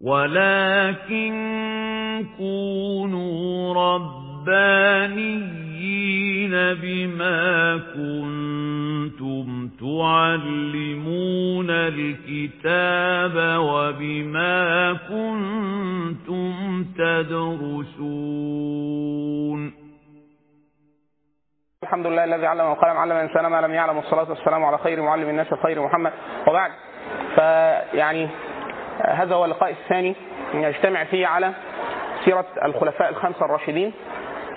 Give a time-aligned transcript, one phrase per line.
[0.00, 1.32] ولكن
[2.38, 5.60] كونوا ربانيين
[6.74, 18.40] بما كنتم تعلمون الكتاب وبما كنتم تدرسون
[21.82, 25.28] الحمد لله الذي علم القلم علم الإنسان ما لم يعلم والصلاة والسلام على خير معلم
[25.28, 26.12] الناس خير محمد.
[26.46, 26.70] وبعد
[27.34, 28.28] فيعني
[29.06, 30.14] هذا هو اللقاء الثاني
[30.54, 31.52] نجتمع فيه على
[32.24, 33.92] سيرة الخلفاء الخمسة الراشدين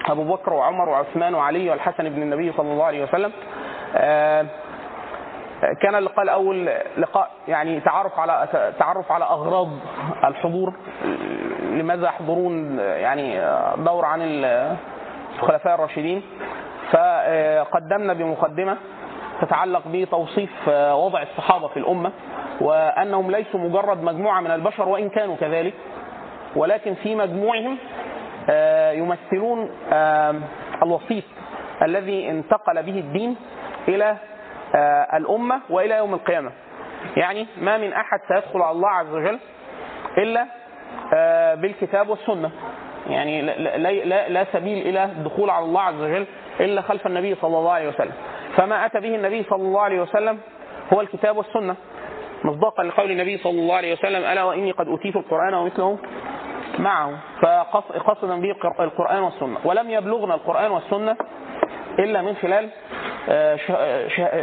[0.09, 3.31] أبو بكر وعمر وعثمان وعلي والحسن بن النبي صلى الله عليه وسلم.
[3.95, 4.45] آه،
[5.81, 8.47] كان اللقاء الأول لقاء يعني تعرف على
[8.79, 9.69] تعرف على أغراض
[10.23, 10.73] الحضور
[11.61, 13.39] لماذا يحضرون يعني
[13.77, 16.21] دور عن الخلفاء الراشدين.
[16.91, 18.77] فقدمنا بمقدمة
[19.45, 22.11] تتعلق بتوصيف وضع الصحابة في الأمة
[22.61, 25.73] وأنهم ليسوا مجرد مجموعة من البشر وإن كانوا كذلك
[26.55, 27.77] ولكن في مجموعهم
[28.49, 30.35] آه، يمثلون آه،
[30.83, 31.23] الوسيط
[31.81, 33.35] الذي انتقل به الدين
[33.87, 34.17] إلى
[34.75, 36.51] آه، الأمة وإلى يوم القيامة.
[37.17, 39.39] يعني ما من أحد سيدخل على الله عز وجل
[40.17, 40.45] إلا
[41.55, 42.51] بالكتاب والسنة.
[43.09, 46.25] يعني لا, لا, لا سبيل إلى الدخول على الله عز وجل
[46.59, 48.13] إلا خلف النبي صلى الله عليه وسلم.
[48.57, 50.39] فما أتى به النبي صلى الله عليه وسلم
[50.93, 51.75] هو الكتاب والسنة.
[52.43, 55.97] مصداقا لقول النبي صلى الله عليه وسلم ألا وإني قد أوتيت القرآن ومثله
[56.79, 59.57] معه؟ فقصدا به القرآن والسنة.
[59.65, 61.15] ولم يبلغنا القرآن والسنة
[61.99, 62.69] إلا من خلال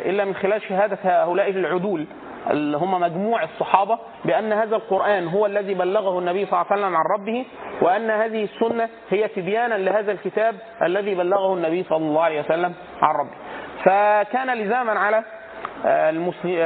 [0.07, 2.07] إلا من خلال شهادة هؤلاء العدول
[2.51, 6.97] اللي هم مجموع الصحابة بأن هذا القرآن هو الذي بلغه النبي صلى الله عليه وسلم
[6.97, 7.45] عن ربه
[7.83, 13.15] وأن هذه السنة هي تبيانا لهذا الكتاب الذي بلغه النبي صلى الله عليه وسلم عن
[13.15, 13.37] ربه.
[13.85, 15.23] فكان لزاما على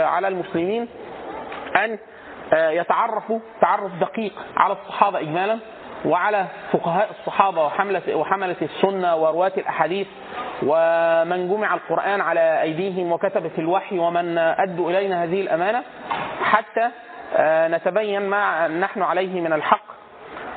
[0.04, 0.88] على المسلمين
[1.76, 1.98] أن
[2.52, 5.58] يتعرفوا تعرف دقيق على الصحابة إجمالا
[6.04, 10.06] وعلى فقهاء الصحابة وحملة وحملة السنة ورواة الأحاديث
[10.62, 15.82] ومن جمع القرآن على أيديهم وكتبة الوحي ومن أدوا إلينا هذه الأمانة
[16.42, 16.90] حتى
[17.74, 19.84] نتبين ما نحن عليه من الحق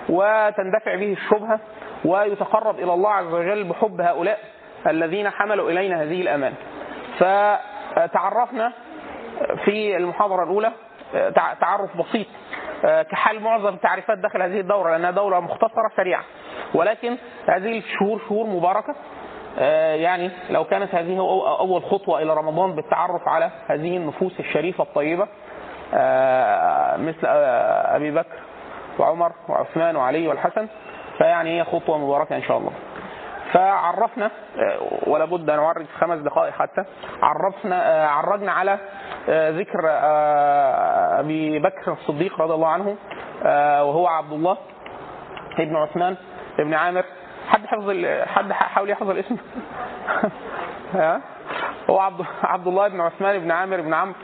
[0.10, 1.60] وتندفع به الشبهة
[2.06, 4.40] ويتقرب إلى الله عز وجل بحب هؤلاء.
[4.88, 6.56] الذين حملوا إلينا هذه الأمانة
[7.20, 8.74] فتعرفنا
[9.66, 10.72] في المحاضرة الأولى
[11.62, 12.28] تعرف بسيط
[12.84, 16.24] كحال معظم التعريفات داخل هذه الدورة لأنها دورة مختصرة سريعة.
[16.74, 17.18] ولكن
[17.50, 18.96] هذه الشهور شهور مباركة
[19.96, 21.18] يعني لو كانت هذه
[21.60, 25.28] أول خطوة إلى رمضان بالتعرف على هذه النفوس الشريفة الطيبة
[26.98, 27.28] مثل
[27.96, 28.40] أبي بكر
[29.00, 30.68] وعمر وعثمان وعلي والحسن
[31.18, 32.72] فيعني هي خطوة مباركة إن شاء الله.
[33.54, 34.32] فعرفنا
[35.08, 36.84] ولا بد أن نعرج في خمس دقائق حتى.
[37.22, 38.80] عرفنا عرجنا على
[39.30, 39.80] ذكر
[41.20, 42.96] أبي بكر الصديق رضي الله عنه
[43.84, 44.58] وهو عبد الله
[45.60, 46.16] ابن عثمان
[46.60, 47.04] ابن عامر.
[47.50, 49.38] حد حفظ حد حاول يحفظ الاسم.
[51.90, 54.16] هو عبد عبد الله بن عثمان بن عامر بن عمرو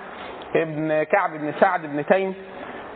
[0.56, 2.36] ابن كعب بن سعد بن تيم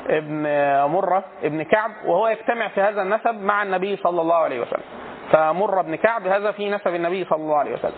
[0.10, 0.44] ابن
[0.92, 4.84] مرة ابن كعب وهو يجتمع في هذا النسب مع النبي صلى الله عليه وسلم.
[5.32, 7.98] فمر بن كعب هذا في نسب النبي صلى الله عليه وسلم.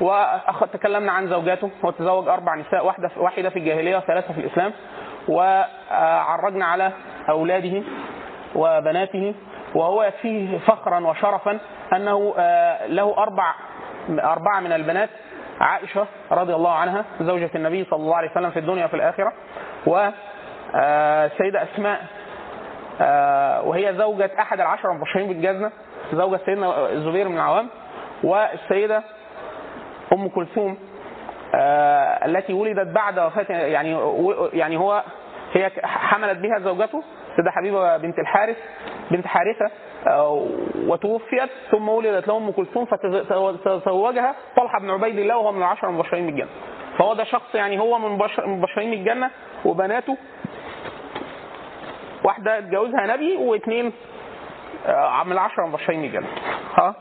[0.00, 4.72] وتكلمنا عن زوجاته هو تزوج أربع نساء واحدة واحدة في الجاهلية وثلاثة في الإسلام.
[5.28, 6.92] وعرجنا على
[7.28, 7.82] أولاده
[8.54, 9.34] وبناته
[9.74, 11.58] وهو يكفيه فخرا وشرفا
[11.92, 12.34] أنه
[12.86, 13.54] له أربع
[14.10, 15.10] أربعة من البنات
[15.60, 19.32] عائشة رضي الله عنها زوجة النبي صلى الله عليه وسلم في الدنيا وفي الآخرة.
[19.86, 22.00] والسيدة أسماء
[23.68, 25.70] وهي زوجة أحد العشر المبشرين بالجنة
[26.12, 27.68] زوجة سيدنا الزبير بن العوام
[28.24, 29.02] والسيدة
[30.12, 30.76] أم كلثوم
[32.24, 33.98] التي ولدت بعد وفاة يعني
[34.52, 35.02] يعني هو
[35.52, 37.02] هي حملت بها زوجته
[37.36, 38.56] سيدة حبيبة بنت الحارث
[39.10, 39.70] بنت حارثة
[40.86, 46.26] وتوفيت ثم ولدت له أم كلثوم فتزوجها طلحة بن عبيد الله وهو من العشر المبشرين
[46.26, 46.48] بالجنة.
[46.98, 49.30] فهو ده شخص يعني هو من مبشرين بالجنة
[49.64, 50.16] وبناته
[52.24, 53.84] واحدة اتجوزها نبي واثنين
[55.26, 56.26] من العشرة المبشرين بالجنة
[56.78, 56.94] ها؟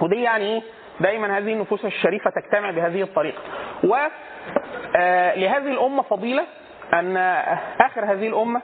[0.00, 0.62] ودي يعني إيه
[1.00, 3.38] دايما هذه النفوس الشريفة تجتمع بهذه الطريقة.
[3.84, 6.44] ولهذه الأمة فضيلة
[6.94, 7.16] أن
[7.80, 8.62] آخر هذه الأمة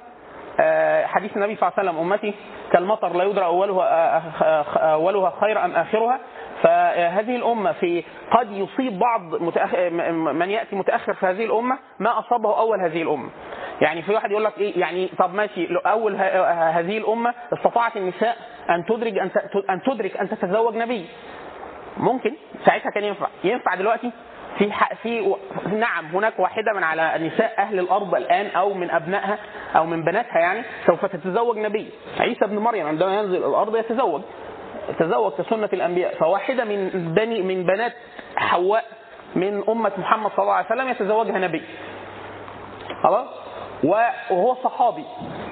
[1.07, 2.35] حديث النبي صلى الله عليه وسلم أمتي
[2.73, 4.19] كالمطر لا يدرى أولها
[4.95, 6.21] أولها خير أم آخرها.
[6.63, 9.21] فهذه الأمة في قد يصيب بعض
[10.35, 13.31] من يأتي متأخر في هذه الأمة ما أصابه أول هذه الأمة.
[13.81, 16.17] يعني في واحد يقول لك إيه يعني طب ماشي أول
[16.77, 18.37] هذه الأمة استطاعت النساء
[18.71, 19.31] أن تدرك أن
[19.71, 21.07] أن تدرك أن تتزوج نبي.
[21.97, 22.35] ممكن؟
[22.67, 23.27] ساعتها كان ينفع.
[23.45, 24.11] ينفع دلوقتي؟
[24.59, 24.73] في
[25.03, 25.35] في
[25.67, 29.39] نعم هناك واحدة من على نساء أهل الأرض الآن أو من أبنائها
[29.77, 31.91] أو من بناتها يعني سوف تتزوج نبي.
[32.21, 34.23] عيسى ابن مريم عندما ينزل الأرض يتزوج.
[34.99, 36.15] تزوج كسنة الأنبياء.
[36.15, 37.93] فواحدة من بني من بنات
[38.37, 38.85] حواء
[39.37, 41.63] من أمة محمد صلى الله عليه وسلم يتزوجها نبي.
[43.03, 43.42] خلاص؟
[43.85, 45.05] وهو صحابي.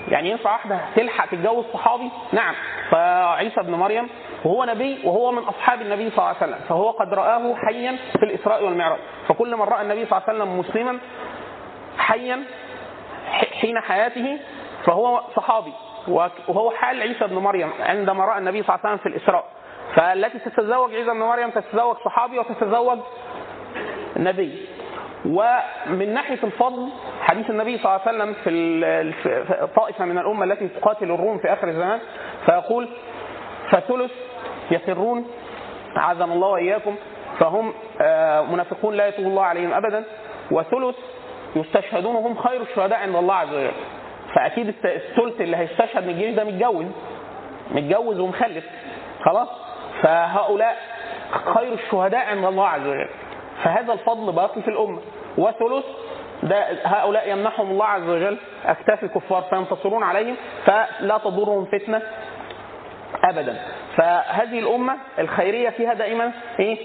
[0.08, 2.54] يعني ينفع واحدة تلحق تتجوز صحابي؟ نعم.
[2.90, 4.08] فعيسى ابن مريم
[4.44, 6.58] وهو نبي وهو من أصحاب النبي صلى الله عليه وسلم.
[6.68, 8.98] فهو قد رآه حيا في الإسراء والمعراج.
[9.28, 10.98] فكل من رأى النبي صلى الله عليه وسلم مسلما
[11.98, 12.44] حيا
[13.60, 14.38] حين حياته
[14.84, 15.72] فهو صحابي.
[16.48, 19.44] وهو حال عيسى ابن مريم عندما رأى النبي صلى الله عليه وسلم في الإسراء.
[19.94, 22.98] فالتي تتزوج عيسى ابن مريم تتزوج صحابي وتتزوج
[24.16, 24.68] نبي.
[25.26, 26.88] ومن ناحية الفضل
[27.22, 31.68] حديث النبي صلى الله عليه وسلم في طائفة من الأمة التي تقاتل الروم في آخر
[31.68, 31.98] الزمان
[32.46, 32.88] فيقول
[33.70, 34.10] فثلث
[34.70, 35.26] يسرون
[35.96, 36.96] عاذنا الله وإياكم
[37.38, 40.04] فهم آه، منافقون لا يتوب الله عليهم ابدا
[40.50, 40.96] وثلث
[41.56, 43.70] يستشهدون وهم خير الشهداء عند الله عز وجل.
[44.34, 46.86] فأكيد الثلث اللي هيستشهد من الجيش ده متجوز
[47.70, 48.64] متجوز ومخلف
[49.24, 49.48] خلاص؟
[50.02, 50.76] فهؤلاء
[51.54, 53.08] خير الشهداء عند الله عز وجل.
[53.64, 54.98] فهذا الفضل باقي في الأمة.
[55.38, 55.84] وثلث
[56.42, 62.02] ده هؤلاء يمنحهم الله عز وجل أكتاف الكفار فينتصرون عليهم فلا تضرهم فتنة
[63.24, 63.56] ابدا.
[63.96, 66.78] فهذه الأمة الخيرية فيها دائما إيه؟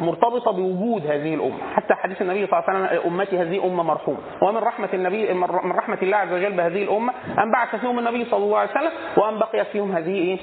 [0.00, 1.58] مرتبطة بوجود هذه الأمة.
[1.74, 5.70] حتى حديث النبي صلى الله عليه وسلم أمتي هذه أمة مرحومه ومن رحمة النبي من
[5.72, 9.38] رحمة الله عز وجل بهذه الأمة أن بعث فيهم النبي صلى الله عليه وسلم وأن
[9.38, 10.38] بقي فيهم هذه إيه؟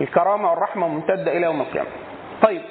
[0.00, 1.88] الكرامة والرحمة ممتده إلى يوم القيامة.
[2.42, 2.62] طيب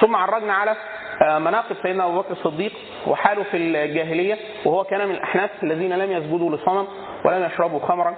[0.00, 0.76] ثم عرجنا على
[1.22, 2.72] مناقب سيدنا أبو بكر الصديق
[3.06, 6.86] وحاله في الجاهلية وهو كان من الأحناف الذين لم يسجدوا لصنم
[7.24, 8.14] ولم يشربوا خمرا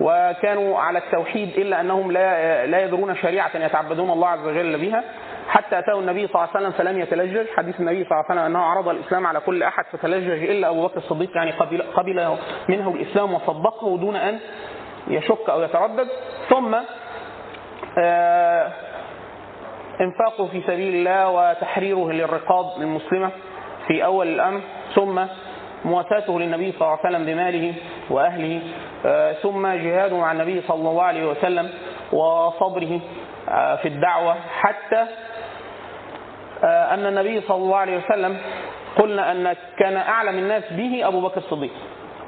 [0.00, 5.04] وكانوا على التوحيد إلا أنهم لا لا يدرون شريعة يتعبدون الله عز وجل بها
[5.48, 7.46] حتى أتاه النبي صلى الله عليه وسلم فلم يتلجج.
[7.56, 10.86] حديث النبي صلى الله عليه وسلم أنه عرض الإسلام على كل أحد فتلجج إلا أبو
[10.86, 12.36] بكر الصديق يعني قبل قبل
[12.68, 14.38] منه الإسلام وصدقه دون أن
[15.08, 16.08] يشك أو يتردد.
[16.50, 16.76] ثم
[17.98, 18.72] آه
[20.00, 23.30] انفاقه في سبيل الله وتحريره للرقاب المسلمه
[23.88, 24.60] في أول الأمر
[24.94, 25.20] ثم
[25.84, 27.74] مواساته للنبي صلى الله عليه وسلم بماله
[28.10, 28.60] وأهله
[29.06, 31.70] آه، ثم جهاده مع النبي صلى الله عليه وسلم
[32.12, 33.00] وصبره
[33.48, 35.06] آه، في الدعوة حتى
[36.64, 38.36] آه، أن النبي صلى الله عليه وسلم
[38.98, 41.70] قلنا أن كان أعلم الناس به أبو بكر الصديق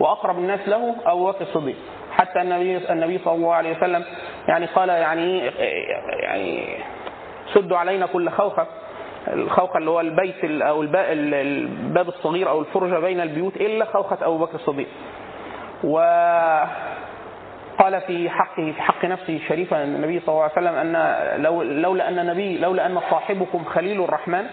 [0.00, 1.76] وأقرب الناس له أبو بكر الصديق.
[2.12, 4.04] حتى النبي النبي صلى الله عليه وسلم
[4.48, 5.38] يعني قال يعني
[6.22, 6.64] يعني
[7.54, 8.66] سدوا علينا كل خوخه
[9.28, 10.62] الخوخة اللي هو البيت ال-
[11.34, 14.86] الباب الصغير أو الفرجة بين البيوت إلا خوخة أبو بكر الصديق.
[15.84, 16.68] وقال
[18.06, 22.26] في حقه في حق نفسه شريفا النبي صلى الله عليه وسلم أن لو لولا أن
[22.26, 24.44] نبي لولا أن صاحبكم خليل الرحمن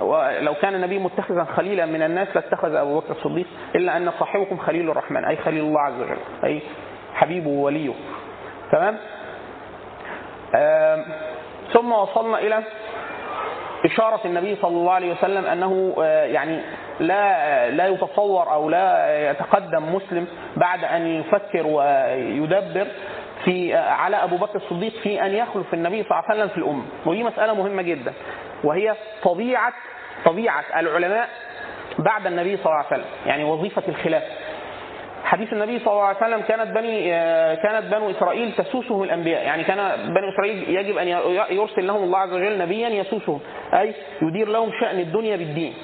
[0.00, 4.90] ولو كان النبي متخذا خليلا من الناس لاتخذ أبو بكر الصديق إلا أن صاحبكم خليل
[4.90, 6.60] الرحمن أي خليل الله عز وجل أي
[7.14, 7.92] حبيبه ووليه.
[8.72, 8.96] تمام؟
[11.72, 12.62] ثم وصلنا إلى
[13.84, 16.60] إشارة النبي صلى الله عليه وسلم أنه آه، يعني
[17.00, 20.26] لا لا يتصور أو لا يتقدم مسلم
[20.56, 22.86] بعد أن يفكر ويدبر
[23.44, 26.58] في آه، على أبو بكر الصديق في أن يخلف النبي صلى الله عليه وسلم في
[26.58, 26.84] الأمة.
[27.06, 28.12] ودي مسألة مهمة جدا
[28.64, 29.72] وهي طبيعة
[30.24, 31.28] طبيعة العلماء
[31.98, 34.26] بعد النبي صلى الله عليه وسلم يعني وظيفة الخلافة
[35.24, 39.64] حديث النبي صلى الله عليه وسلم كانت بني آه، كانت بنو إسرائيل تسوسهم الأنبياء، يعني
[39.64, 39.76] كان
[40.14, 41.08] بني إسرائيل يجب أن
[41.50, 43.40] يرسل لهم الله عز وجل نبيا يسوسهم،
[43.74, 45.74] أي يدير لهم شأن الدنيا بالدين.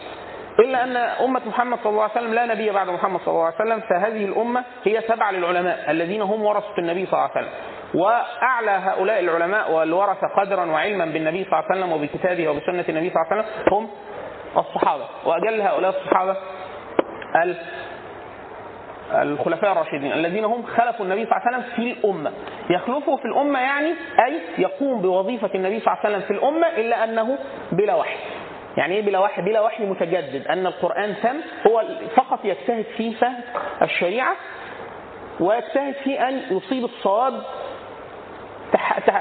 [0.59, 3.55] إلا أن أمة محمد صلى الله عليه وسلم لا نبي بعد محمد صلى الله عليه
[3.55, 7.53] وسلم، فهذه الأمة هي تبع للعلماء الذين هم ورثة النبي صلى الله عليه وسلم.
[7.95, 13.23] وأعلى هؤلاء العلماء والورثة قدرا وعلما بالنبي صلى الله عليه وسلم وبكتابه وبسنة النبي صلى
[13.23, 13.89] الله عليه وسلم هم
[14.57, 16.37] الصحابة، وأجل هؤلاء الصحابة
[17.45, 17.57] ال
[19.23, 22.33] الخلفاء الراشدين الذين هم خلفوا النبي صلى الله عليه وسلم في الأمة
[22.71, 23.95] يخلفه في الأمة يعني
[24.27, 27.39] أي يقوم بوظيفة النبي صلى الله عليه وسلم في الأمة إلا أنه
[27.73, 28.17] بلا وحي
[28.77, 31.83] يعني إيه بلا وحي؟ بلا وحي متجدد أن القرآن تم هو
[32.17, 33.41] فقط يجتهد في فهم
[33.83, 34.37] الشريعة
[35.41, 37.43] ويجتهد في أن يصيب الصواب.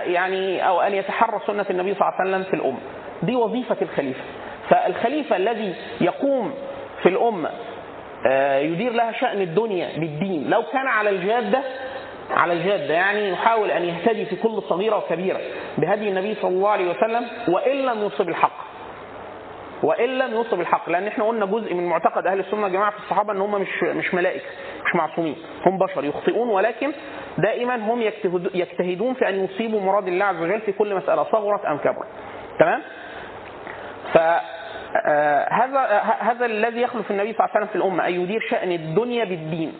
[0.05, 2.79] يعني أو أن يتحرى سنة النبي صلى الله عليه وسلم في الأمة.
[3.23, 4.21] دي وظيفة الخليفة.
[4.69, 6.53] فالخليفة الذي يقوم
[7.03, 7.49] في الأمة
[8.61, 10.49] يدير لها شأن الدنيا بالدين.
[10.49, 11.61] لو كان على الجادة
[12.31, 15.39] على الجادة يعني يحاول أن يهتدي في كل صغيرة وكبيرة
[15.77, 18.71] بهدي النبي صلى الله عليه وسلم وإن لم يصب الحق.
[19.83, 22.97] وإن لم يصب الحق لأن إحنا قلنا جزء من معتقد أهل السنة يا جماعة في
[22.97, 24.45] الصحابة أن هم مش مش ملائكة
[24.85, 25.35] مش معصومين
[25.65, 26.91] هم بشر يخطئون ولكن
[27.37, 31.65] دائما هم يجتهد- يجتهدون في أن يصيبوا مراد الله عز وجل في كل مسألة صغرت
[31.65, 32.07] أم كبرت.
[32.59, 32.81] تمام؟
[34.13, 34.41] ف آه،
[35.51, 38.71] هذا ه- هذا الذي يخلف النبي صلى الله عليه وسلم في الأمة أن يدير شأن
[38.71, 39.73] الدنيا بالدين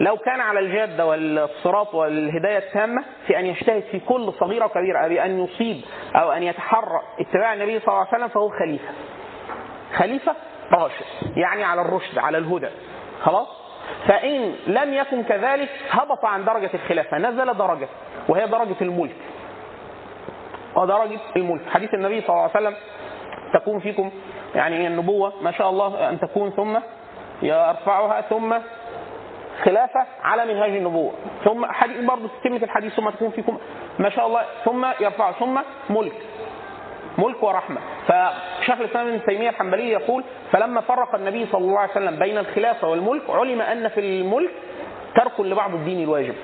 [0.00, 5.44] لو كان على الجاده والصراط والهداية التامة في أن يجتهد في كل صغيرة وكبيرة بان
[5.44, 5.80] يصيب
[6.16, 8.88] أو أن يتحرى اتباع النبي صلى الله عليه وسلم فهو خليفة.
[9.96, 10.34] خليفة
[10.72, 11.04] راشد
[11.36, 12.68] يعني على الرشد على الهدى
[13.22, 13.48] خلاص؟
[14.08, 17.88] فإن لم يكن كذلك هبط عن درجة الخلافة نزل درجة
[18.28, 19.16] وهي درجة الملك.
[20.76, 22.74] ودرجه الملك حديث النبي صلى الله عليه وسلم
[23.52, 24.10] تكون فيكم
[24.54, 26.78] يعني النبوة ما شاء الله أن تكون ثم
[27.42, 28.54] يرفعها ثم
[29.64, 31.12] خلافة على منهاج النبوة.
[31.44, 33.58] ثم حديث برضه تتمة الحديث ثم تكون فيكم
[33.98, 36.12] ما شاء الله ثم يرفع ثم ملك.
[37.18, 37.80] ملك ورحمة.
[38.06, 42.88] فشيخ الإسلام ابن تيمية الحنبلي يقول فلما فرق النبي صلى الله عليه وسلم بين الخلافة
[42.88, 44.50] والملك علم أن في الملك
[45.16, 46.34] ترك لبعض الدين الواجب.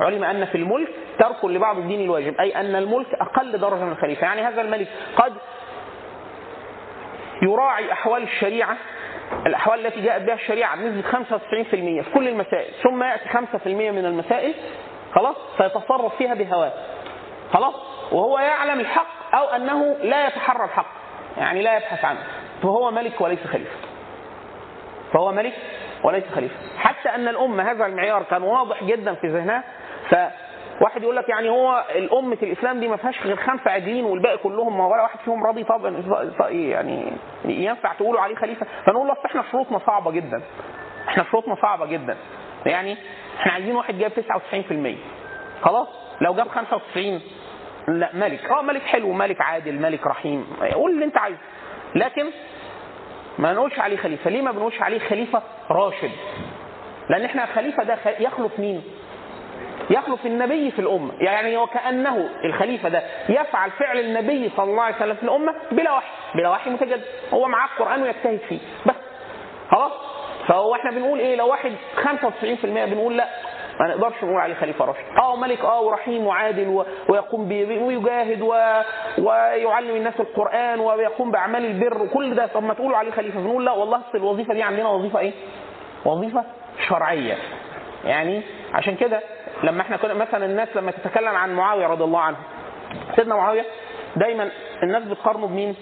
[0.00, 4.26] علم أن في الملك ترك لبعض الدين الواجب أي أن الملك أقل درجة من الخليفة.
[4.26, 5.32] يعني هذا الملك قد
[7.42, 8.76] يراعي أحوال الشريعة
[9.46, 11.22] الأحوال التي جاءت بها الشريعة بنسبة 95%
[11.70, 14.54] في كل المسائل ثم يأتي 5% من المسائل
[15.14, 16.72] خلاص فيتصرف فيها بهواه.
[17.52, 17.74] خلاص؟
[18.12, 20.86] وهو يعلم الحق أو أنه لا يتحرى الحق
[21.38, 22.18] يعني لا يبحث عنه.
[22.62, 23.76] فهو ملك وليس خليفة.
[25.12, 25.54] فهو ملك
[26.04, 26.54] وليس خليفة.
[26.78, 29.64] حتى أن الأمة هذا المعيار كان واضح جدا في ذهنها
[30.80, 34.80] فواحد يقول لك يعني هو الأمة الإسلام دي ما فيهاش غير خمسة عادلين والباقي كلهم
[34.80, 36.02] ولا واحد فيهم راضي طبعا
[36.50, 37.12] يعني
[37.44, 40.42] ينفع تقولوا عليه خليفة؟ فنقول له إحنا شروطنا صعبة جدا.
[41.08, 42.16] إحنا شروطنا صعبة جدا.
[42.66, 42.96] يعني
[43.40, 44.12] إحنا عايزين واحد جايب
[45.62, 45.88] 99% خلاص؟
[46.20, 47.20] لو جاب 95
[47.88, 48.44] لا ملك.
[48.50, 50.46] آه ملك حلو ملك عادل ملك رحيم.
[50.72, 51.38] قول اللي أنت عايزه.
[51.94, 52.26] لكن
[53.38, 54.30] ما نقولش عليه خليفة.
[54.30, 56.10] ليه ما بنقولش عليه خليفة راشد؟
[57.10, 58.82] لأن إحنا خليفة ده يخلف مين؟
[59.90, 61.12] يخلف النبي في الأمة.
[61.20, 66.06] يعني وكانه الخليفة ده يفعل فعل النبي صلى الله عليه وسلم في الأمة بلا وحي.
[66.34, 67.02] بلا وحي متجدد.
[67.34, 68.58] هو معاه القرآن ويجتهد فيه.
[68.86, 68.94] بس.
[69.70, 69.92] خلاص.
[70.48, 73.28] فهو إحنا بنقول إيه؟ لو واحد 95% بنقول لا.
[73.80, 75.00] ما نقدرش نقول عليه خليفة راشد.
[75.22, 75.60] آه ملك.
[75.60, 76.84] آه ورحيم وعادل و...
[77.08, 77.52] ويقوم ب...
[77.82, 78.54] ويجاهد و...
[79.18, 82.46] ويعلم الناس القرآن ويقوم بأعمال البر وكل ده.
[82.46, 83.40] طب ما تقولوا عليه خليفة.
[83.40, 85.32] بنقول لا والله أصل الوظيفة دي عندنا وظيفة إيه؟
[86.04, 86.44] وظيفة
[86.88, 87.34] شرعية.
[88.04, 88.42] يعني
[88.74, 89.20] عشان كده
[89.62, 92.36] لما إحنا كنا مثلا الناس لما تتكلم عن معاوية رضي الله عنه
[93.16, 93.64] سيدنا معاوية
[94.16, 94.50] دايما
[94.82, 95.74] الناس بتقارنه بمين؟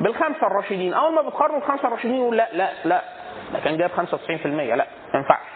[0.00, 0.94] بالخمسة الراشدين.
[0.94, 3.02] أول ما بتقارنوا بالخمسه الراشدين يقول لا لا لا.
[3.52, 4.76] ده كان جايب 95% لا
[5.14, 5.46] ما ينفعش.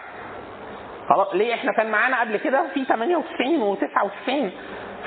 [1.09, 4.31] خلاص ليه إحنا كان معانا قبل كده في 98 و99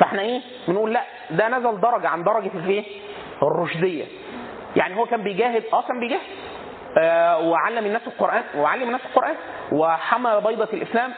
[0.00, 1.00] فاحنا إيه بنقول لا.
[1.30, 2.84] ده نزل درجة عن درجة الايه؟
[3.42, 4.04] الرشدية.
[4.76, 6.20] يعني هو كان بيجاهد آه كان بيجاهد.
[6.96, 9.34] وعلم الناس القرآن وعلم الناس القرآن
[9.72, 11.12] وحمى بيضة الإسلام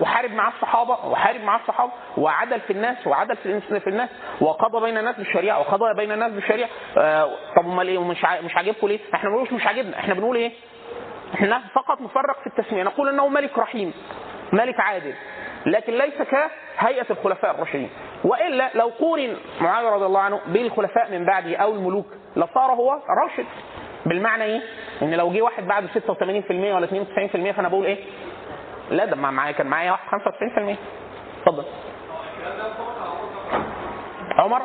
[0.00, 4.08] وحارب مع الصحابة وحارب مع الصحابة وعدل في الناس وعدل في الناس
[4.40, 6.68] وقضى بين الناس بالشريعة وقضى بين الناس بالشريعة.
[6.98, 10.36] آه طب أمال إيه؟ مش مش عاجبكم ليه؟ إحنا ما بنقولش مش عاجبنا إحنا بنقول
[10.36, 10.52] إيه؟
[11.34, 12.82] إحنا فقط نفرق في التسمية.
[12.82, 13.92] نقول إنه ملك رحيم
[14.52, 15.14] ملك عادل
[15.66, 17.90] لكن ليس كهيئة الخلفاء الراشدين.
[18.24, 22.06] وإلا لو قورن معاويه رضي الله عنه بالخلفاء من بعده أو الملوك
[22.36, 22.92] لصار هو
[23.22, 23.46] راشد.
[24.06, 24.60] بالمعنى إيه؟
[25.02, 27.98] إن لو جه واحد بعد 86% ولا 92% فأنا بقول إيه؟
[28.90, 30.76] لا ده معايا كان معايا واحد 95%
[31.42, 31.64] اتفضل.
[34.38, 34.62] عمر؟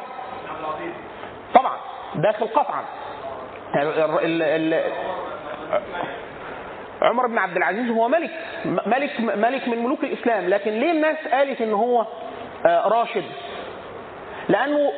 [1.55, 1.77] طبعا.
[2.15, 2.83] داخل قطعا
[3.75, 4.41] ال-
[4.73, 4.91] ال-
[7.01, 8.31] عمر بن عبد العزيز هو ملك
[8.85, 12.05] ملك ملك من ملوك الإسلام لكن ليه الناس قالت إن هو
[12.65, 13.23] آه، راشد؟
[14.49, 14.91] لأنه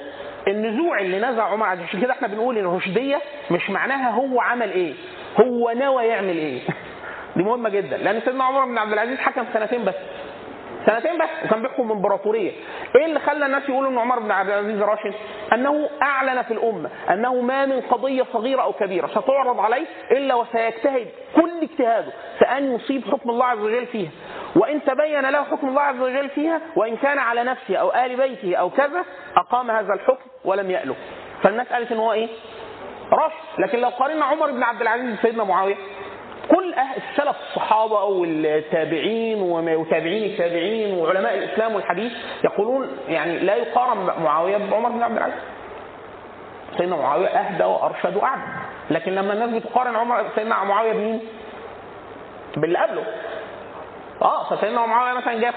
[0.48, 3.22] النزوع اللي نزع عمر عزيز عشان كده إحنا بنقول إن الرشدية
[3.52, 4.94] مش معناها هو عمل إيه
[5.42, 6.60] هو نوى يعمل إيه.
[7.36, 9.94] دي مهمة جدا لأن سيدنا عمر بن عبد العزيز حكم سنتين بس
[10.86, 12.52] سنتين بس وكان بيحكم امبراطوريه
[12.96, 15.14] إيه اللي خلى الناس يقولوا إن عمر بن عبد العزيز راشد؟
[15.54, 21.08] أنه أعلن في الأمة أنه ما من قضية صغيرة أو كبيرة ستعرض عليه إلا وسيجتهد
[21.36, 24.10] كل اجتهاده فأن يصيب حكم الله عز وجل فيها.
[24.56, 28.56] وإن تبين له حكم الله عز وجل فيها وإن كان على نفسه أو آل بيته
[28.56, 29.04] أو كذا
[29.38, 30.96] أقام هذا الحكم ولم يأله.
[31.44, 32.28] فالناس قالت ان هو إيه؟
[33.12, 35.76] راشد لكن لو قارنا عمر بن عبد العزيز بسيدنا معاوية
[36.50, 42.12] كل أهل السلف الصحابة أو التابعين وما- وتابعين التابعين وعلماء الإسلام والحديث
[42.44, 45.36] يقولون يعني لا يقارن معاوية بعمر بن عبد العزيز.
[46.78, 48.42] سيدنا معاوية أهدى وأرشد وأعدل
[48.92, 51.20] لكن لما الناس بتقارن عمر سيدنا معاوية بمين؟
[52.58, 53.04] باللي قبله.
[54.22, 55.54] آه فسيدنا معاويه مثلا جايب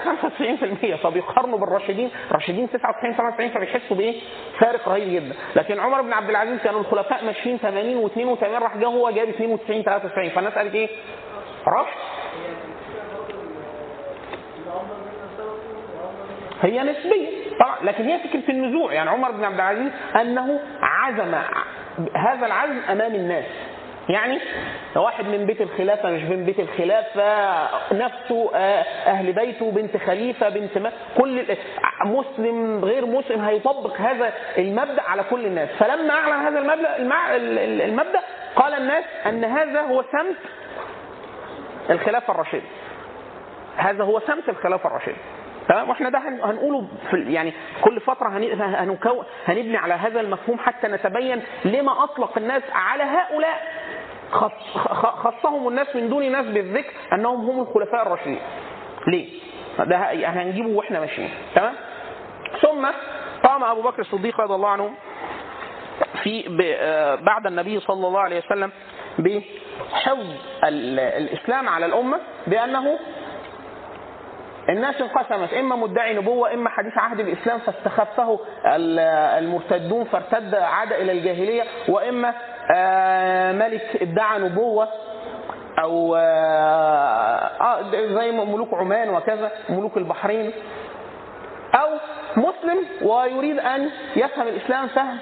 [0.97, 4.21] 95% فبيقارنوا بالراشدين الراشدين 99 97 فبيحسوا بإيه؟
[4.59, 5.35] فارق رهيب جدا.
[5.55, 9.83] لكن عمر بن عبد العزيز كانوا الخلفاء ماشيين 80 و82 راح جه هو جايب 92
[9.83, 10.89] 93 فالناس قالت إيه؟
[11.67, 11.87] رشد.
[16.61, 17.27] هي نسبية.
[17.59, 18.93] طبعا لكن هي فكرة النزوع.
[18.93, 21.35] يعني عمر بن عبد العزيز أنه عزم
[22.15, 23.45] هذا العزم أمام الناس.
[24.09, 24.39] يعني
[24.95, 30.77] واحد من بيت الخلافة مش من بيت الخلافة نفسه آه، أهل بيته بنت خليفة بنت
[30.77, 31.45] ما كل
[32.05, 35.69] مسلم غير مسلم هيطبق هذا المبدأ على كل الناس.
[35.69, 38.19] فلما أعلن هذا المبدأ المع- ال- ال- المبدأ
[38.55, 40.35] قال الناس أن هذا هو سمت
[41.89, 42.61] الخلافة الراشدة.
[43.77, 45.15] هذا هو سمت الخلافة الراشدة.
[45.69, 48.27] تمام؟ وإحنا ده هن- هنقوله في يعني كل فترة
[49.47, 53.61] هنبني على هذا المفهوم حتى نتبين لما أطلق الناس على هؤلاء.
[55.23, 58.39] خصهم الناس من دون ناس بالذكر أنهم هم الخلفاء الراشدين.
[59.07, 59.27] ليه؟
[59.79, 61.73] ده ه- هنجيبه وإحنا ماشيين تمام؟
[62.61, 62.87] ثم
[63.43, 64.91] قام أبو بكر الصديق رضي الله عنه
[66.23, 68.71] في آه، بعد النبي صلى الله عليه وسلم
[69.19, 70.19] بحفظ
[70.63, 72.99] ال- الإسلام على الأمة بأنه
[74.69, 78.99] الناس انقسمت إما مدعي نبوة إما حديث عهد الإسلام فاستخفه ال-
[79.43, 82.33] المرتدون فارتد عاد إلى الجاهلية وإما
[82.75, 84.87] آه، ملك ادعى نبوة
[85.79, 86.19] أو آه
[87.61, 90.51] آه، زي ملوك عمان وكذا ملوك البحرين
[91.75, 91.89] أو
[92.37, 95.17] مسلم ويريد أن يفهم الإسلام فهم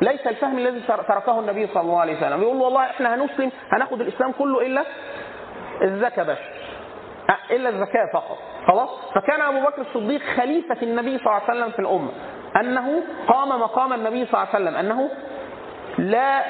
[0.00, 2.42] ليس الفهم الذي تركه النبي صلى الله عليه وسلم.
[2.42, 4.84] يقول والله إحنا هنسلم هناخد الإسلام كله إلا
[5.82, 6.38] الزكاه بس
[7.50, 8.38] إلا الزكاة فقط.
[8.66, 12.10] خلاص؟ فكان أبو بكر الصديق خليفة النبي صلى الله عليه وسلم في الأمة.
[12.60, 14.76] أنه قام مقام النبي صلى الله عليه وسلم.
[14.76, 15.10] أنه
[15.98, 16.42] لا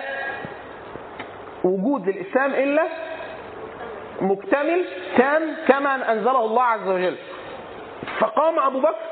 [1.65, 2.83] وجود للإسلام إلا
[4.21, 4.85] مكتمل
[5.17, 7.17] تام كما أنزله الله عز وجل.
[8.19, 9.05] فقام أبو بكر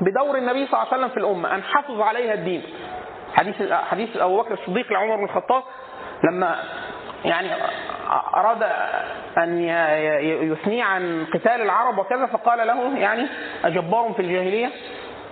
[0.00, 1.54] بدور النبي صلى الله عليه وسلم في الأمة.
[1.54, 2.62] أن حفظ عليها الدين.
[3.34, 5.62] حديث حديث أبو بكر الصديق لعمر بن الخطاب
[6.24, 6.56] لما
[7.24, 7.48] يعني
[8.34, 8.62] أراد
[9.38, 9.58] أن
[10.52, 13.26] يثني عن قتال العرب وكذا فقال له يعني
[13.64, 14.70] أجبار في الجاهلية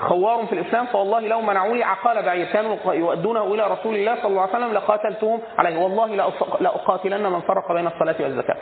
[0.01, 4.27] خوار في الإسلام فوالله لو منعوا لي عقال بعير كانوا يؤدونه إلى رسول الله صلى
[4.27, 6.07] الله عليه وسلم لقاتلتهم عليه والله
[6.61, 8.57] لاقاتلن من فرق بين الصلاة والزكاة.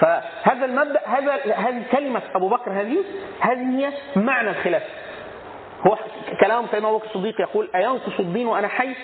[0.00, 2.96] فهذا المبدأ هذا هذه كلمة أبو بكر هذه
[3.40, 4.86] هذه هي معنى الخلافه.
[5.86, 5.96] هو
[6.40, 8.94] كلام سيدنا أبو بكر الصديق يقول أينقص الدين وأنا حي؟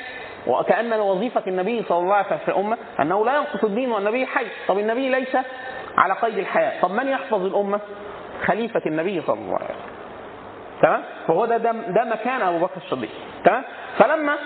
[0.47, 4.47] وكأن وظيفه النبي صلى الله عليه وسلم في الأمة أنه لا ينقص الدين والنبي حي،
[4.69, 5.37] طب النبي ليس
[5.99, 7.81] على قيد الحياة، طب من يحفظ الأمة؟
[8.45, 9.97] خليفة النبي صلى الله عليه وسلم.
[10.83, 13.11] تمام؟ فهو ده ده, مكان أبو بكر الصديق،
[13.45, 13.65] تمام؟
[13.99, 14.37] فلما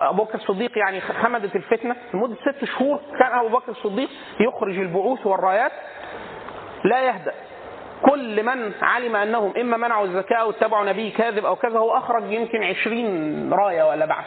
[0.00, 4.08] أبو بكر الصديق يعني خمدت الفتنة لمدة ست شهور كان أبو بكر الصديق
[4.40, 5.72] يخرج البعوث والرايات
[6.84, 7.31] لا يهدأ
[8.10, 12.30] كل من علم أنهم إما منعوا الزكاة أو اتبعوا نبي كاذب أو كذا هو أخرج
[12.30, 14.24] يمكن عشرين راية ولا بعث.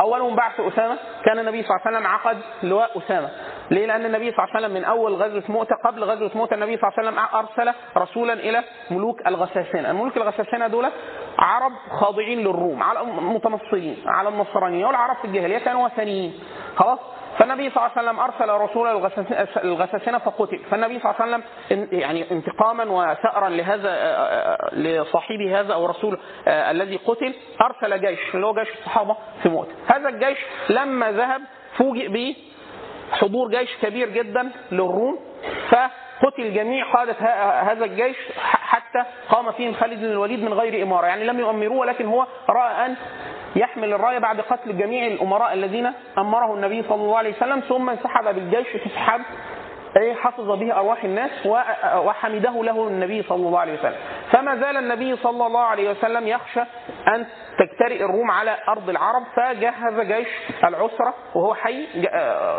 [0.00, 0.96] أولهم بعث أسامة.
[1.24, 3.30] كان النبي صلى الله عليه وسلم عقد لواء أسامة.
[3.70, 6.76] ليه؟ لأن النبي صلى الله عليه وسلم من أول غزوة مؤته قبل غزوة مؤته النبي
[6.76, 10.86] صلى الله عليه وسلم أرسل رسولا إلى ملوك الغساسنه، الملوك الغساسنه دول
[11.38, 16.40] عرب خاضعين للروم على متنصرين على النصرانيه والعرب في الجاهلية كانوا وثنيين.
[16.76, 16.98] خلاص؟
[17.38, 18.92] فالنبي صلى الله عليه وسلم أرسل رسولا
[19.64, 20.58] الغساسنه فقتل.
[20.58, 21.42] فالنبي صلى الله عليه وسلم
[22.00, 23.92] يعني انتقاما وثأرا لهذا
[24.72, 28.34] لصاحبه هذا أو الرسول الذي قتل أرسل جيش.
[28.34, 30.38] اللي هو جيش الصحابة في مؤته هذا الجيش
[30.70, 31.42] لما ذهب
[31.76, 32.36] فوجئ به
[33.12, 35.18] حضور جيش كبير جدا للروم
[35.70, 37.12] فقتل جميع قادة
[37.62, 41.06] هذا الجيش حتى قام فيهم خالد بن الوليد من غير إمارة.
[41.06, 42.96] يعني لم يؤمروه ولكن هو رأى أن
[43.58, 48.34] يحمل الراية بعد قتل جميع الأمراء الذين أمره النبي صلى الله عليه وسلم ثم انسحب
[48.34, 48.66] بالجيش
[49.96, 51.46] انسحاب حفظ به أرواح الناس
[51.96, 53.96] وحمده له النبي صلى الله عليه وسلم.
[54.30, 56.60] فما زال النبي صلى الله عليه وسلم يخشى
[57.14, 57.26] أن
[57.58, 60.28] تجترئ الروم على أرض العرب فجهز جيش
[60.64, 61.86] العسرة وهو حي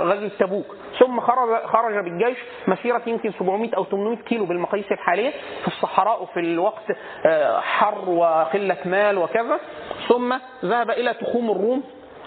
[0.04, 0.76] غزو تبوك.
[1.00, 2.38] ثم خرج, خرج بالجيش
[2.68, 6.86] مسيرة يمكن 700 أو 800 كيلو بالمقاييس الحالية في الصحراء وفي الوقت
[7.60, 9.60] حر وقلة مال وكذا.
[10.08, 11.84] ثم ذهب إلى تخوم الروم.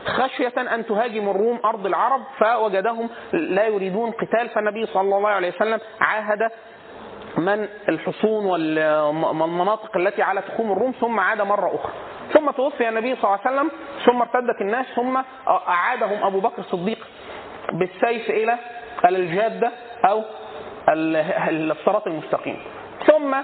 [0.06, 4.48] خشية أن تهاجم الروم أرض العرب فوجدهم لا يريدون قتال.
[4.48, 6.50] فالنبي صلى الله عليه وسلم عاهد
[7.36, 11.92] من الحصون والمناطق التي على تخوم الروم ثم عاد مرة أخرى.
[12.32, 13.70] ثم توفي النبي صلى الله عليه وسلم
[14.06, 17.06] ثم ارتدت الناس ثم أعادهم أبو بكر الصديق
[17.72, 18.58] بالسيف إلى
[19.04, 19.70] الجادة
[20.04, 20.22] أو
[20.88, 22.58] الصراط المستقيم.
[23.06, 23.36] ثم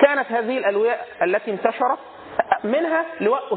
[0.00, 1.98] كانت هذه الألواء التي انتشرت
[2.64, 3.54] منها لواء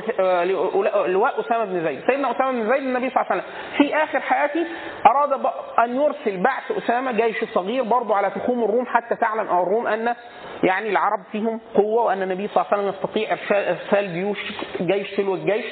[1.08, 4.20] لواء أسامة بن زيد، سيدنا أسامة بن زيد النبي صلى الله عليه وسلم في آخر
[4.20, 4.65] حياته
[5.06, 5.39] أراد
[5.80, 10.15] أن يرسل بعث أسامة جيش صغير برضه على تخوم الروم حتى تعلم الروم أن
[10.63, 14.39] يعني العرب فيهم قوة وأن النبي صلى الله عليه وسلم يستطيع ارسال جيوش
[14.82, 15.65] جيش تلو الجيش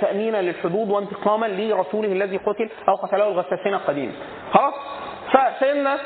[0.00, 4.12] تامينا للحدود وانتقاما لرسوله الذي قتل أو قتله الغساسنه قديما.
[4.52, 4.74] خلاص؟
[5.32, 5.98] فسيدنا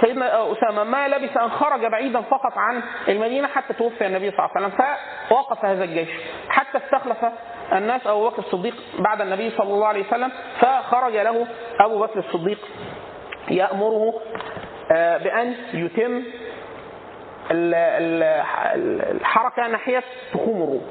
[0.00, 4.50] سيدنا أسامة ما لبث أن خرج بعيدا فقط عن المدينة حتى توفي النبي صلى الله
[4.56, 4.86] عليه وسلم
[5.28, 6.08] فوقف هذا الجيش
[6.48, 7.16] حتى استخلف
[7.72, 11.46] الناس أبو بكر الصديق بعد النبي صلى الله عليه وسلم فخرج له
[11.80, 12.58] أبو بكر الصديق
[13.50, 14.14] يأمره
[14.92, 16.22] آه، بأن يتم
[17.50, 20.86] ال- ال- الحركة ناحية تخوم الروم.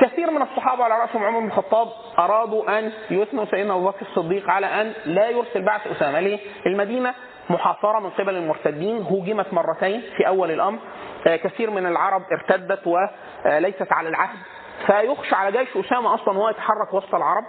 [0.00, 4.50] كثير من الصحابة على رأسهم عمر بن الخطاب أرادوا أن يثنوا سيدنا أبو بكر الصديق
[4.50, 7.14] على أن لا يرسل بعث أسامة، ليه؟ المدينة
[7.50, 10.78] محاصرة من قبل المرتدين، هوجمت مرتين في أول الأمر،
[11.26, 14.38] آه، كثير من العرب ارتدت وليست على العهد،
[14.86, 17.44] فيخشى على جيش أسامة أصلا وهو يتحرك وسط العرب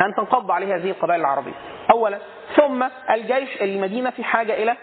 [0.00, 1.52] أن تنقض عليه هذه القبائل العربية.
[1.90, 2.18] اولا،
[2.56, 4.76] ثم الجيش المدينة في حاجة إلى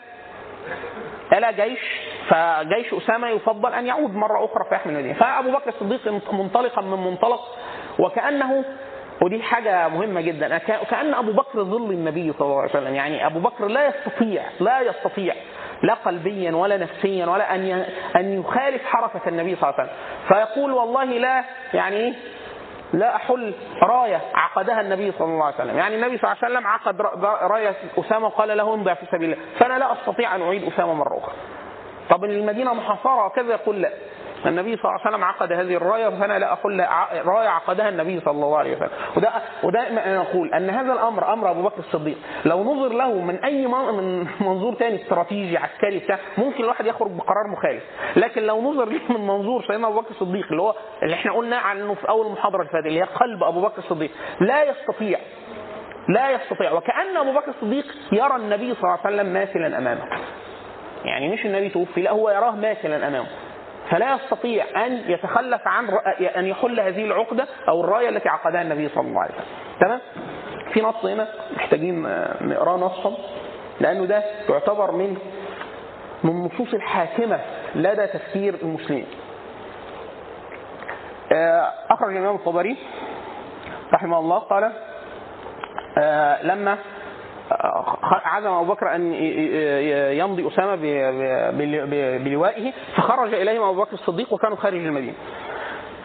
[1.33, 5.13] إلى جيش فجيش أسامة يفضل أن يعود مرة أخرى فيحمل المدينة.
[5.13, 7.41] فأبو بكر الصديق منطلقا من منطلق
[7.99, 8.65] وكأنه
[9.21, 12.95] ودي حاجة مهمة جدا كأن أبو بكر ظل النبي صلى الله عليه وسلم.
[12.95, 15.35] يعني أبو بكر لا يستطيع لا يستطيع
[15.83, 19.97] لا قلبيا ولا نفسيا ولا أن أن يخالف حركة النبي صلى الله عليه وسلم.
[20.27, 22.13] فيقول والله لا يعني؟
[22.93, 23.53] لا أحل
[23.83, 25.77] راية عقدها النبي صلى الله عليه وسلم.
[25.77, 27.01] يعني النبي صلى الله عليه وسلم عقد
[27.51, 29.45] راية أسامة وقال له امضي في سبيل الله.
[29.59, 31.35] فأنا لا أستطيع أن أعيد أسامة مرة أخرى.
[32.09, 33.89] طب المدينة محاصرة وكذا يقول لا.
[34.45, 38.19] النبي صلى الله عليه وسلم عقد هذه الراية فأنا لا أقول لا راية عقدها النبي
[38.19, 38.89] صلى الله عليه وسلم.
[39.17, 39.29] وده
[39.63, 42.17] ودائما أنا أقول أن هذا الأمر أمر أبو بكر الصديق.
[42.45, 47.11] لو نظر له من أي من من منظور تاني استراتيجي عسكري بتاع ممكن الواحد يخرج
[47.11, 47.83] بقرار مخالف.
[48.15, 51.57] لكن لو نظر له من منظور سيدنا أبو بكر الصديق اللي هو اللي إحنا قلنا
[51.57, 55.19] عنه في أول محاضره اللي فاتت اللي هي قلب أبو بكر الصديق لا يستطيع
[56.09, 56.71] لا يستطيع.
[56.71, 60.05] وكأن أبو بكر الصديق يرى النبي صلى الله عليه وسلم ماثلا أمامه.
[61.05, 63.27] يعني مش النبي توفي لا هو يراه ماثلا أمامه.
[63.89, 65.89] فلا يستطيع أن يتخلف عن
[66.37, 69.45] أن يحل هذه العقدة أو الراية التي عقدها النبي صلى الله عليه وسلم.
[69.81, 69.99] تمام؟
[70.73, 72.01] في نص هنا محتاجين
[72.41, 73.17] نقرأه نصا
[73.81, 75.17] لأنه ده يعتبر من
[76.23, 77.39] من النصوص الحاكمة
[77.75, 79.05] لدى تفكير المسلمين.
[81.31, 82.77] آه، أخرج الإمام الطبري
[83.93, 84.71] رحمه الله قال
[85.97, 86.77] آه، لما
[88.25, 89.13] عزم أبو بكر أن
[90.19, 90.75] يمضي أسامة
[92.17, 95.13] بلوائه فخرج إليهم أبو بكر الصديق وكانوا خارج المدينة.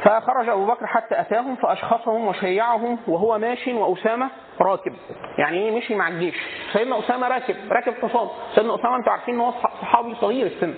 [0.02, 4.28] فخرج أبو بكر حتى أتاهم فأشخصهم وشيعهم وهو ماش وأسامة
[4.60, 4.92] راكب.
[5.38, 6.34] يعني إيه مشي مع الجيش.
[6.72, 8.28] سيدنا أسامة راكب راكب حصان.
[8.54, 10.74] سيدنا أسامة أنتوا عارفين إن هو صح- صحابي صغير السن.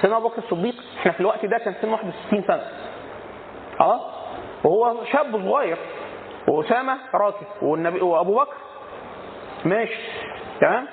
[0.00, 2.62] سيدنا أبو بكر الصديق إحنا في الوقت ده كان سنه 61 سنة.
[3.80, 4.00] آه
[4.64, 5.76] وهو شاب صغير
[6.48, 8.54] وأسامة راكب والنبي وأبو بكر
[9.66, 9.98] ماشي.
[10.60, 10.86] تمام؟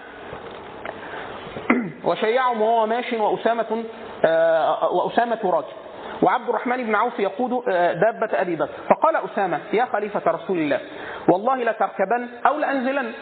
[2.07, 3.83] وشيعهم وهو ماش وأسامة
[4.25, 5.73] آه، وأسامة راكب
[6.21, 8.71] وعبد الرحمن بن عوف يقود آه، دابة أبي بكر.
[8.89, 10.79] فقال أسامة يا خليفة رسول الله
[11.27, 13.13] والله لتركبن أو لأنزلن.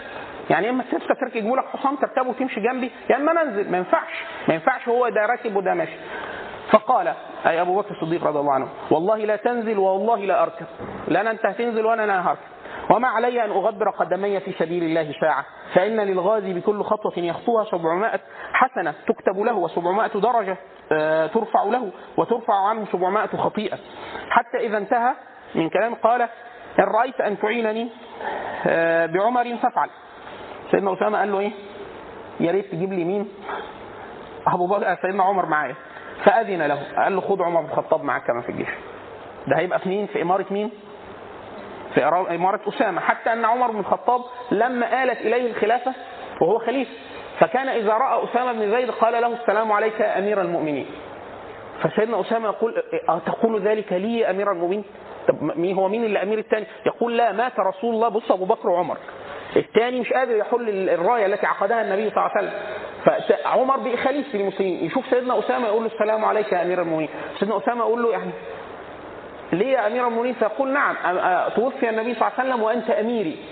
[0.49, 4.23] يعني إما تركب يجيبوا لك حصان تركبه وتمشي جنبي يا إما ننزل ما ينفعش.
[4.47, 5.97] ما ينفعش هو ده راكب وده ماشي.
[6.71, 7.13] فقال
[7.47, 10.65] أي أبو بكر الصديق رضي الله عنه والله لا تنزل والله لا أركب.
[11.07, 12.50] لا أنت هتنزل ولا أنا هركب.
[12.95, 18.19] وما علي أن أغبر قدمي في سبيل الله ساعة فإن للغازي بكل خطوة يخطوها 700
[18.53, 20.57] حسنة تكتب له و700 درجة
[20.91, 23.77] آه، ترفع له وترفع عنه 700 خطيئة.
[24.29, 25.13] حتى إذا انتهى
[25.55, 26.21] من كلام قال
[26.79, 27.89] إن رأيت أن تعينني
[28.67, 29.89] آه، بعمر فافعل.
[30.71, 31.51] سيدنا أسامة قال له إيه؟
[32.39, 33.29] يا ريت تجيب لي مين؟
[34.47, 35.75] أبو بكر سيدنا عمر معايا.
[36.25, 38.69] فأذن له قال له خد عمر بن الخطاب معاك كمان في الجيش.
[39.47, 40.71] ده هيبقى في مين؟ في إمارة مين؟
[41.95, 42.03] في
[42.35, 43.01] إمارة أسامة.
[43.01, 45.93] حتى أن عمر بن الخطاب لما آلت إليه الخلافة
[46.41, 46.91] وهو خليفة
[47.39, 50.85] فكان إذا رأى أسامة بن زيد قال له السلام عليك يا أمير المؤمنين.
[51.83, 52.83] فسيدنا أسامة يقول
[53.25, 54.83] تقول ذلك لي يا أمير المؤمنين؟
[55.27, 58.09] طب هو مين اللي امير الثاني؟ يقول لا مات رسول الله.
[58.09, 58.97] بص أبو بكر وعمر.
[59.55, 62.59] الثاني مش قادر يحل الراية التي عقدها النبي صلى الله عليه وسلم.
[63.43, 64.85] فعمر بقى خليفه المسلمين.
[64.85, 67.09] يشوف سيدنا أسامة يقول له السلام عليك يا أمير المؤمنين.
[67.39, 68.31] سيدنا أسامة يقول له يعني
[69.51, 70.95] ليه يا أمير المؤمنين؟ فيقول نعم.
[71.55, 73.45] توفي النبي صلى الله عليه وسلم وأنت أميري.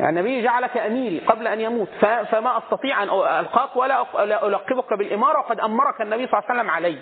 [0.00, 1.88] يعني النبي جعلك أميري قبل أن يموت.
[2.30, 3.08] فما أستطيع أن
[3.40, 4.02] ألقاك ولا
[4.46, 5.38] ألقبك بالإمارة.
[5.38, 6.98] وقد أمرك النبي صلى الله عليه وسلم علي.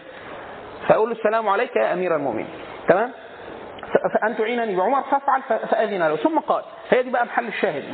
[0.88, 2.48] فأقول السلام عليك يا أمير المؤمنين.
[2.88, 3.10] تمام؟
[4.20, 4.76] فان تعينني.
[4.76, 6.16] بعمر فافعل فأذن له.
[6.16, 7.84] ثم قال هي دي بقى محل الشاهد.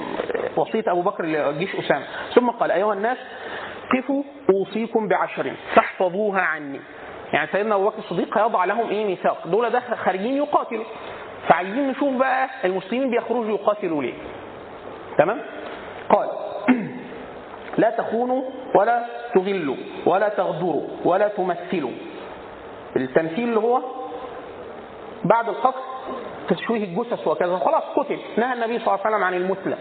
[0.57, 2.05] وصيه أبو بكر لجيش أسامة.
[2.35, 3.19] ثم قال أيها الناس
[3.97, 5.53] قفوا أوصيكم بعشر.
[5.75, 6.81] فاحفظوها عني.
[7.33, 10.85] يعني سيدنا أبو بكر الصديق هيضع لهم إيه ميثاق؟ دول ده خارجين يقاتلوا.
[11.49, 14.15] فعايزين نشوف بقى المسلمين بيخرجوا يقاتلوا ليه.
[15.19, 15.43] تمام؟
[16.11, 16.29] قال
[17.83, 18.43] لا تخونوا
[18.75, 21.93] ولا تغلوا ولا تغدروا ولا تمثلوا.
[22.97, 23.83] التمثيل اللي هو
[25.25, 25.81] بعد القتل
[26.49, 27.59] تشويه الجثث وكذا.
[27.59, 28.19] خلاص قتل.
[28.37, 29.77] نهى النبي صلى الله عليه وسلم عن المثلى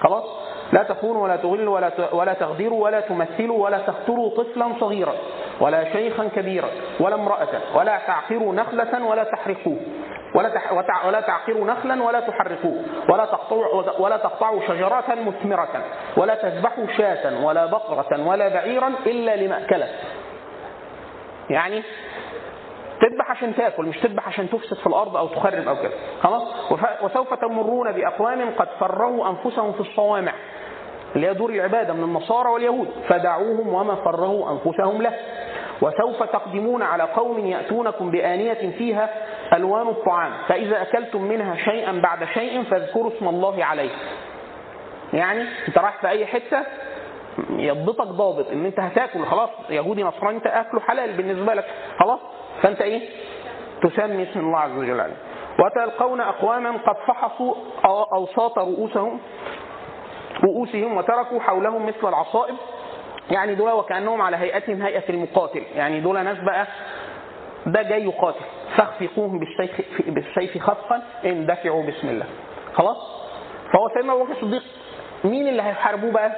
[0.00, 5.14] خلاص؟ لا تخونوا ولا تغلوا ولا ولا تغدروا ولا تمثلوا ولا تقتلوا طفلا صغيرا
[5.60, 6.68] ولا شيخا كبيرا
[7.00, 9.76] ولا امرأة ولا تعقروا نخلة ولا تحرقوه
[10.34, 10.50] ولا.
[11.06, 15.84] ولا تعقروا نخلا ولا تحرقوه ولا تقطعوا ولا تقطعوا شجرة مثمرة
[16.16, 19.88] ولا تذبحوا شاة ولا بقرة ولا بعيرا إلا لمأكله
[21.50, 21.82] يعني
[23.00, 25.92] تذبح عشان تاكل مش تذبح عشان تفسد في الأرض أو تخرب أو كده.
[26.22, 30.32] خلاص؟ وف- وسوف تمرون بأقوام قد فرغوا أنفسهم في الصوامع.
[31.16, 35.12] اللي هي دور العباده من النصارى واليهود فدعوهم وما فرغوا أنفسهم له.
[35.82, 39.10] وسوف تقدمون على قوم يأتونكم بآنية فيها
[39.54, 43.90] ألوان الطعام فإذا أكلتم منها شيئا بعد شيء فاذكروا اسم الله عليه.
[45.12, 46.62] يعني أنت رايح في أي حتة
[47.50, 51.64] يضبطك ضابط إن أنت هتاكل خلاص يهودي نصراني أنت أكله حلال بالنسبة لك
[52.00, 52.20] خلاص.
[52.62, 53.08] فأنت إيه؟
[53.82, 55.16] تسمي اسم الله عز وجل عليه.
[55.58, 57.54] وتلقون أقواما قد فحصوا
[58.12, 59.20] أوساط رؤوسهم
[60.44, 62.54] رؤوسهم وتركوا حولهم مثل العصائب.
[63.30, 65.62] يعني دول وكأنهم على هيئتهم هيئة المقاتل.
[65.76, 66.66] يعني دول ناس بقى
[67.66, 68.44] ده جاي يقاتل.
[68.76, 71.02] فاخفقوهم بالسيف بالسيف خفقا.
[71.24, 72.26] اندفعوا بسم الله.
[72.74, 72.96] خلاص؟
[73.72, 74.62] فهو سيدنا أبو بكر الصديق
[75.24, 76.32] مين اللي هيحاربوه بقى؟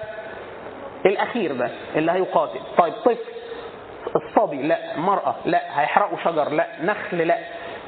[1.07, 2.61] الأخير ده اللي هيقاتل.
[2.79, 3.19] طيب طفل
[4.17, 4.97] الصبي لا.
[4.97, 5.81] مرأة لا.
[5.81, 6.67] هيحرقوا شجر لا.
[6.83, 7.39] نخل لا.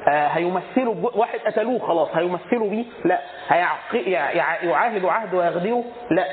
[0.09, 2.09] آه هيمثلوا واحد قتلوه خلاص.
[2.15, 3.19] هيمثلوا بيه؟ لا.
[3.49, 6.25] هيعق- يع- يعاهدوا عهد ويغدروا لا.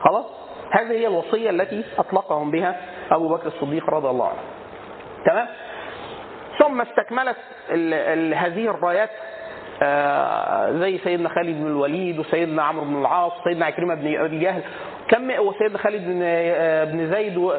[0.00, 0.24] خلاص؟
[0.72, 2.76] هذه هي الوصية التي أطلقهم بها
[3.10, 4.38] أبو بكر الصديق رضي الله عنه.
[5.26, 5.46] تمام؟
[6.58, 7.36] ثم استكملت
[7.70, 9.10] ال ال هذه الرايات
[9.82, 14.62] آه، زي سيدنا خالد بن الوليد وسيدنا عمرو بن العاص وسيدنا عكرمة بن أبي جهل.
[15.08, 17.50] كم وسيدنا خالد بن آه، بن زيد؟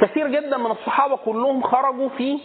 [0.00, 2.38] كثير جدا من الصحابة كلهم خرجوا في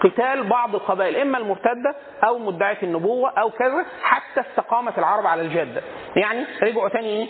[0.00, 5.82] قتال بعض القبائل إما المرتدة أو مدعية النبوة أو كذا حتى استقامت العرب على الجادة.
[6.16, 7.26] يعني رجعوا تاني إيه؟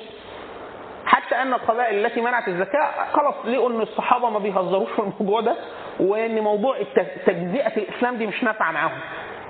[1.06, 5.56] حتى أن القبائل التي منعت الزكاة خلاص لقوا إن الصحابة ما بيهزروش في الموضوع ده
[6.00, 6.76] وإن موضوع
[7.26, 8.98] تجزئة الإسلام دي مش نافعة معاهم.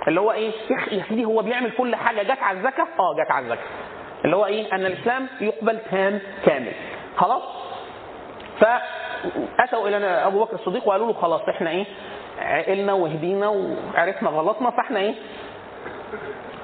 [0.08, 0.52] اللي هو إيه؟
[0.90, 3.64] يا سيدي هو بيعمل كل حاجة جت على الزكاة؟ آه جت على الزكاة.
[4.24, 6.72] اللي هو إيه؟ أن الإسلام يقبل تام كامل.
[7.16, 7.42] خلاص؟
[8.60, 11.84] فأتوا إلى أبو بكر الصديق وقالوا له خلاص إحنا إيه؟
[12.38, 15.14] عقلنا وهدينا وعرفنا غلطنا فاحنا إيه؟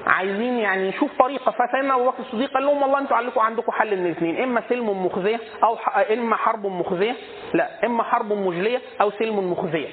[0.07, 1.51] عايزين يعني نشوف طريقة.
[1.51, 5.05] فسيدنا أبو بكر الصديق قال لهم والله أنتوا عليكم عندكم حل من الاثنين إما سلم
[5.05, 5.77] مخزية أو
[6.13, 7.15] إما حرب مخزية
[7.53, 9.87] لا إما حرب مجلية أو سلم مخزية.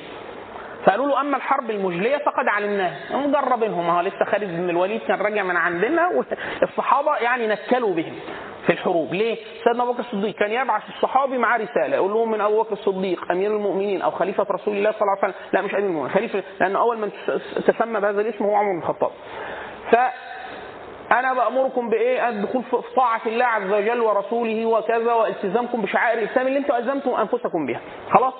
[0.84, 3.16] فقالوا له أما الحرب المجلية فقد علمناها.
[3.16, 6.08] مجربينهم اهو لسه خالد بن الوليد كان راجع من عندنا
[6.62, 8.14] والصحابة يعني نكلوا بهم.
[8.68, 9.14] في الحروب.
[9.14, 12.72] ليه؟ سيدنا أبو بكر الصديق كان يبعث الصحابي معاه رسالة يقول لهم من أبو بكر
[12.72, 15.34] الصديق أمير المؤمنين أو خليفة رسول الله صلى الله عليه وسلم.
[15.52, 17.10] لا مش أمير المؤمنين خليفة لأن أول من
[17.66, 19.10] تسمى بهذا الاسم هو عمر بن الخطاب.
[19.90, 19.96] ف
[21.12, 26.58] أنا بأمركم بإيه؟ الدخول في طاعة الله عز وجل ورسوله وكذا والتزامكم بشعائر الإسلام اللي
[26.58, 27.80] أنتم ألزمتم أنفسكم بها.
[28.10, 28.34] خلاص؟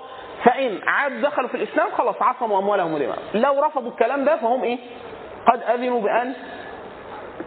[0.44, 3.22] فإن عاد دخلوا في الإسلام خلاص عصموا أموالهم ودماءهم.
[3.34, 4.78] لو رفضوا الكلام ده فهم إيه؟
[5.52, 6.34] قد أذنوا بأن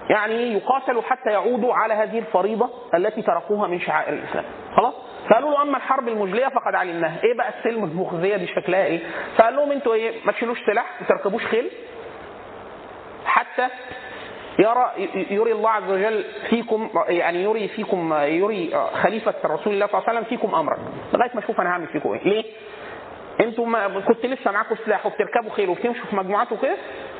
[0.09, 4.45] يعني يقاتلوا حتى يعودوا على هذه الفريضة التي تركوها من شعائر الإسلام.
[4.75, 4.93] خلاص؟
[5.29, 7.23] فقالوا له أما الحرب المجلية فقد علمناها.
[7.23, 8.99] إيه بقى السلم المخزية دي شكلها إيه؟
[9.37, 11.71] فقال لهم أنتوا إيه؟ ما تشيلوش سلاح ما تركبوش خيل.
[13.25, 13.67] حتى
[14.59, 14.91] يرى
[15.29, 18.73] يري الله عز وجل فيكم يعني يري فيكم يري
[19.03, 20.77] خليفة رسول الله صلى الله عليه وسلم فيكم أمرا.
[21.13, 22.43] لغاية ما أشوف أنا هعمل فيكم إيه؟ ليه؟
[23.41, 26.75] أنتم ما كنت لسه معاكم سلاح وبتركبوا خيل وبتمشوا في مجموعات وكده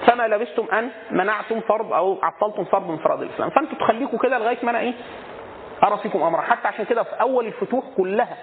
[0.07, 3.49] فما لبستم أن منعتم فرض أو عطلتم فرض من فرض الإسلام.
[3.49, 4.93] فأنتوا تخليكم كده لغاية ما أنا إيه؟
[5.84, 6.41] أرى فيكم أمرا.
[6.41, 8.38] حتى عشان كده في أول الفتوح كلها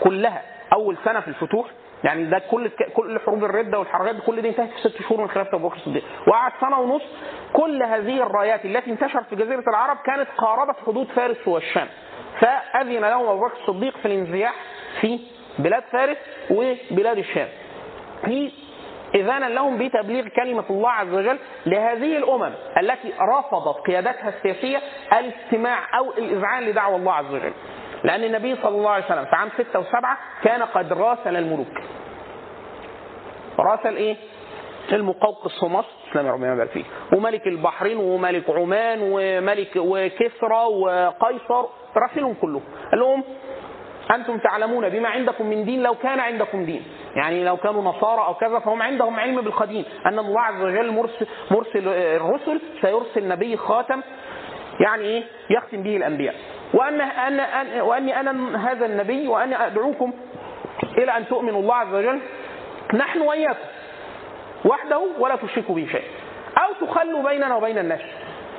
[0.00, 1.66] كلها أول سنة في الفتوح
[2.04, 5.28] يعني ده كل كل حروب الردة والحركات دي كل دي انتهت في ست شهور من
[5.28, 6.04] خلافه أبو بكر الصديق.
[6.26, 7.02] وقعد سنة ونص
[7.52, 11.88] كل هذه الرايات التي انتشرت في جزيرة العرب كانت قاربت حدود فارس والشام.
[12.40, 14.54] فأذن لهم أبو بكر الصديق في الانزياح
[15.00, 15.20] في
[15.58, 16.16] بلاد فارس
[16.50, 17.48] وبلاد الشام.
[18.24, 18.52] في
[19.14, 24.80] إذانا لهم بتبليغ كلمة الله عز وجل لهذه الأمم التي رفضت قيادتها السياسية
[25.12, 27.52] الاستماع أو الإذعان لدعوة الله عز وجل.
[28.04, 31.80] لأن النبي صلى الله عليه وسلم في عام ستة وسبعة كان قد راسل الملوك.
[33.58, 34.16] راسل إيه؟
[34.92, 36.84] المقوقس في مصر اسلام ربنا يبارك فيه.
[37.12, 41.64] وملك البحرين وملك عمان وملك وكسرى وقيصر
[41.96, 42.62] راسلهم كلهم.
[42.90, 43.22] قال لهم
[44.14, 46.82] أنتم تعلمون بما عندكم من دين لو كان عندكم دين.
[47.16, 49.84] يعني لو كانوا نصارى أو كذا فهم عندهم علم بالقديم.
[50.06, 54.00] أن الله عز وجل مرسل, مرسل الرسل سيرسل نبي خاتم
[54.80, 56.34] يعني إيه؟ يختم به الأنبياء.
[56.74, 60.12] وان أن أن وأني أنا هذا النبي وأني أدعوكم
[60.98, 62.20] إلى أن تؤمنوا الله عز وجل.
[62.94, 63.66] نحن وإياكم.
[64.64, 66.08] وحده ولا تشركوا به شيئا.
[66.58, 68.00] أو تخلوا بيننا وبين الناس.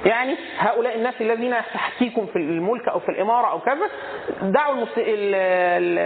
[0.06, 3.90] يعني هؤلاء الناس الذين تحتيكم في الملك أو في الإمارة أو كذا
[4.42, 4.86] دعوا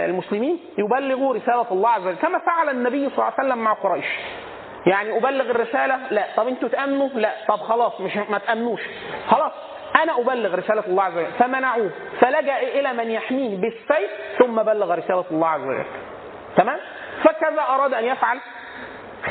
[0.06, 4.06] المسلمين يبلغوا رسالة الله عز وجل كما فعل النبي صلى الله عليه وسلم مع قريش.
[4.86, 6.26] يعني أبلغ الرسالة لا.
[6.36, 7.32] طب أنتوا تأمنوا؟ لا.
[7.48, 8.80] طب خلاص مش ما تأمنوش.
[9.28, 9.52] خلاص.
[10.02, 11.90] أنا أبلغ رسالة الله عز وجل فمنعوه.
[12.20, 15.84] فلجأ إلى من يحميه بالسيف ثم بلغ رسالة الله عز وجل.
[16.56, 16.78] تمام؟
[17.24, 18.38] فكذا أراد أن يفعل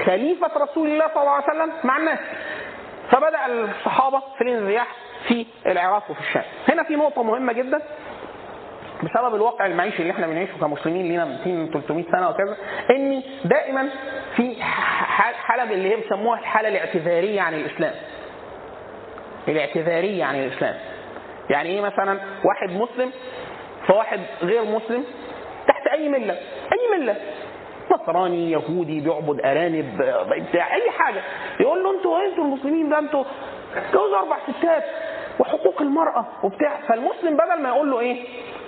[0.06, 2.20] خليفة رسول الله صلى الله عليه وسلم مع الناس.
[3.12, 4.88] فبدأ الصحابة في الانزياح
[5.28, 6.44] في العراق وفي الشام.
[6.70, 7.82] هنا في نقطة مهمة جدا.
[9.04, 12.58] بسبب الواقع المعيشي اللي إحنا بنعيشه كمسلمين لينا 200 300 سنة وكذا
[12.90, 13.90] ان دائما
[14.36, 14.64] في
[15.44, 17.94] حالة اللي هي بيسموها الحالة الاعتذارية عن الإسلام.
[19.48, 20.76] الاعتذارية عن الإسلام.
[21.50, 23.12] يعني إيه مثلا؟ واحد مسلم
[23.88, 25.04] فواحد غير مسلم
[25.68, 26.34] تحت أي ملة،
[26.74, 27.16] أي ملة؟
[27.92, 29.98] نصراني يهودي بيعبد أرانب
[30.50, 31.22] بتاع أي حاجة.
[31.60, 33.24] يقول له أنتوا أنتوا المسلمين ده أنتوا
[33.94, 34.84] جوزوا أربع ستات
[35.40, 36.80] وحقوق المرأة وبتاع.
[36.88, 38.26] فالمسلم بدل ما يقول له إيه؟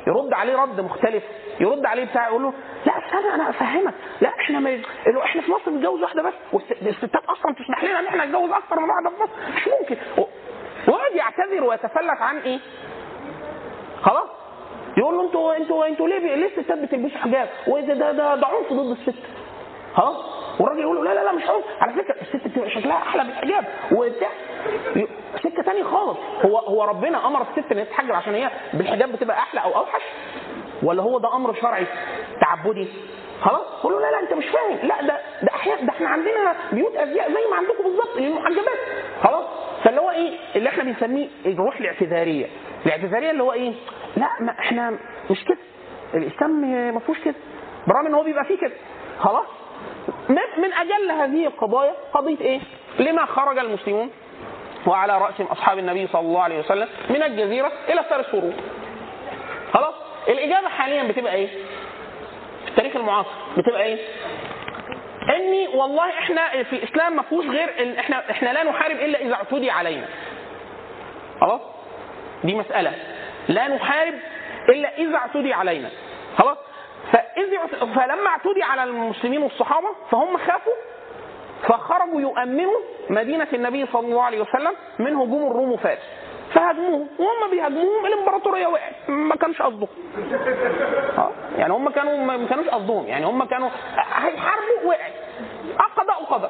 [0.07, 1.23] يرد عليه رد مختلف.
[1.59, 2.53] يرد عليه بتاع يقول له
[2.85, 3.93] لا استنى أنا أفهمك.
[4.21, 4.81] لا إحنا ما
[5.23, 8.89] إحنا في مصر بنتجوز واحدة بس والستات أصلا تسمح لنا إن إحنا نتجوز أكثر من
[8.89, 9.31] واحدة في مصر.
[9.55, 9.97] مش ممكن.
[10.87, 12.59] ويقعد يعتذر ويتفلت عن إيه؟
[14.01, 14.29] خلاص.
[14.97, 18.73] يقول له أنتوا أنتوا أنتوا ليه ليه الستات بتلبسوا حجاب؟ وده ده ده, ده عنف
[18.73, 19.19] ضد الست.
[19.93, 20.15] خلاص؟
[20.59, 23.65] والراجل يقول له لا لا لا مش عنف، على فكرة الست بتبقى شكلها أحلى بالحجاب
[23.91, 24.29] وبتاع
[25.43, 29.63] سكة ثانية خالص، هو هو ربنا أمر الست إن هي عشان هي بالحجاب بتبقى أحلى
[29.63, 30.01] أو أوحش؟
[30.83, 31.85] ولا هو ده أمر شرعي
[32.41, 32.87] تعبدي؟
[33.41, 36.55] خلاص؟ يقول له لا لا أنت مش فاهم، لا ده ده أحياء ده إحنا عندنا
[36.71, 38.79] بيوت أزياء زي ما عندكم بالظبط للمحجبات.
[39.23, 39.45] خلاص؟
[39.83, 42.47] فاللي هو إيه؟ اللي إحنا بنسميه الروح الاعتذارية.
[42.85, 43.73] الاعتذارية اللي هو إيه؟
[44.17, 44.91] لا ما إحنا
[45.29, 45.57] مش كده.
[46.13, 46.51] الإسلام
[46.93, 47.35] ما فيهوش كده.
[47.87, 48.73] بالرغم إن هو بيبقى فيه كده.
[49.19, 49.45] خلاص؟
[50.57, 52.59] من أجل هذه القضايا قضية إيه؟
[52.99, 54.09] لما خرج المسلمون
[54.87, 58.53] وعلى رأسهم أصحاب النبي صلى الله عليه وسلم من الجزيرة إلى فارس وروم.
[59.73, 59.93] خلاص؟
[60.27, 61.47] الإجابة حاليا بتبقى إيه؟
[62.65, 63.97] في التاريخ المعاصر بتبقى إيه؟
[65.35, 69.33] إني والله إحنا في الإسلام ما فيهوش غير إن إحنا إحنا لا نحارب إلا إذا
[69.33, 70.07] اعتدي علينا.
[71.41, 71.61] خلاص؟
[72.43, 72.93] دي مسألة
[73.47, 74.13] لا نحارب
[74.69, 75.89] إلا إذا اعتدي علينا.
[76.37, 76.57] خلاص؟
[77.11, 80.73] فإذ فلما اعتدي على المسلمين والصحابة فهم خافوا
[81.63, 82.79] فخرجوا يؤمنوا
[83.09, 85.99] مدينة النبي صلى الله عليه وسلم من هجوم الروم وفارس.
[86.53, 89.87] فهاجموهم وهم بيهاجموهم الإمبراطورية وقعت ما كانش قصدهم.
[91.17, 95.13] آه يعني هم كانوا ما كانوش قصدهم يعني هم كانوا هيحاربوا وقعت
[95.79, 96.49] القضاء قدر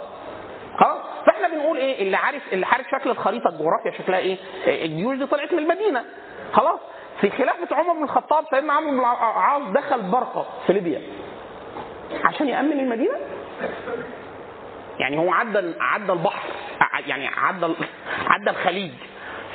[0.79, 4.37] خلاص؟ فاحنا بنقول إيه؟ اللي عارف اللي عارف شكل الخريطة الجغرافيا شكلها إيه؟
[4.85, 6.03] الجيوش دي طلعت من المدينة.
[6.53, 6.79] خلاص؟
[7.21, 11.01] في خلافه عمر بن الخطاب سيدنا عمرو بن العاص دخل برقة في ليبيا.
[12.23, 13.17] عشان يأمن المدينة؟
[14.99, 16.49] يعني هو عدى عدى البحر
[17.07, 17.65] يعني عدى
[18.27, 18.91] عدى الخليج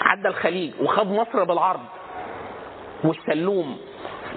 [0.03, 1.81] عدى الخليج وخد مصر بالعرض.
[3.05, 3.79] والسلوم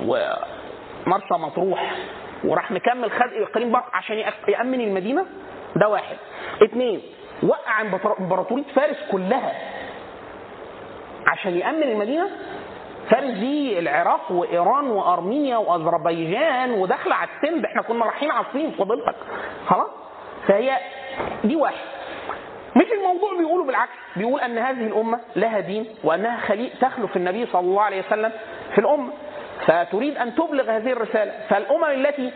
[0.05, 1.95] ومرسى مطروح
[2.43, 5.25] وراح مكمل خد إقليم بقى عشان يأمن المدينة؟
[5.75, 6.17] ده واحد.
[6.63, 7.01] اثنين
[7.43, 7.81] وقع
[8.19, 9.53] امبراطورية فارس كلها
[11.27, 12.29] عشان يأمن المدينة؟
[13.09, 19.15] فارس دي العراق وإيران وأرمينيا وأذربيجان وداخلة على السند إحنا كنا رايحين على الصين فضلتك.
[19.67, 19.89] خلاص؟
[20.47, 20.77] فهي
[21.43, 21.85] دي واحد.
[22.75, 23.91] مش الموضوع بيقولوا بالعكس.
[24.15, 28.31] بيقول أن هذه الأمة لها دين وأنها خليق تخلف النبي صلى الله عليه وسلم
[28.75, 29.13] في الأمة.
[29.65, 31.31] فتريد أن تبلغ هذه الرسالة.
[31.49, 32.31] فالأمم التي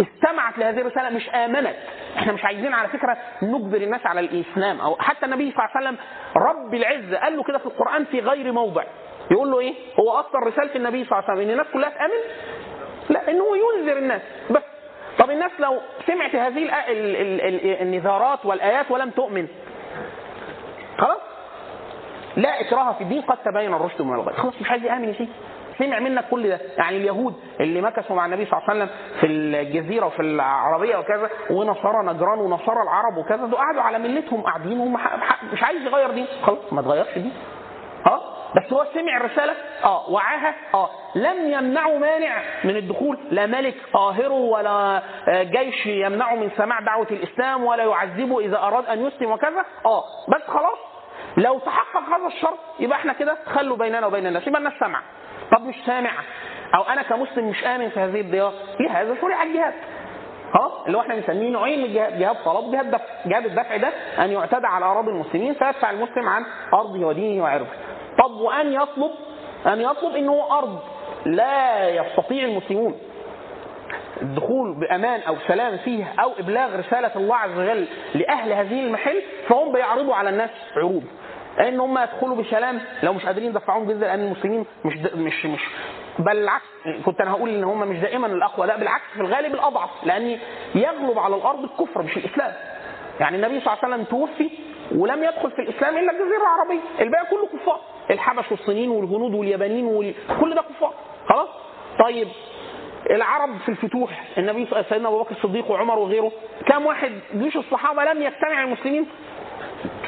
[0.00, 1.76] استمعت لهذه الرسالة مش آمنت.
[2.16, 4.80] إحنا مش عايزين على فكرة نجبر الناس على الإسلام.
[4.80, 5.98] أو حتى النبي صلى الله عليه وسلم
[6.36, 8.84] رب العزة قال له كده في القرآن في غير موضع.
[9.30, 12.20] يقول له إيه؟ هو أصلا رسالة النبي صلى الله عليه وسلم إن الناس كلها تآمن؟
[13.10, 14.22] لا إن هو ينذر الناس.
[14.50, 14.62] بس.
[15.18, 16.70] طب الناس لو سمعت هذه
[17.82, 19.48] النذارات والآيات ولم تؤمن.
[20.98, 21.20] خلاص؟
[22.36, 25.32] لا إكراه في الدين قد تبين الرشد من الغي خلاص مش عايز يآمن يا سيدي.
[25.80, 26.60] سمع منك كل ده.
[26.78, 31.30] يعني اليهود اللي مكثوا مع النبي صلى الله عليه وسلم في الجزيرة وفي العربية وكذا
[31.50, 36.26] ونصارى نجران ونصارى العرب وكذا دول قعدوا على ملتهم قاعدين ح- مش عايز يغير دين.
[36.42, 37.32] خلاص ما تغيرش دين.
[38.06, 38.20] آه
[38.56, 40.10] بس هو سمع الرسالة؟ آه.
[40.10, 40.90] وعاها؟ آه.
[41.14, 47.06] لم يمنعه مانع من الدخول لا ملك قاهره ولا آه، جيش يمنعه من سماع دعوة
[47.10, 49.64] الإسلام ولا يعذبه إذا أراد أن يسلم وكذا.
[49.86, 50.04] آه.
[50.28, 50.78] بس خلاص.
[51.36, 55.02] لو تحقق هذا الشرط يبقى إحنا كده خلوا بيننا وبين الناس يبقى الناس سامعه
[55.52, 56.24] طب مش سامعه
[56.74, 58.52] أو أنا كمسلم مش آمن في هذه الديار.
[58.80, 59.74] لهذا شرع الجهاد.
[60.54, 62.18] خلاص؟ اللي هو إحنا بنسميه نوعين من الجهاد.
[62.18, 63.04] جهاد طلب جهاد دفع.
[63.26, 63.88] جهاد الدفع ده
[64.18, 66.42] أن يعتدى على أراضي المسلمين فيدفع المسلم عن
[66.74, 67.66] أرضه ودينه وعرضه.
[68.18, 69.10] طب وأن يطلب؟
[69.66, 70.78] أن يطلب ان هو أرض
[71.26, 72.94] لا يستطيع المسلمون
[74.22, 79.72] الدخول بأمان أو سلام فيه أو إبلاغ رسالة الله عز وجل لأهل هذه المحل فهم
[79.72, 81.02] بيعرضوا على الناس عروض.
[81.68, 84.94] ان هم يدخلوا بسلام لو مش قادرين يدفعون جزء لأن المسلمين مش.
[85.14, 85.60] مش مش
[86.18, 86.64] بل العكس
[87.06, 90.38] كنت أنا هقول إن هم مش دائما الأقوى لا بالعكس في الغالب الأضعف لأن
[90.74, 92.52] يغلب على الأرض الكفر مش الإسلام
[93.20, 94.50] يعني النبي صلى الله عليه وسلم توفي
[94.94, 97.80] ولم يدخل في الإسلام إلا الجزيرة العربية الباقي كله كفار
[98.10, 100.14] الحبش والصينيين والهنود واليابانيين وال...
[100.40, 100.94] كل ده كفار
[101.28, 101.48] خلاص
[102.04, 102.28] طيب
[103.10, 106.32] العرب في الفتوح النبي سيدنا أبو بكر الصديق وعمر وغيره
[106.66, 109.06] كم واحد جيوش الصحابة لم يجتمع المسلمين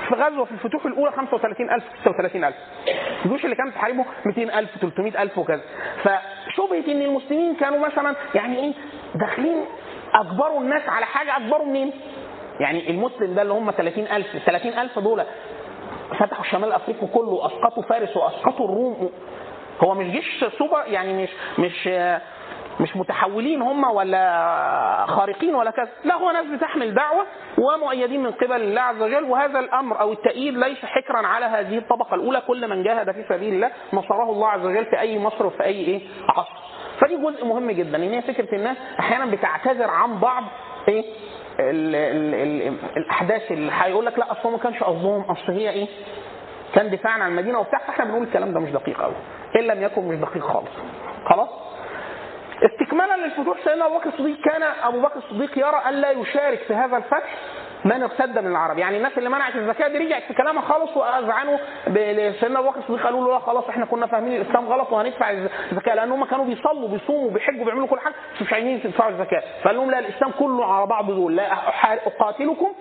[0.08, 2.54] في غزوة في الفتوح الأولى 35000 36000
[3.24, 5.60] الجيوش اللي كانت تحاربه 200000 300000 وكذا.
[6.02, 8.72] فشبهة إن المسلمين كانوا مثلا يعني إيه
[9.14, 9.64] داخلين
[10.14, 11.92] أجبروا الناس على حاجة أجبروا منين؟
[12.60, 15.22] يعني المسلم ده اللي هم 30000 ال 30000 دول
[16.18, 19.10] فتحوا شمال أفريقيا كله أسقطوا فارس وأسقطوا الروم.
[19.84, 21.28] هو مش جيش سوبر يعني مش
[21.58, 21.88] مش
[22.82, 25.88] مش متحولين هم ولا خارقين ولا كذا.
[26.04, 27.26] لا هو ناس بتحمل دعوة
[27.58, 32.14] ومؤيدين من قبل الله عز وجل وهذا الأمر أو التأييد ليس حكرا على هذه الطبقة
[32.14, 32.40] الأولى.
[32.46, 35.84] كل من جاهد في سبيل الله نصره الله عز وجل في أي مصر وفي أي
[35.84, 36.52] إيه؟ عصر.
[37.00, 37.96] فدي جزء مهم جدا.
[37.96, 40.44] إن هي فكرة الناس أحيانا بتعتذر عن بعض
[40.88, 41.04] إيه؟
[41.60, 45.86] ال ال ال الأحداث اللي هيقول لك لا أصل ما كانش قصدهم أصل هي إيه؟
[46.74, 47.78] كان دفاعا عن المدينة وبتاع.
[47.78, 49.14] فإحنا بنقول الكلام ده مش دقيق قوي
[49.56, 50.70] إن لم يكن مش دقيق خالص.
[51.26, 51.48] خلاص؟
[52.66, 56.96] استكمالا للفتوح سيدنا أبو بكر الصديق كان أبو بكر الصديق يرى الا يشارك في هذا
[56.96, 57.34] الفتح
[57.84, 58.78] من ارتد من العرب.
[58.78, 61.58] يعني الناس اللي منعت الزكاة دي رجعت في كلامها خالص وأذعنوا
[62.40, 65.30] سيدنا أبو بكر الصديق قالوا له لا خلاص إحنا كنا فاهمين الإسلام غلط وهندفع
[65.72, 69.42] الزكاة لأن هم كانوا بيصلوا بيصوموا بيحجوا بيعملوا كل حاجة بس مش عايزين يدفعوا الزكاة.
[69.62, 71.36] فقال لهم لا الإسلام كله على بعض دول.
[71.36, 71.52] لا
[72.06, 72.72] أقاتلكم.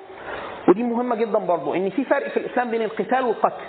[0.68, 3.64] ودي مهمة جدا برضو إن في فرق في الإسلام بين القتال والقتل.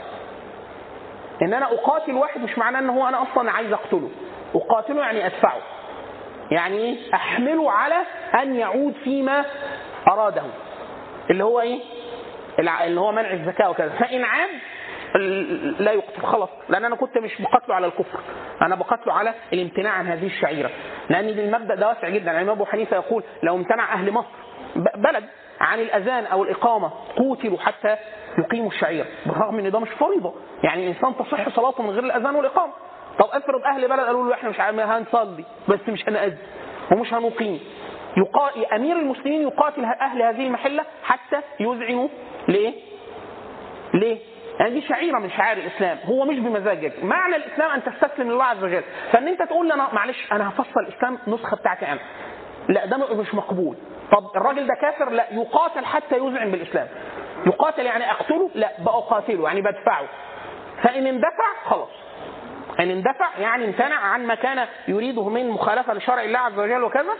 [1.43, 4.11] إن أنا أقاتل واحد مش معناه إن هو أنا أصلا عايز أقتله.
[4.55, 5.59] أقاتله يعني أدفعه.
[6.53, 7.97] يعني إيه؟ أحمله على
[8.43, 9.45] أن يعود فيما
[10.09, 10.43] أراده.
[11.31, 11.81] اللي هو إيه؟
[12.59, 13.89] اللي هو منع الزكاة وكذا.
[13.89, 14.49] فإن عاد
[15.81, 16.23] لا يقتل.
[16.23, 16.49] خلاص.
[16.69, 18.21] لأن أنا كنت مش بقتله على الكفر.
[18.63, 20.71] أنا بقتله على الامتناع عن هذه الشعيرة.
[21.11, 22.31] لأن المبدأ ده واسع جدا.
[22.31, 24.29] الإمام أبو حنيفة يقول لو امتنع أهل مصر
[24.97, 25.25] بلد
[25.61, 27.97] عن الأذان أو الإقامة قوتلوا حتى
[28.39, 29.07] يقيموا الشعيرة.
[29.27, 30.35] بالرغم إن ده مش فريضة.
[30.63, 32.73] يعني الانسان تصح صلاته من غير الأذان والإقامة.
[33.19, 36.39] طب أفرض أهل بلد قالوا له إحنا مش هنصلي بس مش هنأذن
[36.93, 37.61] ومش هنقيم.
[38.17, 38.77] يقا...
[38.77, 42.09] أمير المسلمين يقاتل أهل هذه المحلة حتى يذعنوا
[42.49, 42.73] ليه؟
[43.95, 44.19] ليه؟
[44.61, 45.99] يعني دي شعيرة من شعائر الإسلام.
[46.05, 47.05] هو مش بمزاجك.
[47.05, 48.83] معنى الإسلام أن تستسلم لله عز وجل.
[49.13, 52.01] فإن أنت تقول لي أنا معلش أنا هفصل الإسلام نسخة بتاعتي أنا.
[52.69, 53.77] لا ده مش مقبول.
[54.13, 55.27] طب الراجل ده كافر؟ لا.
[55.33, 56.89] يقاتل حتى يذعن بالإسلام.
[57.47, 58.71] يقاتل يعني أقتله؟ لا.
[58.79, 60.05] بقاتله يعني بدفعه.
[60.83, 62.02] فإن اندفع خلاص.
[62.81, 67.13] ان اندفع يعني امتنع عن ما كان يريده من مخالفة لشرع الله عز وجل وكذا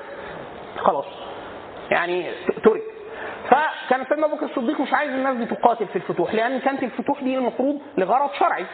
[0.79, 1.05] خلاص.
[1.91, 2.31] يعني
[2.65, 2.83] ترك.
[3.51, 7.23] فكان سيدنا أبو بكر الصديق مش عايز الناس دي تقاتل في الفتوح لأن كانت الفتوح
[7.23, 8.67] دي المفروض لغرض شرعي.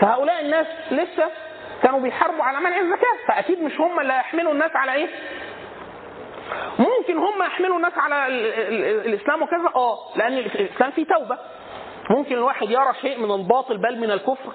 [0.00, 1.28] فهؤلاء الناس لسه
[1.82, 5.08] كانوا بيحاربوا على منع الزكاة فأكيد مش هم اللي هيحملوا الناس على إيه؟
[6.78, 11.38] ممكن هم يحملوا الناس على ال- ال- ال- الإسلام وكذا آه لأن الإسلام فيه توبة.
[12.10, 14.52] ممكن الواحد يرى شيء من الباطل بل من الكفر.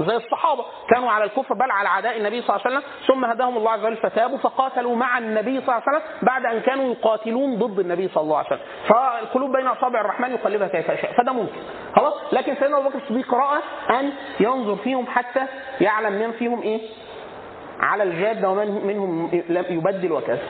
[0.00, 0.64] زي الصحابة.
[0.90, 2.90] كانوا على الكفر بل على عداء النبي صلى الله عليه وسلم.
[3.06, 6.60] ثم هداهم الله عز وجل فتابوا فقاتلوا مع النبي صلى الله عليه وسلم بعد أن
[6.60, 8.60] كانوا يقاتلون ضد النبي صلى الله عليه وسلم.
[8.88, 11.12] فالقلوب بين أصابع الرحمن يقلبها كيف يشاء.
[11.12, 11.60] فده ممكن.
[11.96, 15.46] خلاص؟ لكن سيدنا أبو بكر الصديق رأى أن ينظر فيهم حتى
[15.80, 16.80] يعلم من فيهم إيه؟
[17.80, 19.30] على الجادة ومن منهم
[19.70, 20.42] يبدل وكذا.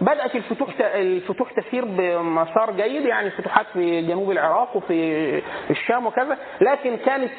[0.00, 6.96] بدأت الفتوح الفتوح تسير بمسار جيد يعني فتوحات في جنوب العراق وفي الشام وكذا لكن
[6.96, 7.30] كانت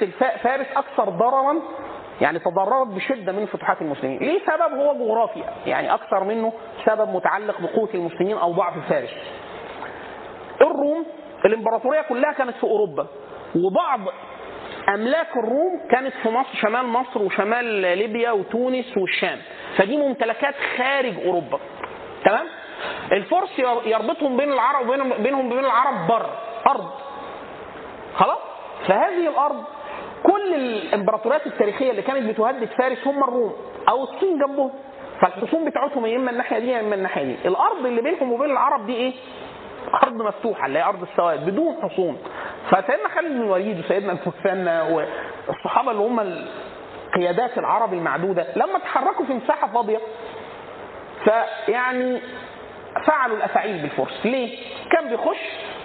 [0.43, 1.55] فارس أكثر ضررا
[2.22, 4.20] يعني تضررت بشدة من فتوحات المسلمين.
[4.20, 6.53] ليه؟ سبب هو جغرافي يعني أكثر منه
[6.86, 9.14] سبب متعلق بقوة المسلمين أو ضعف فارس.
[10.62, 11.05] الروم
[11.45, 13.07] الإمبراطورية كلها كانت في أوروبا
[13.55, 13.99] وبعض
[14.89, 17.66] أملاك الروم كانت في مصر شمال مصر وشمال
[17.97, 19.38] ليبيا وتونس والشام.
[19.78, 21.60] فدي ممتلكات خارج أوروبا.
[22.26, 22.45] تمام؟
[23.11, 26.26] الفرس ير- يربطهم بين العرب وبين بينهم وبين العرب بر
[26.67, 26.89] أرض.
[28.15, 28.38] خلاص؟
[28.88, 29.63] فهذه الأرض
[30.24, 33.53] كل الإمبراطوريات التاريخية اللي كانت بتهدد فارس هم الروم
[33.89, 34.72] أو الصين جنبهم.
[35.22, 37.36] فالحصون بتاعتهم يا إما الناحية دي يا إما الناحية دي.
[37.47, 39.13] الأرض اللي بينهم وبين العرب دي إيه؟
[40.03, 42.17] أرض مفتوحة اللي هي أرض السواد بدون حصون.
[42.72, 44.82] فسيدنا خالد بن الوليد وسيدنا المثنى
[45.47, 46.45] والصحابة اللي هم
[47.15, 49.99] قيادات العرب المعدودة لما تحركوا في مساحة فاضية
[51.24, 52.22] فيعني
[53.05, 54.26] فعلوا الأفاعيل بالفرس.
[54.26, 54.57] ليه؟
[54.91, 55.38] كان بيخش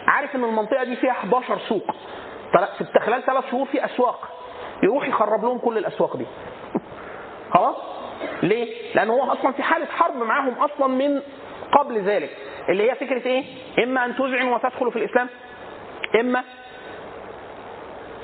[0.07, 1.91] عارف إن المنطقة دي فيها 11 سوق.
[2.79, 4.29] في خلال ثلاث شهور في أسواق.
[4.83, 6.27] يروح يخرب لهم كل الأسواق دي.
[7.55, 7.77] خلاص؟
[8.43, 11.21] ليه؟ لأن هو أصلا في حالة حرب معاهم أصلا من
[11.73, 12.31] قبل ذلك.
[12.69, 13.45] اللي هي فكرة إيه؟
[13.85, 15.29] إما أن تذعنوا وتدخلوا في الإسلام
[16.21, 16.45] إما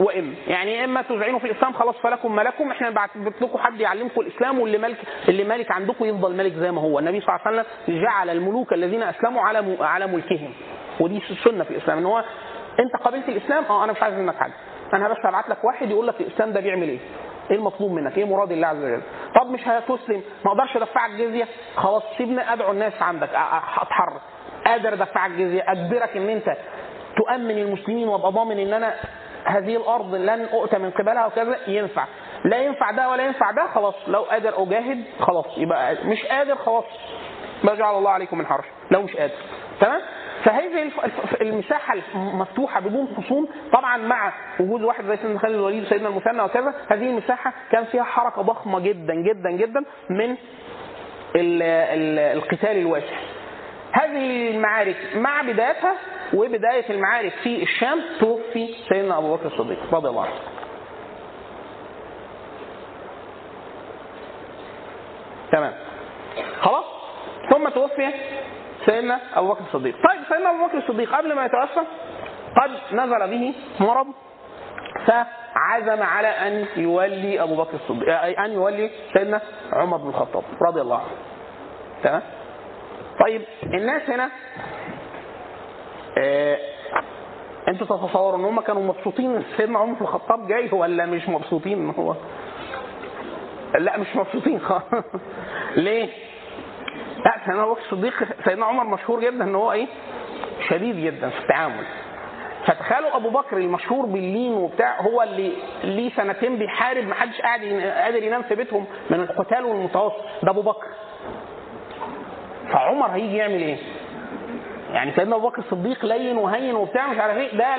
[0.01, 0.35] وإما.
[0.47, 4.59] يعني إما تذعنوا في الإسلام خلاص فلكم ما لكم إحنا بعت لكم حد يعلمكم الإسلام
[4.61, 4.97] واللي ملك
[5.29, 6.99] اللي مالك عندكم يفضل ملك زي ما هو.
[6.99, 10.53] النبي صلى الله عليه وسلم جعل الملوك الذين أسلموا على على ملكهم.
[11.01, 12.25] ودي سنة في الإسلام إن هو
[12.81, 14.53] أنت قبلت الإسلام؟ آه أنا مش عايز منك حاجة.
[14.95, 16.99] أنا بس هبعت لك واحد يقول لك الإسلام ده بيعمل إيه؟
[17.51, 19.03] إيه المطلوب منك؟ إيه مراد الله عز وجل؟
[19.41, 21.45] طب مش هتسلم؟ ما أقدرش ادفعك جزيه
[21.77, 23.29] خلاص سيبني أدعو الناس عندك
[23.83, 24.21] أتحرك.
[24.67, 26.57] قادر ادفعك جزيه أجبرك إن أنت
[27.17, 28.95] تؤمن المسلمين وأبقى ضامن إن أنا
[29.45, 32.05] هذه الأرض لن اؤتى من قبلها وكذا ينفع.
[32.45, 33.95] لا ينفع ده ولا ينفع ده خلاص.
[34.09, 35.47] لو قادر أجاهد خلاص.
[35.57, 36.85] يبقى مش قادر خلاص.
[37.65, 38.65] ما جعل الله عليكم من حرج.
[38.91, 39.35] لو مش قادر.
[39.81, 40.01] تمام؟
[40.45, 40.91] فهذه
[41.41, 46.75] المساحة المفتوحة بدون خصوم طبعا مع وجود واحد زي سيدنا خالد الوليد وسيدنا المثنى وكذا
[46.91, 50.31] هذه المساحة كان فيها حركة ضخمة جدا جدا جدا من
[51.37, 53.17] ال- ال- القتال الواسع.
[53.93, 55.95] هذه المعارك مع بدايتها
[56.35, 60.41] وبداية المعارك في الشام توفي سيدنا أبو بكر الصديق رضي الله عنه.
[65.53, 65.73] تمام.
[66.61, 66.85] خلاص؟
[67.51, 68.11] ثم توفي
[68.87, 69.95] سيدنا أبو بكر الصديق.
[69.95, 71.81] طيب سيدنا أبو بكر الصديق قبل ما يتوفى
[72.57, 74.07] قد نزل به مرض
[75.07, 79.41] فعزم على أن يولي أبو بكر الصديق أي أن يولي سيدنا
[79.73, 81.17] عمر بن الخطاب رضي الله عنه.
[82.03, 82.23] تمام؟
[83.21, 84.31] طيب الناس هنا
[86.19, 86.59] آه
[87.69, 91.91] أنتوا تتصوروا ان هم كانوا مبسوطين سيدنا عمر بن الخطاب جاي ولا مش مبسوطين ان
[91.91, 92.15] هو
[93.79, 94.85] لا مش مبسوطين خالص
[95.77, 96.09] ليه؟
[97.25, 99.87] لا سيدنا ابو الصديق سيدنا عمر مشهور جدا إن هو إيه؟
[100.69, 101.85] شديد جدا في التعامل
[102.67, 105.53] فتخيلوا أبو بكر المشهور باللين وبتاع هو اللي
[105.85, 107.61] ليه سنتين بيحارب ما حدش قاعد
[108.05, 110.87] قادر ينام في بيتهم من القتال والمتوسط ده أبو بكر
[112.73, 113.79] فعمر هيجي يعمل إيه؟
[114.93, 117.77] يعني سيدنا أبو بكر الصديق لين وهين وبتاع مش عارف إيه ده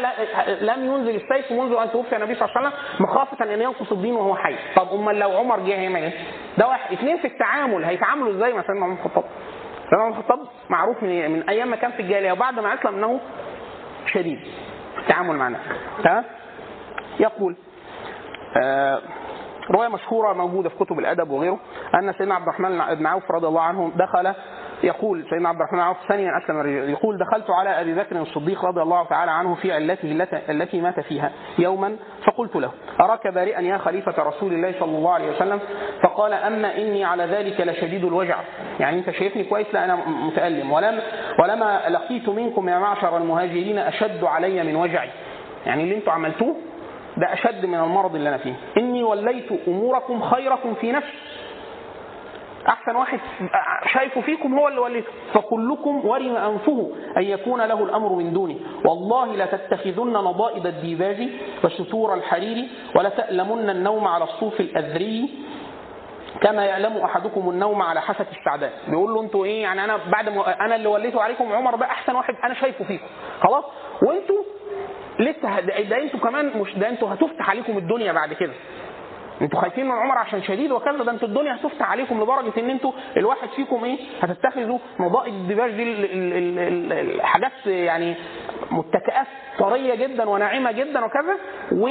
[0.61, 4.15] لم ينزل السيف منذ أن توفي النبي صلى الله عليه وسلم مخافة أن ينقص الدين
[4.15, 6.13] وهو حي طب أمال لو عمر جه هيعمل إيه؟
[6.57, 9.23] ده واحد اثنين في التعامل هيتعاملوا إزاي مع سيدنا عمر الخطاب؟
[9.89, 10.39] سيدنا عمر الخطاب
[10.69, 13.19] معروف من, من أيام ما كان في الجاهلية وبعد ما أسلم إنه
[14.13, 14.39] شديد
[14.95, 15.61] في التعامل مع الناس
[16.03, 16.23] تمام؟
[17.19, 17.55] يقول
[18.63, 19.01] آه
[19.71, 21.59] رواية مشهورة موجودة في كتب الأدب وغيره
[21.95, 24.33] أن سيدنا عبد الرحمن بن عوف رضي الله عنه دخل
[24.83, 28.81] يقول سيدنا عبد الرحمن عوف ثانيا أسلم الرجال يقول دخلت على أبي بكر الصديق رضي
[28.81, 30.11] الله تعالى عنه في علته
[30.49, 32.71] التي, مات فيها يوما فقلت له
[33.01, 35.59] أراك بارئا يا خليفة رسول الله صلى الله عليه وسلم؟
[36.03, 38.37] فقال أما إني على ذلك لشديد الوجع.
[38.79, 40.71] يعني أنت شايفني كويس؟ لا أنا متألم.
[40.71, 40.99] ولم
[41.39, 45.09] ولما لقيت منكم يا معشر المهاجرين أشد علي من وجعي.
[45.65, 46.55] يعني اللي أنتوا عملتوه
[47.17, 48.53] ده أشد من المرض اللي أنا فيه.
[48.77, 51.17] إني وليت أموركم خيركم في نفسي.
[52.67, 53.19] أحسن واحد
[53.93, 55.07] شايفه فيكم هو اللي وليته.
[55.33, 61.27] فكلكم ورم أنفه أن يكون له الأمر من دوني والله لتتخذن نضائد الديباج
[61.63, 65.29] وستور الحرير ولتألمن النوم على الصوف الأذري
[66.41, 70.65] كما يألم أحدكم النوم على حسك السعدان بيقول له أنتوا إيه؟ يعني أنا بعد ما
[70.65, 73.05] أنا اللي وليته عليكم عمر ده أحسن واحد أنا شايفه فيكم.
[73.43, 73.63] خلاص؟
[74.03, 74.43] وانتوا
[75.19, 75.59] لسه
[75.89, 78.53] ده أنتوا كمان مش ده أنتوا هتفتح عليكم الدنيا بعد كده.
[79.41, 82.91] أنتوا خايفين من عمر عشان شديد وكذا ده أنتوا الدنيا هتفتح عليكم لدرجة إن أنتوا
[83.17, 86.59] الواحد فيكم إيه هتتخذوا مضائق الدباج دي ال- ال- ال-
[86.93, 88.15] ال- الحاجات يعني
[88.71, 89.27] متكئات
[89.59, 91.37] طرية جدا وناعمة جدا وكذا
[91.71, 91.89] و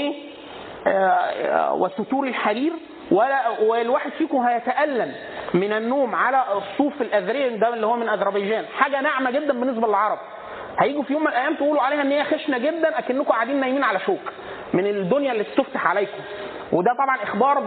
[0.86, 2.72] آه، وستور الحرير
[3.10, 5.12] ولا والواحد فيكم هيتألم
[5.54, 8.64] من النوم على الصوف الأذرين ده اللي هو من أذربيجان.
[8.78, 10.18] حاجة ناعمة جدا بالنسبة للعرب.
[10.78, 13.98] هيجوا في يوم من الأيام تقولوا عليها إن هي خشنة جدا أكنكم قاعدين نايمين على
[14.00, 14.32] شوك
[14.74, 16.18] من الدنيا اللي تفتح عليكم.
[16.72, 17.60] وده طبعا إخبار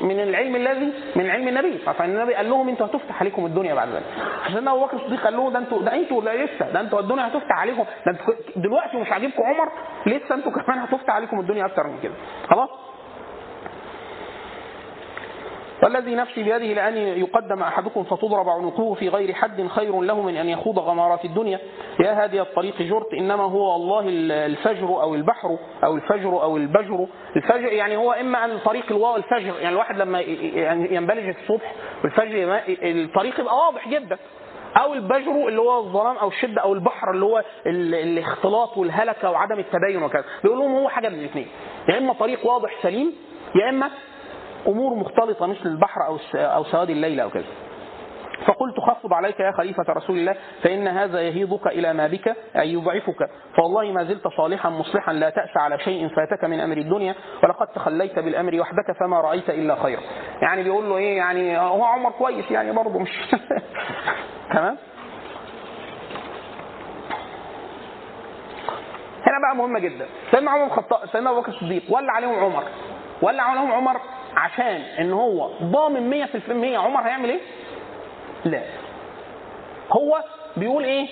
[0.00, 1.78] من العلم الذي من علم النبي.
[1.78, 4.04] فالنبي قال لهم أنتوا هتفتح عليكم الدنيا بعد ذلك.
[4.46, 7.58] سيدنا أبو بكر الصديق قال له ده أنتوا ده أنتوا لسه ده أنتوا الدنيا هتفتح
[7.60, 7.84] عليكم.
[8.06, 8.18] ده
[8.56, 9.68] دلوقتي مش عاجبكم عمر
[10.06, 12.14] لسه أنتوا كمان هتفتح عليكم الدنيا أكتر من كده.
[12.50, 12.68] خلاص؟
[15.82, 20.48] والذي نفسي بيده لأن يقدم أحدكم فتضرب عنقه في غير حد خير له من أن
[20.48, 21.58] يخوض غمارات الدنيا.
[22.00, 24.04] يا هادي الطريق جرت إنما هو الله
[24.46, 27.06] الفجر أو البحر أو الفجر أو البجر.
[27.36, 31.72] الفجر يعني هو إما أن الطريق الواو الفجر يعني الواحد لما يعني ينبلج الصبح
[32.04, 34.18] والفجر الطريق يبقى واضح جدا.
[34.76, 39.58] أو البجر اللي هو الظلام أو الشدة أو البحر اللي هو ال- الاختلاط والهلكة وعدم
[39.58, 40.24] التباين وكذا.
[40.42, 41.46] بيقول لهم هو حاجة من الاثنين.
[41.88, 43.12] يا إما طريق واضح سليم
[43.54, 43.90] يا إما
[44.66, 47.44] أمور مختلطة مثل البحر أو أو سواد الليل أو كذا.
[48.46, 53.30] فقلت خفض عليك يا خليفة رسول الله فإن هذا يهيضك إلى ما بك أي يضعفك.
[53.56, 58.18] فوالله ما زلت صالحا مصلحا لا تأس على شيء فاتك من أمر الدنيا ولقد تخليت
[58.18, 60.00] بالأمر وحدك فما رأيت إلا خيرا.
[60.42, 63.10] يعني بيقول له إيه يعني هو عمر كويس يعني برضه مش
[64.52, 64.76] تمام؟
[69.26, 70.06] هنا بقى مهمة جدا.
[70.30, 72.62] سيدنا عمر الخطاب سيدنا أبو بكر الصديق ولى عليهم عمر.
[73.22, 74.00] ولى عليهم عمر
[74.38, 76.26] عشان إن هو ضامن
[76.74, 77.40] 100% عمر هيعمل إيه؟
[78.44, 78.62] لا.
[79.92, 80.22] هو
[80.56, 81.08] بيقول إيه؟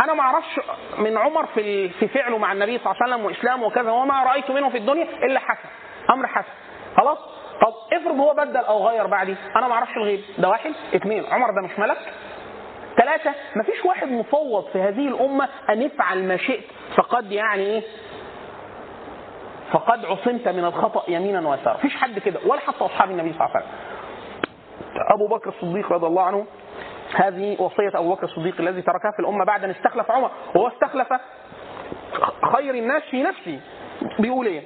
[0.00, 0.60] أنا ما أعرفش
[0.98, 4.50] من عمر في في فعله مع النبي صلى الله عليه وسلم وإسلامه وكذا وما رأيت
[4.50, 5.68] منه في الدنيا إلا حسن
[6.10, 6.48] أمر حسن.
[6.96, 7.18] خلاص؟
[7.62, 10.20] طب افرض هو بدل أو غير بعدي أنا ما أعرفش الغيب.
[10.38, 10.72] ده واحد.
[10.94, 11.98] اثنين عمر ده مش ملك.
[12.96, 16.64] ثلاثة مفيش واحد مفوض في هذه الأمة أن افعل ما شئت
[16.96, 17.82] فقد يعني إيه؟
[19.72, 21.76] فقد عصمت من الخطأ يمينا ويسارا.
[21.76, 23.76] مفيش حد كده ولا حتى أصحاب النبي صلى الله عليه وسلم.
[25.14, 26.46] أبو بكر الصديق رضي الله عنه
[27.14, 31.08] هذه وصية أبو بكر الصديق الذي تركها في الأمة بعد أن استخلف عمر وهو استخلف
[32.56, 33.60] خير الناس في نفسه
[34.18, 34.62] بيقول إيه؟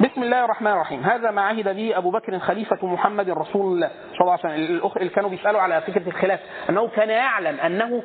[0.00, 1.00] بسم الله الرحمن الرحيم.
[1.02, 4.90] هذا ما عهد به أبو بكر خليفة محمد رسول الله صلى الله عليه وسلم.
[4.96, 6.40] اللي كانوا بيسألوا على فكرة الخلاف
[6.70, 8.02] أنه كان يعلم أنه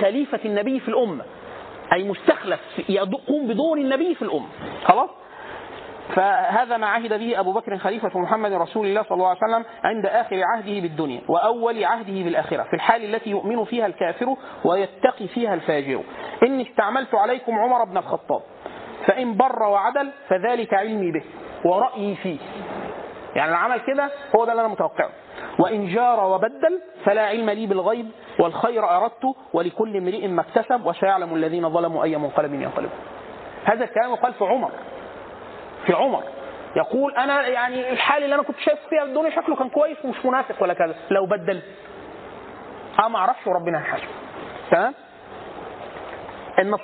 [0.00, 1.24] خليفة النبي في الأمة
[1.92, 4.48] أي مستخلف يقوم بدور النبي في الأمة.
[4.84, 5.10] خلاص؟
[6.16, 10.06] فهذا ما عهد به أبو بكر خليفة محمد رسول الله صلى الله عليه وسلم عند
[10.06, 16.02] آخر عهده بالدنيا وأول عهده بالآخرة في الحال التي يؤمن فيها الكافر ويتقي فيها الفاجر.
[16.42, 18.40] اني استعملت عليكم عمر بن الخطاب
[19.06, 21.24] فإن بر وعدل فذلك علمي به
[21.64, 22.38] ورأيي فيه.
[23.36, 25.10] يعني العمل كده هو ده اللي أنا متوقعه.
[25.58, 31.70] وإن جار وبدل فلا علم لي بالغيب والخير أردت ولكل امرئ ما اكتسب وسيعلم الذين
[31.70, 32.98] ظلموا أي منقلب ينقلبون
[33.64, 34.70] هذا الكلام يقال في عمر.
[35.86, 36.22] في عمر.
[36.76, 40.62] يقول أنا يعني الحال اللي أنا كنت شايف فيها الدنيا شكله كان كويس ومش منافق
[40.62, 40.94] ولا كذا.
[41.10, 41.62] لو بدل.
[43.04, 44.08] آه ما أعرفش وربنا هيحاسبه
[44.70, 44.94] تمام
[46.58, 46.80] النص...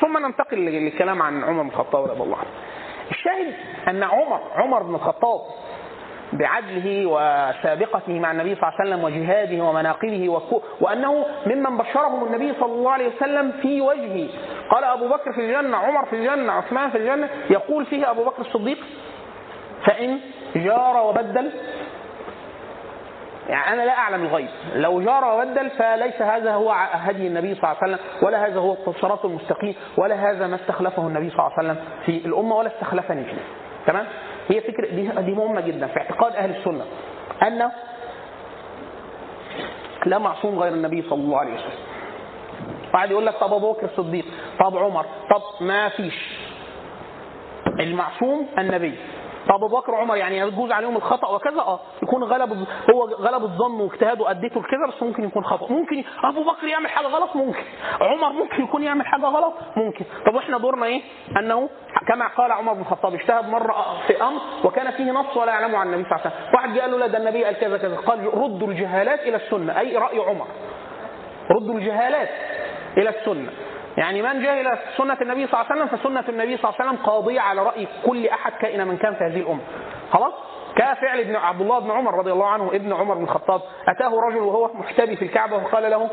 [0.00, 2.50] ثم ننتقل للكلام عن عمر بن الخطاب رضي الله عنه.
[3.10, 3.54] الشاهد
[3.88, 5.40] أن عمر عمر بن الخطاب
[6.32, 10.40] بعدله وسابقته مع النبي صلى الله عليه وسلم وجهاده ومناقبه
[10.80, 14.28] وأنه ممن بشرهم النبي صلى الله عليه وسلم في وجهه.
[14.70, 18.40] قال أبو بكر في الجنة عمر في الجنة عثمان في الجنة يقول فيه أبو بكر
[18.42, 18.78] الصديق
[19.84, 20.18] فإن
[20.56, 21.50] جار وبدل
[23.48, 24.48] يعني أنا لا أعلم الغيب.
[24.74, 28.76] لو جار وبدل فليس هذا هو هدي النبي صلى الله عليه وسلم ولا هذا هو
[28.88, 33.24] الصراط المستقيم ولا هذا ما استخلفه النبي صلى الله عليه وسلم في الأمة ولا استخلفني
[33.24, 33.40] فيه.
[33.86, 34.06] تمام؟
[34.50, 34.86] هي فكرة
[35.20, 36.84] دي مهمة جدا في اعتقاد أهل السنة
[37.42, 37.70] أن
[40.06, 41.84] لا معصوم غير النبي صلى الله عليه وسلم.
[42.92, 44.24] بعد يقول لك طب أبو بكر الصديق
[44.60, 46.36] طب عمر طب ما فيش.
[47.80, 48.94] المعصوم النبي.
[49.48, 54.30] أبو بكر وعمر يعني يجوز عليهم الخطأ وكذا؟ آه يكون غلب هو غلب الظن واجتهاده
[54.30, 55.72] اديته لكذا بس ممكن يكون خطأ.
[55.72, 57.62] ممكن أبو بكر يعمل حاجة غلط؟ ممكن.
[58.00, 60.04] عمر ممكن يكون يعمل حاجة غلط؟ ممكن.
[60.26, 61.02] طب وإحنا دورنا إيه؟
[61.38, 61.68] أنه
[62.08, 65.86] كما قال عمر بن الخطاب اجتهد مرة في أمر وكان فيه نص ولا يعلمه عن
[65.86, 66.54] النبي صلى الله عليه وسلم.
[66.54, 67.96] واحد قال له لا ده النبي قال كذا كذا.
[67.96, 70.46] قال ردوا الجهالات إلى السنة أي رأي عمر.
[71.50, 72.28] ردوا الجهالات
[72.98, 73.50] إلى السنة.
[74.00, 77.06] يعني من جهل سنة النبي صلى الله عليه وسلم فسنة النبي صلى الله عليه وسلم
[77.06, 79.60] قاضية على رأي كل أحد كائن من كان في هذه الأمة.
[80.12, 80.32] خلاص؟
[80.76, 84.36] كفعل ابن عبد الله بن عمر رضي الله عنه ابن عمر بن الخطاب أتاه رجل
[84.36, 86.10] وهو محتبي في الكعبة وقال له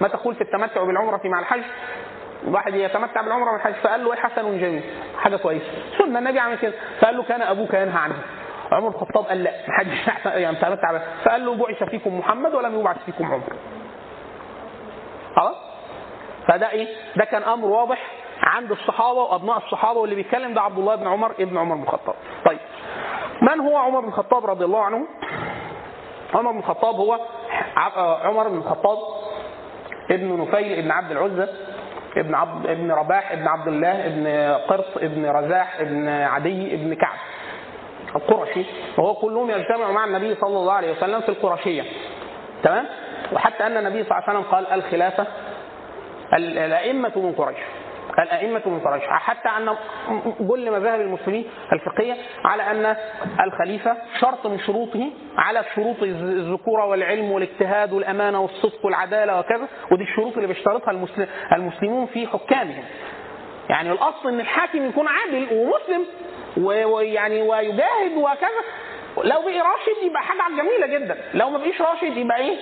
[0.00, 1.62] ما تقول في التمتع بالعمرة مع الحج؟
[2.46, 4.82] واحد يتمتع بالعمرة مع الحج فقال له إيه حسن جميل
[5.18, 5.66] حاجة كويسة.
[5.98, 8.16] سنة النبي عمل كده فقال له كان أبوك ينهى عنه.
[8.72, 10.06] عمر بن الخطاب قال لا محدش
[10.42, 13.52] يعني تمتع فقال له بعث فيكم محمد ولم يبعث فيكم عمر.
[15.36, 15.71] خلاص؟
[16.48, 17.98] فده إيه؟ ده كان أمر واضح
[18.42, 22.14] عند الصحابة وأبناء الصحابة واللي بيتكلم ده عبد الله بن عمر ابن عمر بن الخطاب.
[22.46, 22.58] طيب
[23.42, 25.06] من هو عمر بن الخطاب رضي الله عنه؟
[26.34, 27.18] عمر بن الخطاب هو
[28.24, 28.98] عمر بن الخطاب
[30.10, 31.46] ابن نفيل ابن عبد العزى
[32.16, 34.26] ابن عبد ابن رباح ابن عبد الله ابن
[34.68, 37.16] قرط ابن رزاح ابن عدي ابن كعب
[38.16, 38.64] القرشي
[38.98, 41.82] وهو كلهم يجتمعوا مع النبي صلى الله عليه وسلم في القرشية
[42.62, 42.86] تمام
[43.32, 45.26] وحتى أن النبي صلى الله عليه وسلم قال الخلافة
[46.34, 47.58] الأئمة من قريش.
[48.18, 49.02] الأئمة من قريش.
[49.08, 49.76] حتى أن
[50.48, 52.14] كل مذاهب المسلمين الفقهية
[52.44, 52.96] على أن
[53.46, 60.34] الخليفة شرط من شروطه على شروط الذكورة والعلم والاجتهاد والأمانة والصدق والعدالة وكذا ودي الشروط
[60.36, 60.90] اللي بيشترطها
[61.52, 62.84] المسلمون في حكامهم.
[63.70, 66.06] يعني الأصل أن الحاكم يكون عادل ومسلم
[66.56, 68.62] ويعني ويجاهد وكذا.
[69.16, 71.16] لو بقي راشد يبقى حاجة جميلة جدا.
[71.34, 72.56] لو ما بقيش راشد يبقى إيه؟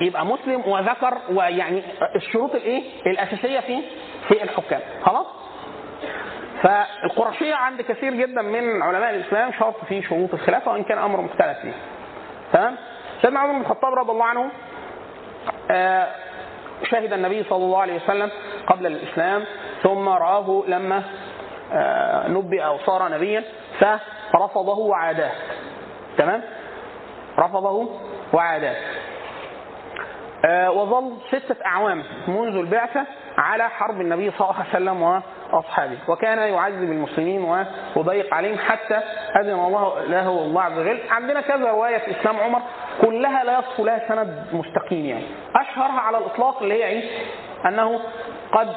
[0.00, 1.82] يبقى مسلم وذكر ويعني
[2.16, 3.82] الشروط الايه؟ الأساسية في
[4.28, 4.80] في الحكام.
[5.04, 5.26] خلاص؟
[6.62, 11.58] فالقرشية عند كثير جدا من علماء الإسلام شرط في شروط الخلافة وإن كان أمر مختلف
[11.58, 11.72] فيه.
[12.52, 12.76] تمام؟
[13.22, 14.50] سيدنا عمر بن الخطاب رضي الله عنه
[15.70, 16.06] آه
[16.90, 18.30] شهد النبي صلى الله عليه وسلم
[18.66, 19.44] قبل الإسلام
[19.82, 21.02] ثم رآه لما
[21.72, 23.44] آه نبئ أو صار نبيا
[24.32, 25.30] فرفضه وعاداه.
[26.18, 26.42] تمام؟
[27.38, 27.88] رفضه
[28.32, 28.76] وعاداه.
[30.68, 33.04] وظل ستة أعوام منذ البعثة
[33.38, 35.22] على حرب النبي صلى الله عليه وسلم
[35.52, 37.66] اصحابه وكان يعذب المسلمين
[37.96, 38.94] ويضيق عليهم حتى
[39.40, 40.98] أذن الله له الله عز وجل.
[41.10, 42.60] عندنا كذا رواية في إسلام عمر
[43.02, 45.24] كلها لا يصف لها سند مستقيم يعني.
[45.56, 47.10] أشهرها على الإطلاق اللي هي إيه؟
[47.66, 48.00] أنه
[48.52, 48.68] قد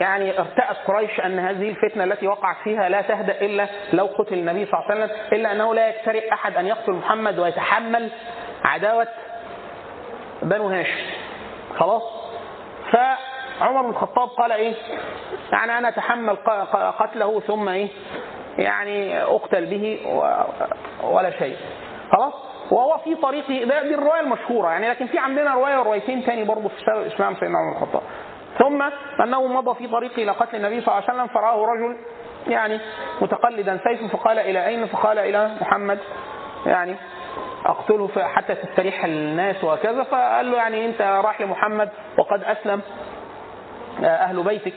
[0.00, 4.66] يعني ارتأت قريش أن هذه الفتنة التي وقعت فيها لا تهدأ إلا لو قتل النبي
[4.66, 8.10] صلى الله عليه وسلم إلا أنه لا يجترئ أحد أن يقتل محمد ويتحمل
[8.64, 9.08] عداوة
[10.42, 11.04] بنو هاشم.
[11.78, 12.02] خلاص؟
[12.92, 14.74] فعمر بن الخطاب قال إيه؟
[15.52, 16.36] يعني أنا أتحمل
[16.98, 17.88] قتله ثم إيه؟
[18.58, 19.98] يعني أقتل به
[21.02, 21.56] ولا شيء.
[22.12, 22.32] خلاص؟
[22.70, 24.68] وهو في طريقه ده دي الرواية المشهورة.
[24.70, 28.02] يعني لكن في عندنا رواية وروايتين تاني برضه في سبب اسلام سيدنا عمر بن الخطاب.
[28.58, 28.82] ثم
[29.22, 31.96] أنه مضى في طريقه إلى قتل النبي صلى الله عليه وسلم فرآه رجل
[32.46, 32.80] يعني
[33.22, 35.98] متقلدا سيفا فقال إلى أين؟ فقال إلى محمد.
[36.66, 36.96] يعني
[37.66, 41.88] أقتله حتى تستريح الناس وكذا فقال له يعني أنت راح لمحمد
[42.18, 42.80] وقد أسلم
[44.04, 44.72] أهل بيتك.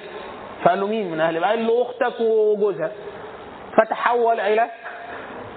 [0.64, 2.92] فقال له مين من أهل؟ قال له أختك وجوزها.
[3.78, 4.68] فتحول إلى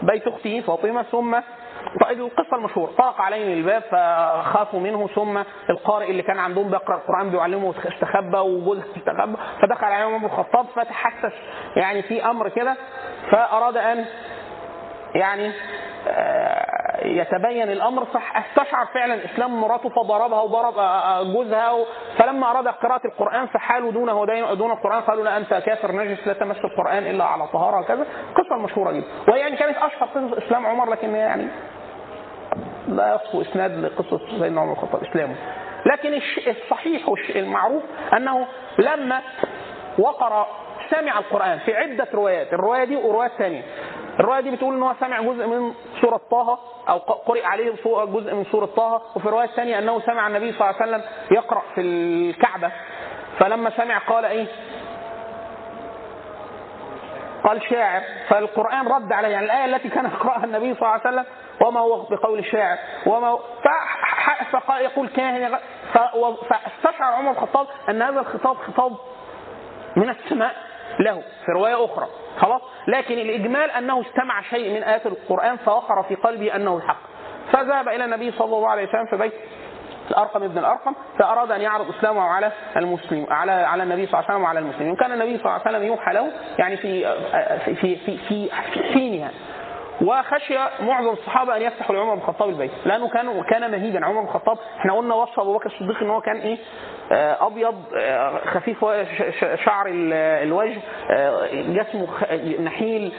[0.02, 1.36] بيت أخته فاطمة ثم
[2.04, 2.90] طيب القصة المشهورة.
[2.98, 5.38] طرق عليهم الباب فخافوا منه ثم
[5.70, 11.32] القارئ اللي كان عندهم بيقرأ القرآن بيعلمه استخبى وجوزها استخبى فدخل عليهم عمر الخطاب فتحسس
[11.76, 12.76] يعني في أمر كده
[13.30, 14.04] فأراد أن
[15.14, 15.52] يعني
[17.04, 20.74] يتبين الأمر صح استشعر فعلا إسلام مراته فضربها وضرب
[21.32, 21.72] جوزها
[22.18, 26.56] فلما أراد قراءة القرآن فحالوا دونه دون القرآن قالوا لا أنت كافر نجس لا تمس
[26.64, 28.06] القرآن إلا على طهارة وكذا.
[28.36, 29.06] قصة مشهورة جدا.
[29.28, 31.46] وهي يعني كانت أشهر قصص إسلام عمر لكن يعني
[32.88, 35.34] لا يصفو إسناد لقصة سيدنا عمر الخطاب اسلامه
[35.86, 37.82] لكن الصحيح والمعروف
[38.16, 38.46] أنه
[38.78, 39.20] لما
[39.98, 40.46] وقر
[40.90, 43.62] سمع القرآن في عدة روايات الرواية دي وروايات ثانية
[44.20, 46.58] الرواية دي بتقول إن هو سمع جزء من سورة طه
[46.88, 50.82] أو قرئ عليه جزء من سورة طه وفي الرواية الثانية أنه سمع النبي صلى الله
[50.82, 52.72] عليه وسلم يقرأ في الكعبة.
[53.38, 54.46] فلما سمع قال إيه؟
[57.44, 58.02] قال شاعر.
[58.28, 61.24] فالقرآن رد عليه يعني الآية التي كان يقرأها النبي صلى الله عليه وسلم
[61.66, 63.40] وما هو بقول الشاعر وما هو
[64.80, 65.58] يقول كاهن
[66.48, 68.92] فاستشعر عمر الخطاب أن هذا الخطاب خطاب
[69.96, 70.52] من السماء
[71.00, 72.06] له في رواية أخرى.
[72.36, 76.98] خلاص؟ لكن الإجمال أنه استمع شيء من آيات القرآن فوقر في قلبه أنه الحق.
[77.52, 79.32] فذهب إلى النبي صلى الله عليه وسلم في بيت
[80.10, 84.28] الأرقم ابن الأرقم فأراد أن يعرض إسلامه على المسلم على على النبي صلى الله عليه
[84.30, 84.92] وسلم وعلى المسلمين.
[84.92, 87.04] وكان النبي صلى الله عليه وسلم يوحى له يعني في
[87.64, 89.30] في في في, في, في حينها
[90.02, 94.26] وخشي معظم الصحابة أن يفتحوا لعمر بن الخطاب البيت لأنه كان كان مهيبا عمر بن
[94.26, 94.58] الخطاب.
[94.78, 96.58] إحنا قلنا وصف أبو بكر الصديق إن هو كان إيه؟
[97.46, 97.74] أبيض
[98.46, 98.84] خفيف
[99.64, 100.80] شعر الوجه
[101.52, 102.06] جسمه
[102.62, 103.12] نحيل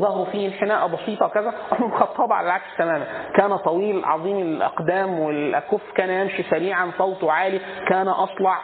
[0.00, 3.06] ظهره فيه انحناء بسيطة كذا عمر بن الخطاب على العكس تماما.
[3.36, 8.58] كان طويل عظيم الأقدام والأكف كان يمشي سريعا صوته عالي كان أصلع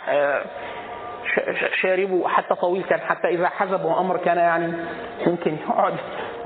[1.83, 4.73] شاربه حتى طويل كان حتى إذا حزبه أمر كان يعني
[5.27, 5.95] ممكن يقعد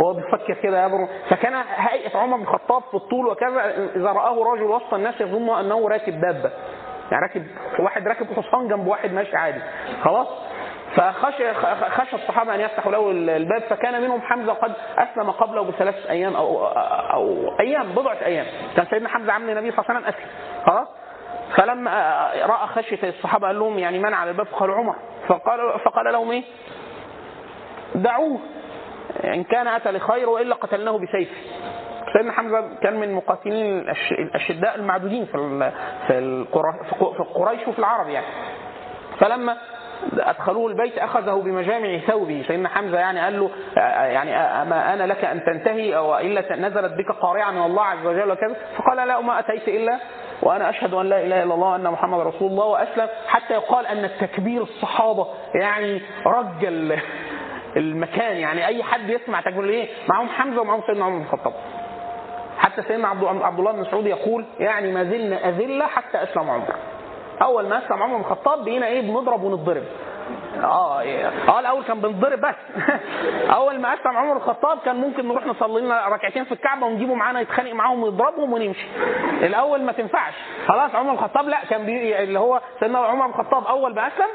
[0.00, 4.94] وهو بيفكر كده فكان هيئة عمر بن الخطاب في الطول وكذا إذا رآه رجل وسط
[4.94, 6.50] الناس يظن أنه راكب دابة.
[7.12, 7.46] يعني راكب
[7.78, 9.60] واحد راكب حصان جنب واحد ماشي عادي.
[10.02, 10.28] خلاص؟
[10.96, 11.54] فخشى
[11.90, 16.66] خشى الصحابة أن يفتحوا له الباب فكان منهم حمزة قد أسلم قبله بثلاث أيام أو
[17.14, 18.46] أو أيام بضعة أيام.
[18.76, 20.30] كان سيدنا حمزة عم النبي صلى الله عليه وسلم أسلم.
[20.66, 20.88] خلاص؟
[21.56, 21.90] فلما
[22.44, 24.96] رأى خشية الصحابة قال لهم يعني من على الباب قالوا عمر.
[25.28, 26.44] فقال فقال لهم إيه؟
[27.94, 28.38] دعوه.
[29.24, 31.36] إن كان أتى لخير وإلا قتلناه بسيفه
[32.12, 33.78] سيدنا حمزة كان من مقاتلين
[34.10, 35.72] الأشداء المعدودين في
[36.06, 38.26] في قريش وفي العرب يعني.
[39.20, 39.56] فلما
[40.18, 42.44] أدخلوه البيت أخذه بمجامع ثوبه.
[42.48, 43.50] سيدنا حمزة يعني قال له
[44.06, 48.32] يعني اما أنا لك أن تنتهي أو إلا نزلت بك قارعة من الله عز وجل
[48.32, 48.56] وكذا.
[48.78, 49.98] فقال لا ما أتيت إلا
[50.42, 54.04] وأنا أشهد أن لا إله إلا الله وأن محمد رسول الله وأسلم حتى يقال أن
[54.04, 56.64] التكبير الصحابة يعني رج
[57.76, 58.36] المكان.
[58.36, 61.52] يعني أي حد يسمع تكبير إيه؟ معهم حمزة ومعهم سيدنا عمر بن الخطاب.
[62.58, 66.74] حتى سيدنا عبد الله بن مسعود يقول يعني ما زلنا أذلة حتى أسلم عمر.
[67.42, 69.82] أول ما أسلم عمر بن الخطاب بقينا إيه؟ بنضرب ونتضرب
[70.62, 71.02] آه
[71.48, 72.54] آه الأول كان بنضرب بس.
[73.56, 77.40] أول ما أسلم عمر الخطاب كان ممكن نروح نصلي لنا ركعتين في الكعبة ونجيبه معانا
[77.40, 78.86] يتخانق معاهم ويضربهم ونمشي.
[79.42, 80.34] الأول ما تنفعش.
[80.68, 82.22] خلاص عمر الخطاب لا كان بي...
[82.22, 84.28] اللي هو سيدنا عمر الخطاب أول ما أسلم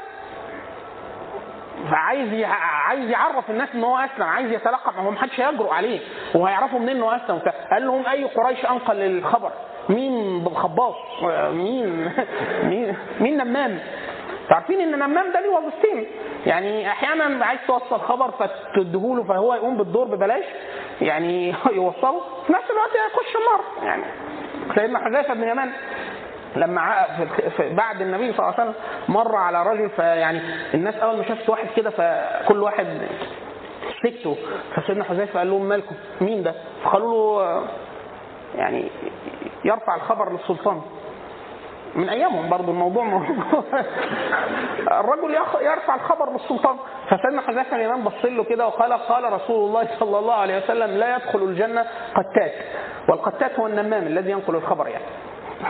[1.90, 2.44] فعايز ي...
[2.88, 6.00] عايز يعرف الناس إن هو أسلم عايز يتلقى ما هو محدش هيجرؤ عليه
[6.34, 7.40] وهيعرفوا منين انه أسلم.
[7.70, 9.50] قال لهم أي قريش أنقل الخبر؟
[9.88, 10.94] مين بالخباص؟
[11.50, 12.12] مين؟
[12.70, 13.78] مين؟ مين نمام؟
[14.50, 16.06] عارفين إن نمام ده ليه وظيفتين؟
[16.46, 20.44] يعني أحيانا عايز توصل خبر فتديهوله فهو يقوم بالدور ببلاش
[21.00, 23.88] يعني يوصله في نفس الوقت يخش النار.
[23.88, 24.04] يعني
[24.74, 25.72] سيدنا حذيفة بن يمان
[26.56, 27.06] لما
[27.60, 28.74] بعد النبي صلى الله عليه وسلم
[29.08, 30.40] مر على رجل فيعني
[30.74, 32.86] الناس أول ما شافت واحد كده فكل واحد
[34.02, 34.34] سكتوا
[34.74, 37.64] فسيدنا حذيفة قال لهم مالكم؟ مين ده؟ فقالوا له
[38.54, 38.90] يعني
[39.64, 40.82] يرفع الخبر للسلطان.
[41.94, 43.64] من أيامهم برضو الموضوع موضوع
[45.00, 46.76] الرجل يرفع الخبر للسلطان
[47.08, 51.16] فسيدنا حذيفه الامام بص له كده وقال قال رسول الله صلى الله عليه وسلم لا
[51.16, 51.84] يدخل الجنة
[52.14, 52.52] قتات.
[53.08, 55.04] والقتات هو النمام الذي ينقل الخبر يعني.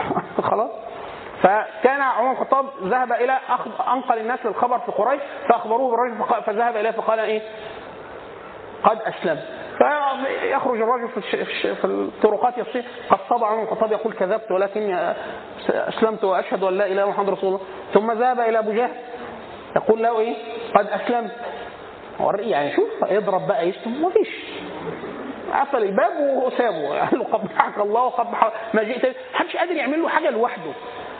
[0.51, 0.71] خلاص؟
[1.41, 3.39] فكان عمر بن الخطاب ذهب إلى
[3.93, 7.41] أنقل الناس للخبر في قريش فأخبروه بالرجل فذهب إليه فقال إيه؟
[8.83, 9.39] قد اسلم
[9.83, 15.13] فيخرج الرجل في, الطرقات يصيح قد صدع بن الخطاب يقول كذبت ولكني
[15.69, 17.65] أسلمت وأشهد أن لا إله إلا محمد رسول الله.
[17.93, 18.91] ثم ذهب إلى أبو جهل
[19.75, 20.35] يقول له إيه؟
[20.75, 21.31] قد أسلمت.
[22.39, 24.29] يعني شوف يضرب بقى يشتم مفيش
[25.53, 26.99] قفل الباب وسابه.
[26.99, 30.71] قال له قبحك الله وقبح ما جئت محدش قادر يعمل له حاجة لوحده.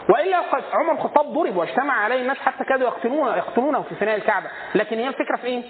[0.09, 0.37] وإلا
[0.73, 4.47] عمر الخطاب ضرب واجتمع عليه الناس حتى كادوا يقتلونه يقتلونه في فناء الكعبة.
[4.75, 5.63] لكن هي الفكرة في إيه؟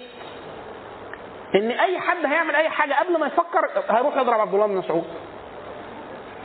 [1.54, 5.04] إن أي حد هيعمل أي حاجة قبل ما يفكر هيروح يضرب عبد الله بن مسعود.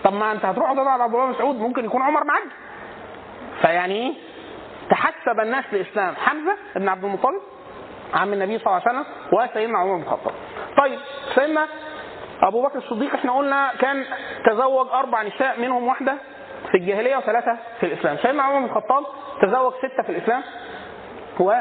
[0.04, 2.44] طب ما أنت هتروح تضرب عبد الله بن مسعود ممكن يكون عمر معاك.
[3.62, 4.14] فيعني إيه؟
[4.90, 6.16] تحسب الناس لإسلام.
[6.16, 7.42] حمزة بن عبد المطلب
[8.14, 10.34] عم النبي صلى الله عليه وسلم وسيدنا عمر بن الخطاب.
[10.78, 11.00] طيب
[11.36, 11.68] سيدنا
[12.44, 14.06] أبو بكر الصديق إحنا قلنا كان
[14.46, 16.16] تزوج أربع نساء منهم واحدة
[16.72, 18.18] في الجاهلية وثلاثة في الإسلام.
[18.18, 19.04] سيدنا عمر بن الخطاب
[19.42, 20.44] تزوج ستة في الإسلام
[21.40, 21.54] و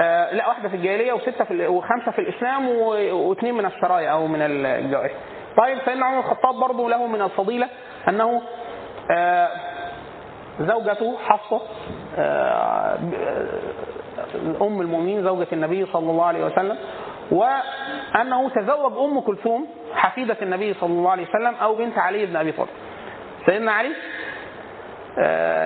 [0.00, 4.42] آه لا واحدة في الجاهلية وستة في وخمسة في الإسلام واثنين من السرايا أو من
[4.66, 5.12] الجوارح.
[5.56, 7.68] طيب سيدنا عمر الخطاب برضه له من الفضيلة
[8.08, 8.42] أنه
[9.10, 9.48] آه
[10.60, 11.60] زوجته حفصة
[12.18, 12.98] آه
[14.62, 16.78] أم المؤمنين زوجة النبي صلى الله عليه وسلم
[17.30, 22.52] وأنه تزوج أم كلثوم حفيدة النبي صلى الله عليه وسلم أو بنت علي بن أبي
[22.52, 22.68] طالب.
[23.46, 23.92] سيدنا علي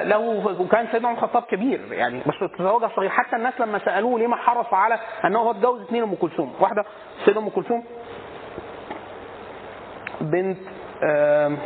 [0.03, 0.19] له
[0.61, 4.37] وكان سيدنا عمر الخطاب كبير يعني بس تزوجها صغير حتى الناس لما سألوه ليه ما
[4.37, 6.85] حرص على انه هو اتجوز اثنين أم كلثوم؟ واحدة
[7.21, 7.85] السيده أم كلثوم
[10.21, 10.59] بنت
[11.03, 11.59] آم،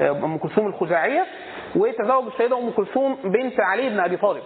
[0.00, 1.26] آم، أم كلثوم الخزاعية
[1.76, 4.42] وتزوج السيدة أم كلثوم بنت علي بن أبي طالب.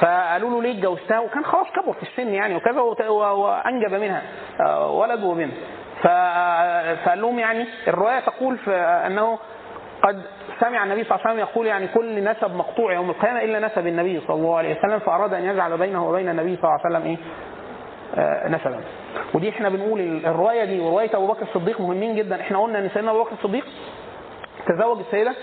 [0.00, 4.22] فقالوا له ليه اتجوزتها؟ وكان خلاص كبر في السن يعني وكذا وأنجب منها
[4.60, 5.52] آه، ولد وبنت.
[6.02, 8.58] فقال لهم يعني الرواية تقول
[9.06, 9.38] أنه
[10.02, 10.22] قد
[10.60, 13.86] سمع النبي صلى الله عليه وسلم يقول يعني كل نسب مقطوع يوم القيامة إلا نسب
[13.86, 17.06] النبي صلى الله عليه وسلم فأراد أن يجعل بينه وبين النبي صلى الله عليه وسلم
[17.06, 17.16] إيه؟
[18.14, 18.80] آه، نسبا.
[19.34, 23.10] ودي إحنا بنقول الرواية دي ورواية أبو بكر الصديق مهمين جدا، إحنا قلنا إن سيدنا
[23.10, 23.64] أبو بكر الصديق
[24.66, 25.34] تزوج السيدة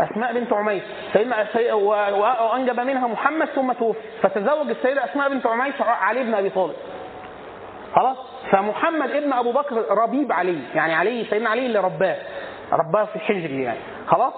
[0.00, 0.82] أسماء بنت عميس.
[1.12, 1.46] سيدنا
[2.42, 3.98] وأنجب منها محمد ثم توفي.
[4.22, 6.74] فتزوج السيدة أسماء بنت عميس علي بن أبي طالب.
[7.94, 8.16] خلاص؟
[8.50, 10.58] فمحمد ابن أبو بكر ربيب علي.
[10.74, 12.16] يعني علي سيدنا علي اللي رباه.
[12.72, 14.32] رباه في حجري يعني خلاص؟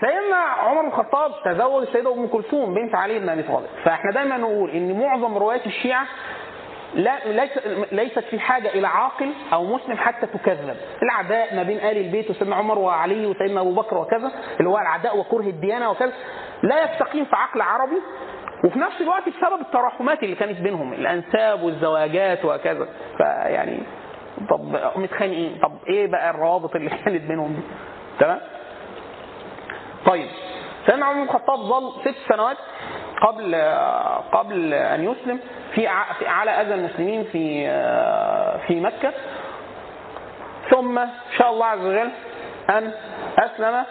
[0.00, 3.66] سيدنا عمر بن الخطاب تزوج السيده أم كلثوم بنت علي بن أبي طالب.
[3.84, 6.06] فإحنا دايما نقول إن معظم روايات الشيعة
[6.94, 7.50] لا ليس
[7.92, 10.76] ليست في حاجة إلى عاقل أو مسلم حتى تكذب.
[11.02, 15.18] العداء ما بين آل البيت وسيدنا عمر وعلي وسيدنا أبو بكر وكذا اللي هو العداء
[15.18, 16.12] وكره الديانة وكذا
[16.62, 18.02] لا يستقيم في عقل عربي.
[18.64, 22.88] وفي نفس الوقت بسبب التراحمات اللي كانت بينهم الأنساب والزواجات وكذا.
[23.16, 23.78] فيعني
[24.50, 25.58] طب متخانقين.
[25.62, 27.62] طب إيه بقى الروابط اللي كانت بينهم دي؟
[28.18, 28.40] تمام؟
[30.06, 30.28] طيب
[30.86, 32.56] سيدنا عمر بن الخطاب ظل ست سنوات
[33.22, 33.54] قبل
[34.32, 35.40] قبل أن يسلم
[35.74, 35.86] في
[36.26, 37.64] على أذى المسلمين في
[38.66, 39.12] في مكة.
[40.70, 41.00] ثم
[41.38, 42.10] شاء الله عز وجل
[42.70, 42.92] أن
[43.38, 43.84] أسلم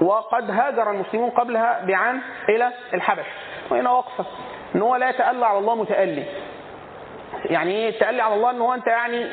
[0.00, 3.26] وقد هاجر المسلمون قبلها بعام إلى الحبش.
[3.70, 4.24] وهنا وقفة.
[4.74, 6.24] إن هو لا يتألى على الله متألي.
[7.50, 9.26] يعني إيه؟ التألي على الله إن هو أنت يعني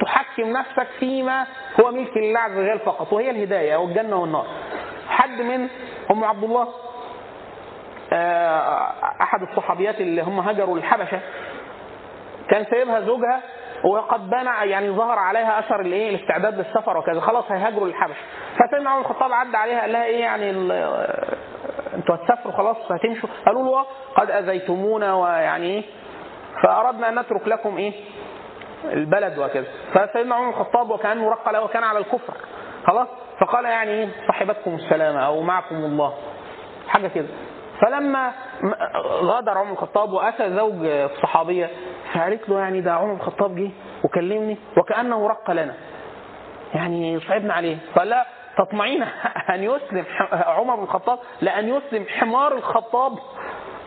[0.00, 1.46] تحكم نفسك فيما
[1.80, 3.12] هو ملك لله عز وجل فقط.
[3.12, 4.46] وهي الهداية والجنة والنار.
[5.08, 5.68] حد من
[6.10, 6.68] ام عبد الله؟
[8.12, 11.20] آه، أحد الصحابيات اللي هم هاجروا الحبشة.
[12.50, 13.40] كان سايبها زوجها
[13.84, 17.20] وقد بان يعني ظهر عليها أثر الإيه؟ الاستعداد للسفر وكذا.
[17.20, 18.16] خلاص هيهاجروا للحبشه
[18.58, 20.72] فسيدنا عمر الخطاب عدى عليها قال لها إيه يعني ال-
[21.94, 25.14] أنتوا هتسافروا خلاص هتمشوا قالوا له آه، قد أذيتمونا.
[25.14, 25.82] ويعني إيه؟
[26.62, 27.92] فأردنا أن نترك لكم إيه؟
[28.84, 29.66] البلد وكذا.
[29.94, 32.34] فسيدنا عمر الخطاب وكأنه رق له وكان على الكفر.
[32.86, 33.08] خلاص؟
[33.40, 36.14] فقال يعني إيه؟ صاحبتكم السلامة أو معكم الله.
[36.88, 37.28] حاجة كده.
[37.80, 38.32] فلما
[39.22, 41.70] غادر عمر الخطاب وأتى زوج الصحابية
[42.14, 43.70] فقالت له يعني ده عمر الخطاب جه
[44.04, 45.74] وكلمني وكأنه رق لنا.
[46.74, 47.76] يعني صعبنا عليه.
[47.96, 48.26] قال لا
[48.58, 49.02] تطمعين
[49.54, 53.12] أن يسلم عمر بن الخطاب لأن يسلم حمار الخطاب.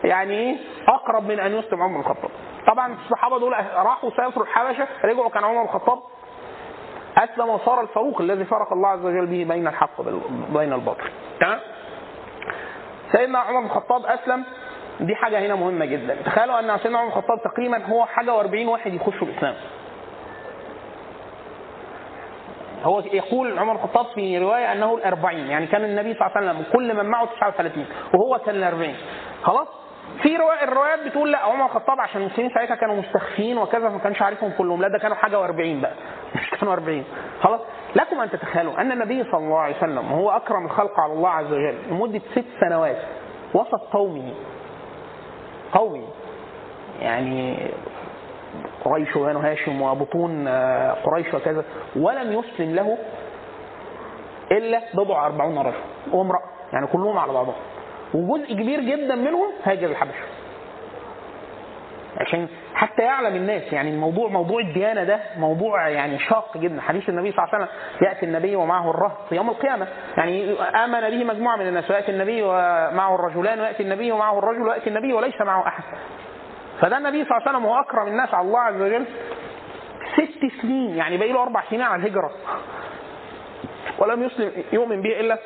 [0.04, 0.56] يعني إيه؟
[0.88, 2.30] أقرب من أن يسلم عمر الخطاب.
[2.66, 5.98] طبعا الصحابة دول راحوا سافروا الحبشة رجعوا كان عمر الخطاب
[7.18, 10.00] أسلم وصار الفاروق الذي فرق الله عز وجل به بين الحق
[10.50, 11.10] وبين الباطل.
[11.40, 11.60] تمام؟
[13.12, 14.44] سيدنا عمر بن الخطاب أسلم.
[15.00, 16.14] دي حاجة هنا مهمة جدا.
[16.22, 19.54] تخيلوا أن سيدنا عمر بن الخطاب تقريبا هو حاجة و40 واحد يخشوا الإسلام.
[22.82, 26.64] هو يقول عمر الخطاب في رواية أنه الأربعين يعني كان النبي صلى الله عليه وسلم
[26.72, 28.96] كل من معه 39 وهو كان الأربعين.
[29.42, 29.68] خلاص؟
[30.22, 34.22] في رواية الروايات بتقول لا عمر الخطاب عشان المسلمين ساعتها كانوا مستخفين وكذا فما كانش
[34.22, 34.82] عارفهم كلهم.
[34.82, 35.92] لا ده كانوا حاجة و40 بقى.
[36.36, 37.04] مش كانوا 40
[37.40, 37.60] خلاص.
[37.96, 41.46] لكم أن تتخيلوا أن النبي صلى الله عليه وسلم وهو أكرم الخلق على الله عز
[41.52, 42.96] وجل لمدة ست سنوات
[43.54, 44.34] وسط قومه.
[45.72, 46.08] قومه.
[47.00, 47.70] يعني
[48.84, 51.64] قريش وبنو هاشم وبطون آه، قريش وكذا
[51.96, 52.98] ولم يسلم له
[54.52, 55.74] إلا بضع أربعون رجل
[56.12, 56.42] وامرأة.
[56.72, 57.54] يعني كلهم على بعضهم.
[58.14, 60.24] وجزء كبير جدا منهم هاجر الحبشة.
[62.16, 66.80] عشان حتى يعلم الناس يعني الموضوع موضوع الديانة ده موضوع يعني شاق جدا.
[66.80, 67.76] حديث النبي صلى الله عليه وسلم
[68.08, 69.86] يأتي النبي ومعه الرهط يوم القيامة.
[70.16, 74.90] يعني آمن به مجموعة من الناس ويأتي النبي ومعه الرجلان ويأتي النبي ومعه الرجل ويأتي
[74.90, 75.82] النبي وليس معه أحد.
[76.80, 79.04] فده النبي صلى الله عليه وسلم هو أكرم الناس على الله عز وجل
[80.14, 82.30] ست سنين يعني باقي له أربع سنين على الهجرة.
[83.98, 85.38] ولم يسلم يؤمن به إلا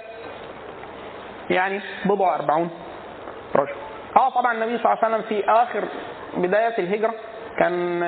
[1.50, 2.70] يعني بضع أربعون
[3.56, 3.74] رجل.
[4.16, 5.84] آه طبعا النبي صلى الله عليه وسلم في آخر
[6.36, 7.14] بداية الهجرة
[7.58, 8.00] كان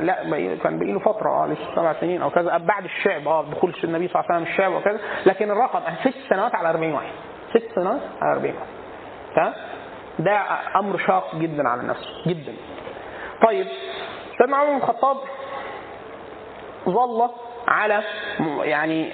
[0.00, 0.22] لا
[0.62, 4.08] كان بقي له فترة آه لسه سبع سنين أو كذا بعد الشعب آه دخول النبي
[4.08, 7.12] صلى الله عليه وسلم الشعب وكذا لكن الرقم ست سنوات على 40 واحد.
[7.50, 8.66] ست سنوات على 40 واحد.
[9.36, 9.52] تمام؟
[10.18, 10.40] ده
[10.78, 12.52] أمر شاق جدا على النفس جدا.
[13.46, 13.66] طيب
[14.38, 15.16] سيدنا عمر بن الخطاب
[16.88, 17.30] ظل
[17.68, 18.02] على
[18.62, 19.12] يعني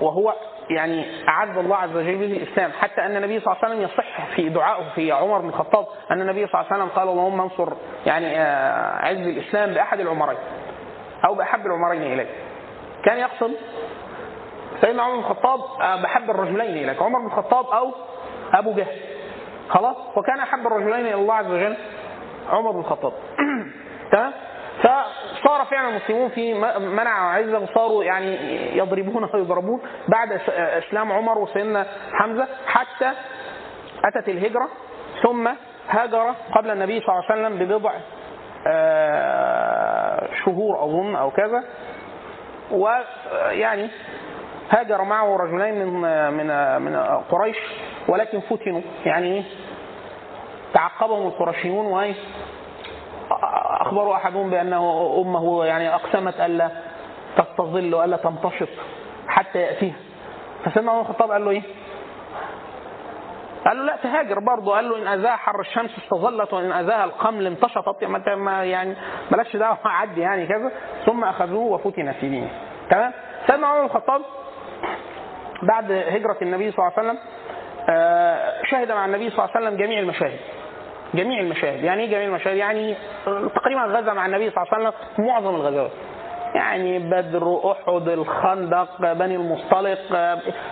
[0.00, 0.34] وهو
[0.70, 2.70] يعني أعز الله عز وجل به الإسلام.
[2.72, 6.20] حتى أن النبي صلى الله عليه وسلم يصح في دعائه في عمر بن الخطاب أن
[6.20, 7.72] النبي صلى الله عليه وسلم قال اللهم انصر
[8.06, 10.38] يعني آه، عز الإسلام بأحد العمرين
[11.26, 12.28] أو بأحب العمرين إليك.
[13.04, 13.50] كان يقصد
[14.80, 17.02] سيدنا عمر بن الخطاب آه، بحب الرجلين إليك.
[17.02, 17.92] عمر بن الخطاب أو
[18.54, 18.96] أبو جهل.
[19.68, 21.76] خلاص؟ وكان أحب الرجلين إلى الله عز وجل
[22.50, 23.12] عمر بن الخطاب.
[24.12, 24.32] تمام؟
[24.78, 28.36] فصار فعلا المسلمون في منع وعزه وصاروا يعني
[28.76, 33.12] يضربون ويضربون بعد إسلام عمر وسيدنا حمزة حتى
[34.04, 34.68] أتت الهجرة
[35.22, 35.48] ثم
[35.88, 37.92] هاجر قبل النبي صلى الله عليه وسلم ببضع
[38.66, 41.64] آه، شهور أظن أو كذا.
[42.70, 43.90] ويعني
[44.70, 46.96] هاجر معه رجلين من من من
[47.30, 47.56] قريش
[48.08, 48.80] ولكن فتنوا.
[49.06, 49.42] يعني إيه؟
[50.74, 52.14] تعقبهم القرشيون وإيه؟
[53.94, 56.70] اخبروا أحدهم بأنه أمه يعني أقسمت ألا
[57.36, 58.68] تستظل وألا تمتشط
[59.28, 59.94] حتى يأتيها.
[60.64, 61.62] فسيدنا عمر الخطاب قال له إيه؟
[63.66, 64.74] قال له لا تهاجر برضه.
[64.74, 68.96] قال له إن أذاها حر الشمس استظلت وإن أذاها القمل امتشطت ما يعني
[69.30, 70.70] بلاش دعوة عدي يعني كذا.
[71.06, 72.50] ثم أخذوه وفتن في دينه.
[72.90, 73.12] تمام؟
[73.46, 74.22] سيدنا عمر الخطاب
[75.62, 77.18] بعد هجرة النبي صلى الله عليه وسلم.
[77.88, 80.38] آه، شهد مع النبي صلى الله عليه وسلم جميع المشاهد.
[81.14, 81.84] جميع المشاهد.
[81.84, 82.94] يعني إيه جميع المشاهد؟ يعني
[83.54, 85.90] تقريبا غزا مع النبي صلى الله عليه وسلم معظم الغزوات.
[86.54, 89.98] يعني بدر أحد الخندق بني المصطلق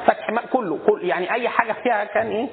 [0.07, 2.49] فتح كله كل يعني أي حاجة فيها كان إيه؟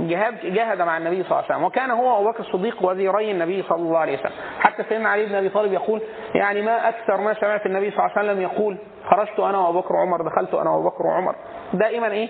[0.00, 1.64] جهاد جاهد مع النبي صلى الله عليه وسلم.
[1.64, 4.32] وكان هو أبو بكر الصديق وزيري النبي صلى الله عليه وسلم.
[4.60, 6.00] حتى سيدنا علي بن أبي طالب يقول
[6.34, 8.76] يعني ما أكثر ما سمعت النبي صلى الله عليه وسلم يقول
[9.10, 11.34] خرجت أنا وأبو بكر وعمر دخلت أنا وأبو بكر وعمر.
[11.72, 12.28] دائما إيه؟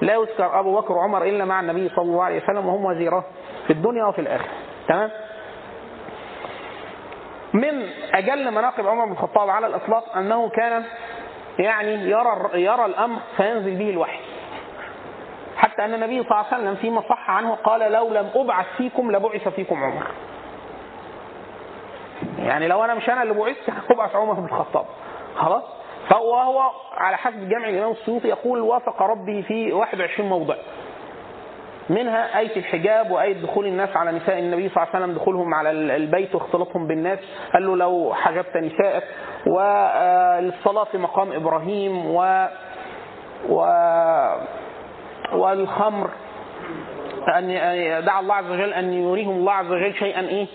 [0.00, 3.24] لا يذكر أبو بكر وعمر إلا مع النبي صلى الله عليه وسلم وهم وزيراه
[3.66, 4.48] في الدنيا وفي الآخرة.
[4.88, 5.10] تمام؟
[7.52, 10.84] من أجل مناقب عمر بن الخطاب على الإطلاق أنه كان
[11.58, 14.20] يعني يرى يرى الأمر فينزل به الوحي.
[15.56, 19.12] حتى أن النبي صلى الله عليه وسلم فيما صح عنه قال لو لم أبعث فيكم
[19.12, 20.06] لبعث فيكم عمر.
[22.38, 24.86] يعني لو أنا مش أنا اللي بعثت هبعث عمر بن الخطاب.
[25.36, 25.77] خلاص؟
[26.10, 30.54] فهو هو على حسب جمع الإمام السيوطي يقول وافق ربه في 21 موضع.
[31.90, 35.70] منها آية الحجاب وآية دخول الناس على نساء النبي صلى الله عليه وسلم دخولهم على
[35.70, 37.18] البيت واختلاطهم بالناس.
[37.52, 39.02] قال له لو حجبت نسائك
[39.46, 42.46] والصلاة في مقام إبراهيم و
[43.48, 43.60] و
[45.32, 46.10] والخمر.
[47.38, 47.48] أن
[48.04, 50.46] دعا الله عز وجل أن يريهم الله عز وجل شيئا إيه؟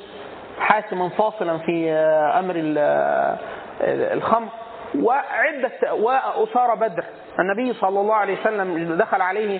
[0.59, 1.91] حاسما فاصلا في
[2.39, 2.53] أمر
[4.13, 4.47] الخمر.
[4.95, 7.03] وعدة وأسارى بدر.
[7.39, 9.59] النبي صلى الله عليه وسلم دخل عليه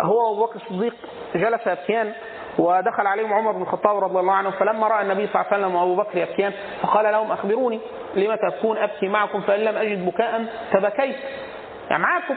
[0.00, 0.94] هو وأبو بكر الصديق
[1.34, 2.12] جلس يبكيان
[2.58, 5.74] ودخل عليهم عمر بن الخطاب رضي الله عنه فلما رأى النبي صلى الله عليه وسلم
[5.76, 6.52] وأبو بكر يبكيان
[6.82, 7.80] فقال لهم أخبروني
[8.14, 11.16] لم تبكون أبكي معكم فإن لم أجد بكاء فبكيت.
[11.90, 12.34] يعني معاكم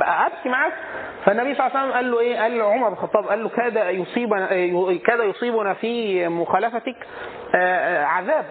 [0.00, 0.74] أبكي معاكم
[1.24, 3.48] فالنبي صلى الله عليه وسلم قال له إيه؟ قال له عمر بن الخطاب قال له
[3.48, 4.46] كاد يصيبنا
[5.06, 6.96] كاد يصيبنا في مخالفتك
[8.04, 8.44] عذاب.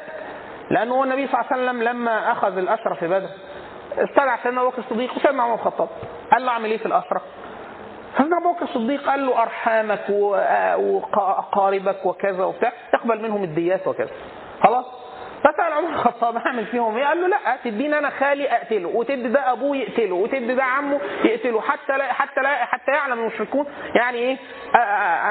[0.70, 3.30] لأنه هو النبي صلى الله عليه وسلم لما أخذ الاسرى في بدر
[3.98, 5.90] استدعى سيدنا ابو بكر الصديق وسيدنا عمر الخطاب.
[6.32, 7.22] قال له اعمل إيه في الاسرى؟
[8.18, 10.36] سيدنا ابو بكر الصديق قال له أرحامك و-
[10.78, 14.10] واقاربك وكذا وبتاع تقبل منهم الديات وكذا.
[14.64, 14.86] خلاص؟
[15.44, 18.90] فسال عمر الخطاب اعمل فيهم إيه؟ قال له لا تديني أنا خالي أقتله.
[18.90, 21.62] وتدي ده أبوه يقتله وتدي ده عمه يقتله.
[21.62, 23.66] حتى لا حتى لا حتى يعلم المشركون
[23.96, 24.38] يعني إيه؟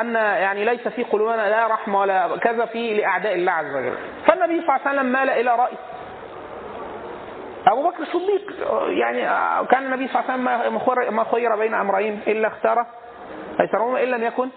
[0.01, 3.95] أن يعني ليس في قلوبنا لا رحمة ولا كذا في لأعداء الله عز وجل.
[4.27, 5.73] فالنبي صلى الله عليه وسلم مال إلى رأي.
[7.67, 8.53] أبو بكر الصديق
[8.89, 9.21] يعني
[9.67, 12.87] كان النبي صلى الله عليه وسلم ما خير- ما خير بين أمرين إلا اختار
[13.61, 14.49] أيسرهما إن لم يكن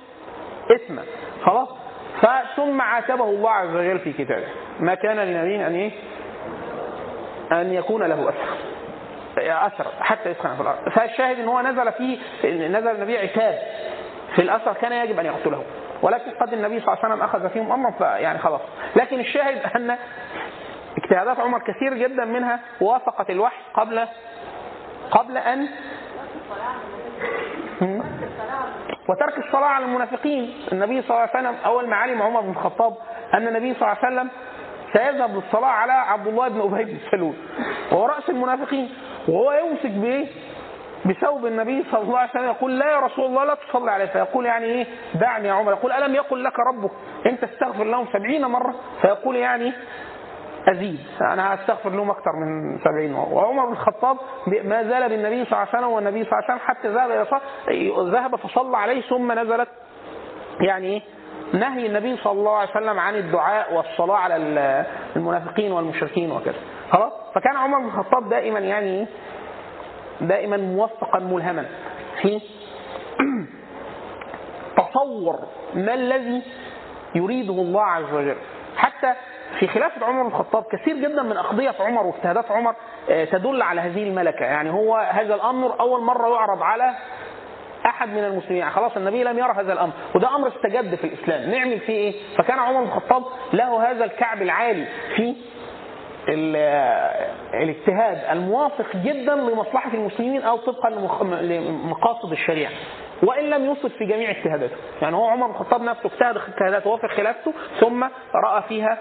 [0.76, 1.04] إثما.
[1.46, 1.70] خلاص؟
[2.22, 4.48] فثم عاتبه الله عز وجل في كتابه.
[4.80, 5.92] ما كان لنبي أن إيه؟
[7.52, 8.48] أن يكون له أثر.
[9.38, 10.90] أثر حتى يسخن في الأرض.
[10.90, 12.18] فالشاهد إن هو نزل فيه
[12.68, 13.60] نزل النبي عتاب.
[14.36, 15.64] في الأثر كان يجب أن يقتله.
[16.02, 18.62] ولكن قد النبي صلى الله عليه وسلم أخذ فيهم أمرا فيعني خلاص.
[18.96, 19.98] لكن الشاهد أن
[20.98, 24.08] اجتهادات عمر كثير جدا منها وافقت الوحي قبل
[25.12, 25.68] قبل أن
[27.82, 28.19] هم؟
[29.10, 30.54] وترك الصلاة على المنافقين.
[30.72, 32.94] النبي صلى الله عليه وسلم أول ما علم عمر بن الخطاب
[33.34, 34.30] أن النبي صلى الله عليه وسلم
[34.94, 37.34] سيذهب للصلاة على عبد الله بن أبي بن سلول
[37.92, 38.90] وهو رأس المنافقين.
[39.28, 40.28] وهو يمسك بإيه؟
[41.06, 44.06] بثوب النبي صلى الله عليه وسلم يقول لا يا رسول الله لا تصلي عليه.
[44.06, 44.86] فيقول يعني إيه؟
[45.16, 45.72] دعني يا عمر.
[45.72, 46.92] يقول ألم يقل لك ربك؟
[47.26, 48.76] أنت استغفر لهم سبعين مرة.
[49.02, 49.74] فيقول يعني
[50.68, 54.18] أزيد أنا هستغفر لهم أكثر من سبعين مرة وعمر بن الخطاب
[54.64, 58.12] ما زال بالنبي صلى الله عليه وسلم والنبي صلى الله عليه وسلم حتى ذهب إلى
[58.12, 59.70] ذهب فصلى عليه ثم نزلت
[60.62, 61.02] يعني إيه؟
[61.60, 64.86] نهي النبي صلى الله عليه وسلم عن الدعاء والصلاة على ال-
[65.16, 66.56] المنافقين والمشركين وكذا
[66.92, 69.08] خلاص فكان عمر بن الخطاب دائما يعني؟
[70.22, 71.66] دائما موفقا ملهما
[72.22, 72.40] في
[74.78, 75.40] تصور
[75.74, 76.42] ما الذي
[77.16, 78.36] يريده الله عز وجل
[78.78, 79.14] حتى
[79.60, 82.76] في خلافة عمر بن الخطاب كثير جدا من أقضية عمر واجتهادات عمر
[83.10, 84.46] آه، تدل على هذه الملكة.
[84.46, 86.96] يعني هو هذا الأمر أول مرة يعرض على
[87.86, 88.58] أحد من المسلمين.
[88.58, 91.50] يعني خلاص النبي لم يرى هذا الأمر وده أمر استجد في الإسلام.
[91.52, 93.24] نعمل فيه إيه؟ فكان عمر بن الخطاب
[93.54, 94.86] له هذا الكعب العالي
[95.16, 95.36] في
[96.30, 96.56] ال-
[97.54, 100.90] الاجتهاد الموافق جدا لمصلحة المسلمين أو طبقا
[101.42, 102.72] لمقاصد الشريعة.
[103.24, 104.76] وإن لم يصب في جميع اجتهاداته.
[105.02, 108.04] يعني هو عمر بن الخطاب نفسه اجتهد اجتهاداته وفق خلافته ثم
[108.46, 108.98] رأى فيها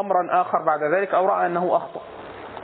[0.00, 2.00] أمرا آخر بعد ذلك أو رأى أنه أخطأ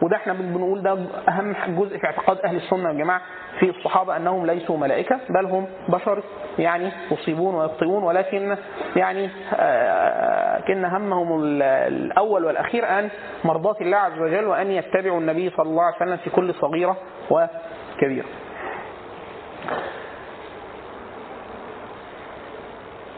[0.03, 0.99] وده إحنا بنقول ده
[1.29, 3.21] أهم جزء في اعتقاد أهل السنة والجماعة
[3.61, 6.23] في الصحابة أنهم ليسوا ملائكة بل هم بشر
[6.59, 8.57] يعني يصيبون ويخطئون ولكن
[8.97, 13.09] يعني آه، كن همهم ال- الأول والأخير أن
[13.45, 16.97] مرضاة الله عز وجل وأن يتبعوا النبي صلى الله عليه وسلم في كل صغيرة
[17.31, 18.27] وكبيرة.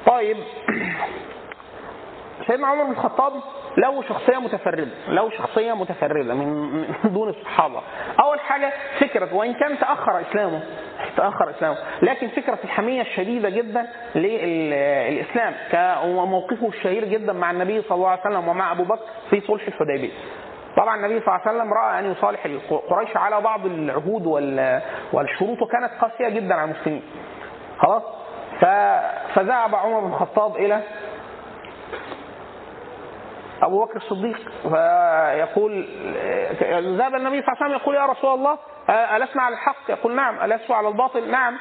[0.07, 0.37] طيب
[2.47, 3.33] سيدنا عمر بن الخطاب
[3.77, 7.81] له شخصية متفردة له شخصية متفردة من دون الصحابة.
[8.21, 10.63] أول حاجة فكرة وإن كان تأخر إسلامه
[11.17, 11.77] تأخر إسلامه.
[12.03, 15.55] لكن فكرة الحمية الشديدة جدا للإسلام
[16.17, 20.13] وموقفه الشهير جدا مع النبي صلى الله عليه وسلم ومع أبو بكر في صلح الحديبية.
[20.77, 22.47] طبعا النبي صلى الله عليه وسلم رأى أن يصالح
[22.91, 24.81] قريش على بعض العهود وال-
[25.13, 27.03] والشروط وكانت قاسية جدا على المسلمين.
[27.79, 28.03] خلاص؟
[29.35, 30.81] فذهب عمر بن الخطاب إلى
[33.65, 35.89] أبو بكر الصديق فيقول
[36.99, 38.59] ذهب النبي صلى الله عليه وسلم يقول يا رسول الله
[38.91, 41.57] ألسنا على الحق؟ يقول نعم، ألست على الباطل؟ نعم.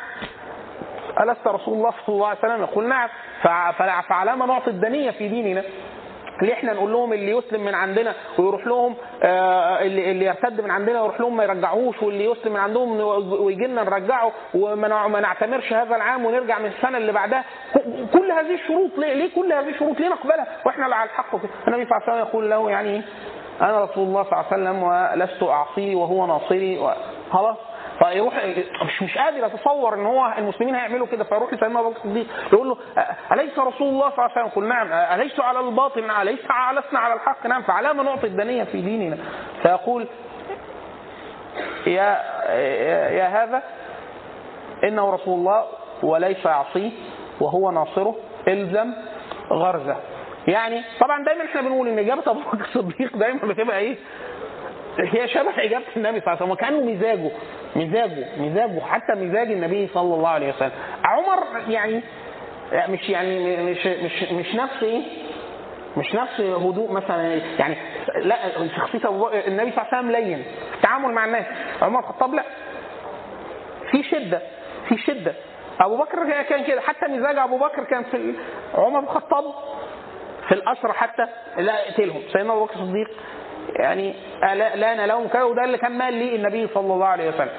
[1.22, 3.10] ألست رسول الله صلى الله عليه وسلم؟ يقول نعم،
[3.42, 5.64] فع- فع- فعلى ما نعطي الدنية في ديننا؟
[6.42, 10.72] ليه إحنا نقول لهم اللي يسلم من عندنا ويروح لهم آه، اللي اللي يرتد من
[10.72, 13.00] عندنا ويروح لهم ما يرجعوش واللي يسلم من عندهم
[13.44, 17.44] ويجي لنا نرجعه وما نع- ما نعتمرش هذا العام ونرجع من السنة اللي بعدها.
[18.14, 21.50] كل هذه الشروط ليه, ليه كل هذه الشروط؟ ليه نقبلها؟ وإحنا على الحق وكده.
[21.68, 23.02] النبي صلى الله عليه وسلم يقول له يعني؟
[23.62, 26.94] أنا رسول الله صلى الله عليه وسلم ولست اعصيه وهو ناصري
[27.32, 27.58] خلاص.
[28.00, 28.46] فيروح
[28.86, 32.68] مش مش قادر اتصور إن هو المسلمين هيعملوا كده فيروح لسيدنا أبو بكر الصديق يقول
[32.70, 32.78] له
[33.32, 37.00] أليس رسول الله صلى الله عليه وسلم؟ يقول نعم اليس على الباطل نعم أليس لسنا
[37.00, 39.18] على الحق؟ نعم فعلى ما نعطي الدنيه في ديننا.
[39.62, 40.08] فيقول
[41.88, 43.64] يا يا يا هذا
[44.84, 45.64] إنه رسول الله
[46.04, 46.92] وليس يعصيه
[47.42, 48.16] وهو ناصره
[48.48, 48.94] إلزم
[49.52, 49.96] غرزه.
[50.48, 53.98] يعني طبعا دايما إحنا بنقول إن إجابة أبو بكر الصديق دايما بتبقى إيه؟
[55.00, 57.32] هي شبه إجابة النبي صلى الله عليه وسلم وكأنه مزاجه.
[57.76, 60.72] مزاجه مزاجه حتى مزاج النبي صلى الله عليه وسلم.
[61.04, 62.02] عمر يعني
[62.90, 65.02] مش يعني مش مش مش نفس إيه؟
[65.98, 67.76] مش نفس هدوء مثلا يعني
[68.22, 68.38] لا
[68.78, 69.10] شخصية
[69.48, 70.46] النبي صلى الله عليه وسلم لين.
[70.76, 71.46] التعامل مع الناس.
[71.82, 72.44] عمر الخطاب لا.
[73.92, 74.42] في شدة
[74.90, 75.34] في شدة.
[75.82, 76.82] أبو بكر كان كده.
[76.82, 78.34] حتى مزاج أبو بكر كان في
[78.74, 79.44] عمر الخطاب
[80.48, 81.26] في الاسرى حتى
[81.58, 83.10] لا اقتلهم سيدنا أبو بكر الصديق
[83.76, 87.50] يعني لا- لأن لهم كذا وده اللي كان مال ليه النبي صلى الله عليه وسلم.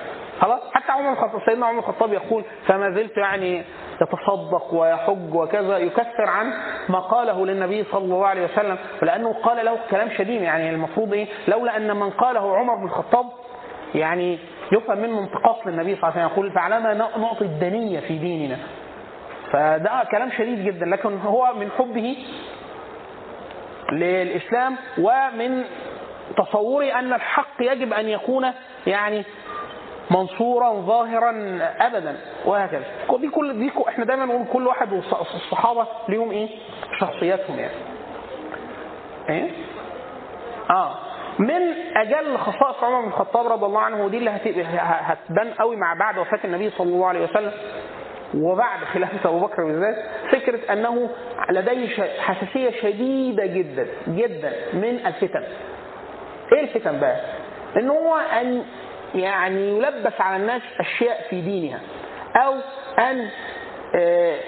[0.40, 3.62] خلاص؟ حتى عمر الخطاب سيدنا عمر الخطاب يقول فما زلت يعني
[4.02, 6.52] يتصدق ويحج وكذا يكفر عن
[6.88, 10.42] ما قاله للنبي صلى الله عليه وسلم ولأنه قال له كلام شديد.
[10.42, 13.26] يعني المفروض إيه؟ لولا أن من قاله عمر بن الخطاب
[13.94, 14.38] يعني
[14.72, 16.32] يفهم منه انتقاص للنبي صلى الله عليه وسلم.
[16.32, 18.56] يقول فعلما نعطي الدنية في ديننا.
[19.52, 22.16] فده كلام شديد جدا لكن هو من حبه
[23.92, 25.64] للإسلام ومن
[26.36, 28.50] تصوري أن الحق يجب أن يكون
[28.86, 29.24] يعني
[30.10, 32.84] منصورا ظاهرا أبدا وهكذا.
[33.20, 36.48] دي كل دي إحنا دايما نقول كل واحد والص- الصحابة ليهم إيه؟
[37.00, 37.74] شخصياتهم يعني.
[39.30, 39.50] إيه؟
[40.70, 40.94] آه.
[41.38, 45.94] من أجل خصائص عمر بن الخطاب رضي الله عنه ودي اللي هت- هتبان قوي مع
[45.94, 47.52] بعد وفاة النبي صلى الله عليه وسلم
[48.34, 49.96] وبعد خلافة أبو بكر بالذات
[50.32, 51.10] فكرة أنه
[51.50, 55.44] لديه ش- حساسية شديدة جدا جدا من الفتن.
[56.54, 57.20] إيه الفتن بقى؟
[57.76, 58.64] ان هو ان
[59.14, 61.80] يعني يلبس على الناس اشياء في دينها
[62.36, 62.54] أو
[62.98, 63.28] ان
[63.96, 64.38] آه،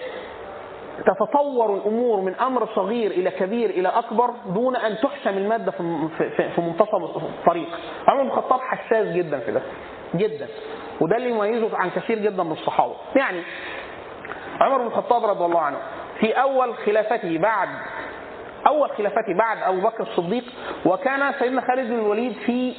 [1.06, 6.94] تتطور الأمور من أمر صغير إلى كبير إلى اكبر دون ان تحسم المادة في منتصف
[6.94, 7.68] الطريق.
[8.08, 9.62] عمر بن الخطاب حساس جدا في ده
[10.14, 10.46] جدا
[11.00, 12.94] وده اللي يميزه عن كثير جدا من الصحابة.
[13.16, 13.42] يعني
[14.60, 15.78] عمر بن الخطاب رضي الله عنه
[16.20, 17.68] في أول خلافته بعد
[18.66, 20.44] أول خلافته بعد أبو بكر الصديق
[20.86, 22.74] وكان سيدنا خالد بن الوليد في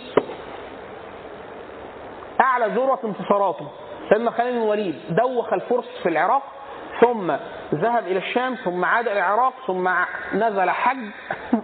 [2.41, 3.67] أعلى ذروة انتصاراته.
[4.09, 6.43] سيدنا خالد بن الوليد دوخ الفرس في العراق
[7.01, 7.31] ثم
[7.73, 9.89] ذهب إلى الشام ثم عاد إلى العراق ثم
[10.33, 10.97] نزل حج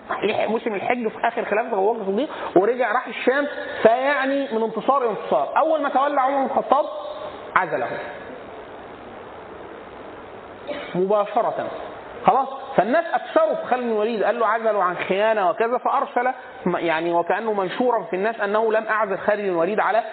[0.52, 3.48] موسم الحج في آخر خلافة أبو بكر الصديق ورجع راح الشام
[3.82, 5.58] فيعني من انتصار إلى انتصار.
[5.58, 6.86] أول ما تولى عمر بن الخطاب
[7.56, 7.88] عزله.
[10.95, 11.68] مباشرة.
[12.26, 12.48] خلاص
[12.78, 16.32] فالناس أكثروا في خالد بن الوليد قال له عزلوا عن خيانة وكذا فأرسل
[16.66, 20.04] يعني وكأنه منشورا في الناس أنه لم أعزل خالد بن الوليد على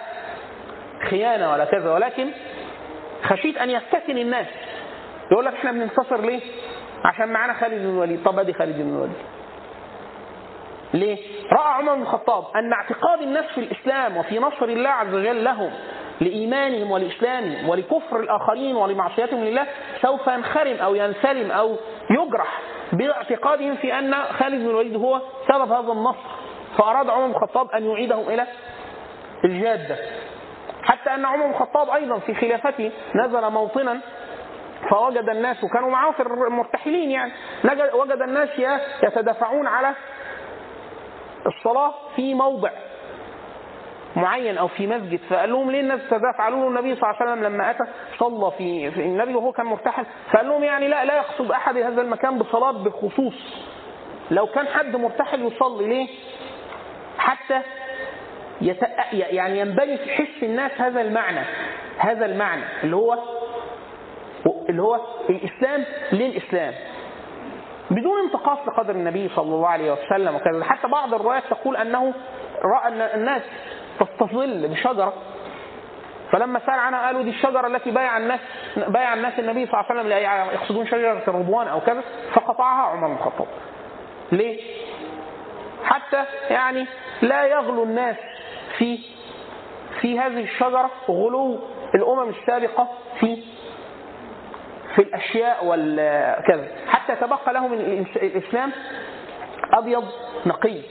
[1.09, 2.29] خيانة ولا كذا ولكن
[3.23, 4.47] خشيت أن يفتتن الناس
[5.31, 6.41] يقول لك إحنا بننتصر ليه؟
[7.05, 9.15] عشان معانا خالد بن الوليد طب أدي خالد بن الوليد
[10.93, 11.17] ليه؟
[11.51, 15.71] رأى عمر بن الخطاب أن اعتقاد الناس في الإسلام وفي نصر الله عز وجل لهم
[16.21, 19.67] لإيمانهم ولإسلامهم ولكفر الآخرين ولمعصيتهم لله
[20.01, 21.75] سوف ينخرم أو ينسلم أو
[22.09, 22.61] يجرح
[22.93, 26.29] باعتقادهم في أن خالد بن الوليد هو سبب هذا النصر.
[26.77, 28.47] فأراد عمر بن الخطاب أن يعيدهم إلى
[29.45, 29.97] الجادة.
[30.83, 33.99] حتى أن عمر بن الخطاب أيضا في خلافته نزل موطنا
[34.89, 37.31] فوجد الناس وكانوا معاه في المرتحلين يعني
[37.93, 38.49] وجد الناس
[39.03, 39.93] يتدافعون على
[41.47, 42.69] الصلاة في موضع
[44.15, 47.31] معين أو في مسجد فقال لهم ليه الناس تدافع؟ قالوا له النبي صلى الله عليه
[47.31, 47.83] وسلم لما أتى
[48.19, 52.37] صلى في, النبي وهو كان مرتحل فقال لهم يعني لا لا يقصد أحد هذا المكان
[52.37, 53.33] بصلاه بخصوص
[54.31, 56.07] لو كان حد مرتحل يصلي ليه؟
[57.17, 57.61] حتى
[58.61, 58.79] يت...
[59.13, 61.41] يعني ينبني في حس الناس هذا المعنى
[61.97, 63.17] هذا المعنى اللي هو
[64.69, 66.73] اللي هو الإسلام للإسلام.
[67.91, 70.63] بدون انتقاص لقدر النبي صلى الله عليه وسلم وكذا.
[70.63, 72.13] حتى بعض الروايات تقول أنه
[72.63, 73.41] رأى الناس
[74.05, 75.13] تستظل بشجره
[76.31, 78.39] فلما سال عنها قالوا دي الشجرة التي بايع الناس
[78.77, 82.03] بايع الناس النبي صلى الله عليه وسلم يقصدون شجرة الرضوان أو كذا
[82.33, 83.47] فقطعها عمر بن الخطاب.
[84.31, 84.61] ليه؟
[85.83, 86.87] حتى يعني
[87.21, 88.15] لا يغلو الناس
[88.77, 88.99] في
[90.01, 91.59] في هذه الشجرة غلو
[91.95, 92.87] الأمم السابقة
[93.19, 93.43] في
[94.95, 98.71] في الأشياء والكذا حتى تبقى لهم الإسلام
[99.73, 100.03] أبيض
[100.45, 100.81] نقي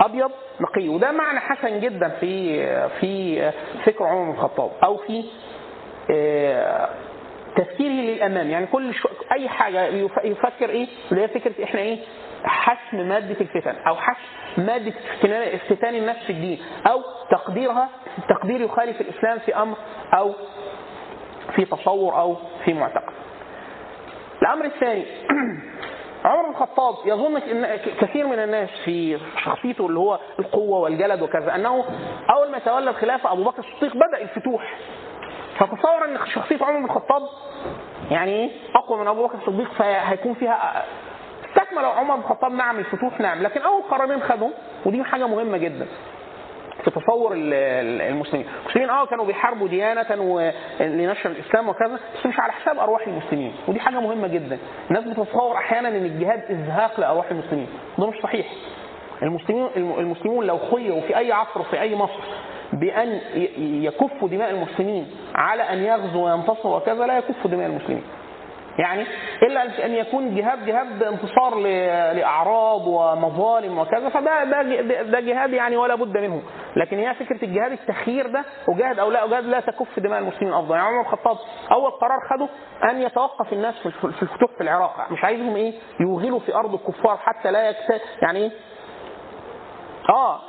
[0.00, 0.88] أبيض نقي.
[0.88, 2.66] وده معنى حسن جدا في
[3.00, 3.52] في
[3.84, 5.24] فكر عمر بن الخطاب أو في
[7.56, 8.50] تفكيره للأمام.
[8.50, 9.86] يعني كل شو أي حاجة
[10.24, 11.98] يفكر إيه؟ اللي هي فكرة إحنا إيه؟
[12.44, 14.20] حسم مادة الفتن أو حسم
[14.58, 14.92] مادة
[15.54, 17.88] افتتان الناس في الدين أو تقديرها
[18.28, 19.76] تقدير يخالف الإسلام في أمر
[20.14, 20.34] أو
[21.56, 23.12] في تصور أو في معتقد.
[24.42, 25.04] الأمر الثاني
[26.24, 31.54] عمر بن الخطاب يظن إن كثير من الناس في شخصيته اللي هو القوة والجلد وكذا
[31.54, 31.84] أنه
[32.36, 34.74] أول ما تولى الخلافه أبو بكر الصديق بدأ الفتوح.
[35.58, 37.22] فتصور إن شخصية عمر بن الخطاب
[38.10, 40.84] يعني إيه؟ أقوى من أبو بكر الصديق فهيكون فيها
[41.48, 44.50] استكمل عمر بن الخطاب نعم الفتوح نعم لكن أول قرارين خدهم
[44.86, 45.86] ودي حاجة مهمة جدا.
[46.84, 48.46] في تصور المسلمين.
[48.62, 50.06] المسلمين آه كانوا بيحاربوا ديانة
[50.80, 53.52] لنشر الإسلام وكذا بس مش على حساب أرواح المسلمين.
[53.68, 54.58] ودي حاجة مهمة جدا.
[54.90, 57.66] الناس بتتصور أحيانا أن الجهاد إزهاق لأرواح المسلمين.
[57.98, 58.46] ده مش صحيح.
[59.22, 62.20] المسلمين المسلمون لو خيروا في أي عصر في أي مصر
[62.72, 63.20] بأن
[63.58, 68.02] يكفوا دماء المسلمين على أن يغزوا وينتصروا وكذا لا يكفوا دماء المسلمين.
[68.78, 69.06] يعني
[69.42, 71.54] إلا أن يكون جهاد جهاد انتصار
[72.12, 74.62] لأعراض ومظالم وكذا فده ده
[75.02, 76.42] ده جهاد يعني ولا بد منه.
[76.76, 80.74] لكن هي فكرة الجهاد التخيير ده وجاهد أو لا وجاهد لا تكف دماء المسلمين أفضل.
[80.74, 81.36] يعني عمر الخطاب
[81.72, 82.48] أول قرار خده
[82.90, 85.12] أن يتوقف الناس في الف- في الفتوح في العراق.
[85.12, 88.00] مش عايزهم إيه؟ يوغلوا في أرض الكفار حتى لا يكت...
[88.22, 88.50] يعني إيه
[90.10, 90.40] آه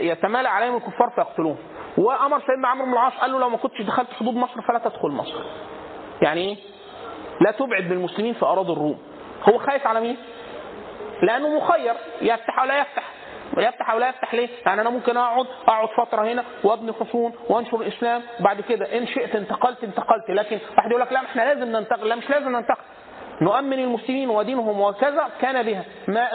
[0.00, 1.56] يتمالى عليهم الكفار فيقتلوهم.
[1.98, 5.08] وأمر سيدنا عمرو بن العاص قال له لو ما كنتش دخلت حدود مصر فلا تدخل
[5.08, 5.44] مصر.
[6.22, 6.56] يعني إيه؟
[7.44, 8.98] لا تبعد بالمسلمين في أراضي الروم.
[9.48, 10.16] هو خايف على مين؟
[11.22, 13.02] لأنه مخير يفتح أو لا يفتح.
[13.56, 17.80] يفتح أو لا يفتح ليه؟ يعني أنا ممكن أقعد أقعد فترة هنا وأبني حصون وأنشر
[17.80, 20.30] الإسلام وبعد كده إن شئت انتقلت انتقلت.
[20.30, 22.82] لكن واحد يقول لك لا إحنا لازم ننتقل لا مش لازم ننتقل.
[23.40, 25.84] نؤمن المسلمين ودينهم وكذا كان بها.
[26.08, 26.28] ما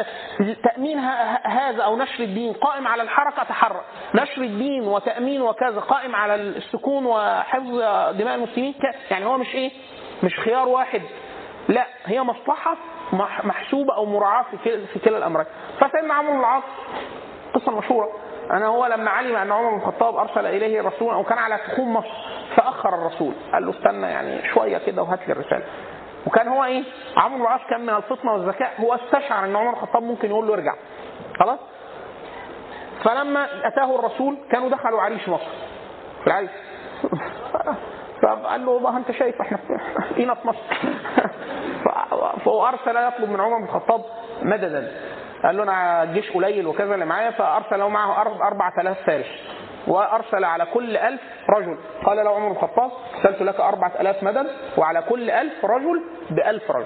[0.63, 0.99] تأمين
[1.43, 3.83] هذا أو نشر الدين قائم على الحركة تحرك.
[4.15, 7.69] نشر الدين وتأمين وكذا قائم على السكون وحفظ
[8.17, 8.73] دماء المسلمين
[9.11, 9.71] يعني هو مش إيه؟
[10.23, 11.01] مش خيار واحد.
[11.69, 12.77] لا هي مصلحة
[13.13, 15.45] مح- محسوبة أو مراعاة في كلا- الأمرين.
[15.79, 16.63] فسيدنا عمرو بن العاص
[17.53, 18.09] قصة مشهورة.
[18.51, 21.93] أنا هو لما علم أن عمر بن الخطاب أرسل إليه رسولا أو كان على تخوم
[21.93, 22.13] مصر
[22.55, 23.33] فأخر الرسول.
[23.53, 25.63] قال له استنى يعني شوية كده وهات لي الرسالة.
[26.27, 26.83] وكان هو إيه؟
[27.17, 30.53] عمرو بن العاص كان من الفطنة والذكاء هو استشعر إن عمر الخطاب ممكن يقول له
[30.53, 30.73] ارجع.
[31.39, 31.59] خلاص؟
[33.03, 35.47] فلما أتاه الرسول كانوا دخلوا عريش مصر.
[36.21, 36.49] في العريش.
[38.21, 39.57] فقال له والله انت شايف إحنا
[40.15, 40.59] فينا في مصر.
[41.85, 44.01] ف- فهو ارسل يطلب من عمر بن الخطاب
[44.41, 44.91] مددا.
[45.43, 49.25] قال له أنا الجيش قليل وكذا اللي معايا فأرسل له معه أرب- 4000 فارس.
[49.87, 51.77] وأرسل على كل ألف رجل.
[52.05, 56.85] قال له عمر بن الخطاب أرسلت لك 4000 مدد وعلى كل ألف رجل بألف رجل.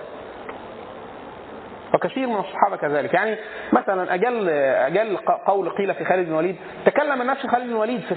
[1.93, 3.13] وكثير من الصحابة كذلك.
[3.13, 3.37] يعني
[3.73, 6.55] مثلا أجل أجل قول قيل في خالد بن الوليد
[6.85, 8.15] تكلم الناس خالد بن الوليد في,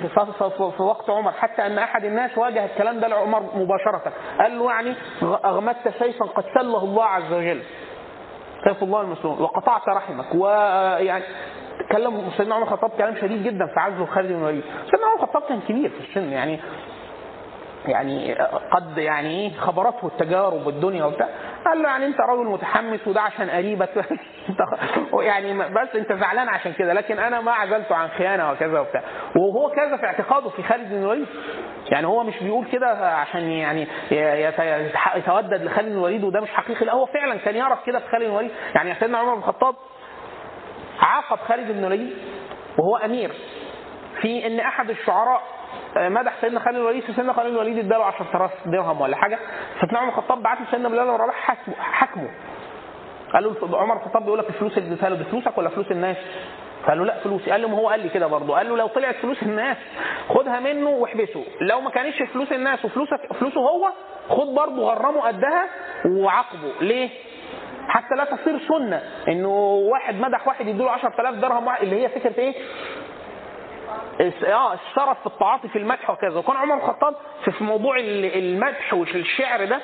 [0.77, 4.13] في وقت عمر حتى أن أحد الناس واجه الكلام ده لعمر مباشرة.
[4.41, 7.63] قال له يعني أغمدت سيفا قد سله الله عز وجل.
[8.65, 10.35] سيف الله المسلول وقطعت رحمك.
[10.35, 11.25] ويعني
[11.89, 14.65] تكلم سيدنا عمر الخطاب كلام شديد جدا في عزه خالد بن الوليد.
[14.91, 16.61] سيدنا عمر الخطاب كان كبير في السن يعني
[17.87, 18.35] يعني
[18.71, 21.29] قد يعني خبرته التجارب والدنيا وبتاع.
[21.67, 23.89] قال له يعني انت راجل متحمس وده عشان قريبك.
[25.21, 26.93] يعني بس انت زعلان عشان كده.
[26.93, 29.03] لكن أنا ما عزلته عن خيانة وكذا وبتاع.
[29.37, 31.27] وهو كذا في اعتقاده في خالد بن الوليد.
[31.91, 32.87] يعني هو مش بيقول كده
[33.17, 36.87] عشان يعني يت- يتودد لخالد بن الوليد وده مش حقيقي.
[36.87, 38.51] لا هو فعلا كان يعرف كده في خالد بن الوليد.
[38.75, 39.75] يعني سيدنا عمر بن الخطاب
[41.01, 42.17] عاقب خالد بن الوليد
[42.79, 43.33] وهو أمير.
[44.21, 45.43] في إن أحد الشعراء
[45.97, 49.39] مدح سيدنا خالد الوليد فسيدنا خالد الوليد اداله 10000 درهم ولا حاجة
[49.79, 52.31] فسيدنا عمر الخطاب بعت لسيدنا بلال بن رباح حاكمه حاكمه
[53.33, 56.17] قال له عمر الخطاب بيقول لك الفلوس اللي اديتها له دي فلوسك ولا فلوس الناس؟
[56.89, 58.87] قال له لا فلوسي قال له ما هو قال لي كده برضه قال له لو
[58.87, 59.77] طلعت فلوس الناس
[60.29, 63.89] خدها منه واحبسه لو ما كانتش فلوس الناس وفلوسك فلوسه هو
[64.29, 65.67] خد برضه غرمه قدها
[66.07, 67.09] وعاقبه ليه؟
[67.89, 69.49] حتى لا تصير سنة إنه
[69.93, 72.55] واحد مدح واحد يديله 10000 درهم اللي هي فكرة إيه؟
[74.47, 76.39] آه الشرف في التعاطي في المدح وكذا.
[76.39, 77.15] وكان عمر الخطاب
[77.45, 79.81] في موضوع ال- المدح والشعر ده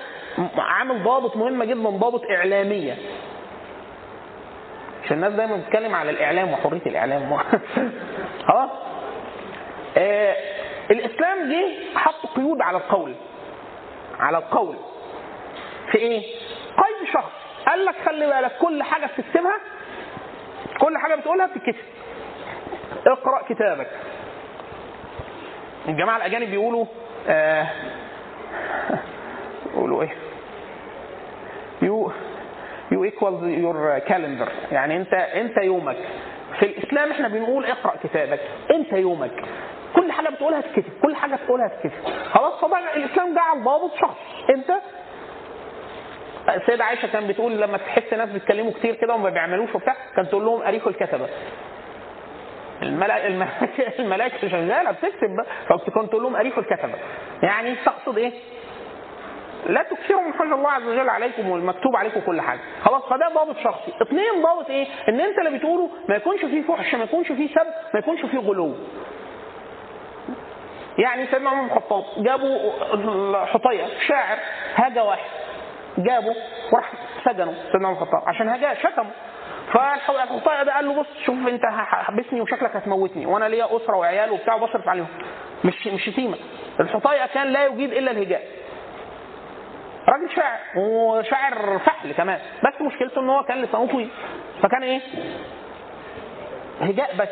[0.59, 2.97] عامل ضابط مهمه جدا ضابط إعلامية.
[5.05, 7.37] عشان الناس دايما بتتكلم على الإعلام وحرية الإعلام.
[8.49, 8.71] خلاص؟
[9.97, 10.37] آه
[10.91, 13.15] الإسلام جه حط قيود على القول.
[14.19, 14.77] على القول.
[15.93, 16.21] في إيه؟
[16.77, 17.31] قيد شخص.
[17.67, 19.57] قال لك خلي بالك كل حاجة بتكتبها
[20.81, 21.75] كل حاجة بتقولها بتتكتب.
[23.07, 23.91] اقرأ كتابك.
[25.89, 26.85] الجماعة الأجانب بيقولوا
[27.29, 27.67] آه
[29.67, 30.11] بيقولوا إيه؟
[31.83, 32.13] you
[32.93, 35.97] you equals your calendar يعني أنت أنت يومك.
[36.59, 38.41] في الإسلام إحنا بنقول اقرأ كتابك.
[38.75, 39.45] أنت يومك.
[39.97, 40.93] كل حاجة بتقولها تتكتب.
[41.03, 42.05] كل حاجة بتقولها تتكتب.
[42.33, 44.17] خلاص طبعا الإسلام جعل ضابط شخص.
[44.57, 44.71] أنت؟
[46.57, 50.45] السيدة عائشة كان بتقول لما تحس ناس بيتكلموا كتير كده وما بيعملوش وبتاع كانت تقول
[50.45, 51.29] لهم أريحوا الكتبة.
[52.83, 53.47] الملائكة,
[53.99, 55.47] الملائكة شغالة بتكتب بقى.
[55.69, 56.95] فكنت تقول لهم أريكوا الكتبة.
[57.43, 58.33] يعني تقصد إيه؟
[59.67, 62.61] لا تكثروا من حجة الله عز وجل عليكم والمكتوب عليكم كل حاجة.
[62.85, 63.93] خلاص فده ضابط شخصي.
[64.03, 67.67] اثنين ضابط إيه؟ إن أنت اللي بتقوله ما يكونش فيه فحش ما يكونش فيه سب
[67.95, 68.75] ما يكونش فيه غلو.
[70.99, 72.73] يعني سيدنا عمر بن الخطاب جابوا
[73.47, 74.39] حطية شاعر
[74.75, 75.31] هاجى واحد.
[75.99, 76.35] جابه
[76.73, 76.93] وراح
[77.25, 78.23] سجنه سيدنا عمر بن الخطاب.
[78.29, 79.11] عشان هاجاه شتمه.
[79.73, 84.55] فالحطية ده قال له بص شوف انت حبسني وشكلك هتموتني وأنا ليا أسرة وعيال وبتاع
[84.55, 85.07] وبصرف عليهم.
[85.65, 86.37] مش مش شتيمة.
[86.81, 88.43] الحطية كان لا يجيد إلا الهجاء.
[90.09, 92.41] راجل شاعر وشاعر فحل كمان.
[92.65, 94.09] بس مشكلته إن هو كان لسانه طويل.
[94.63, 95.01] فكان إيه؟
[96.81, 97.29] هجاء بس.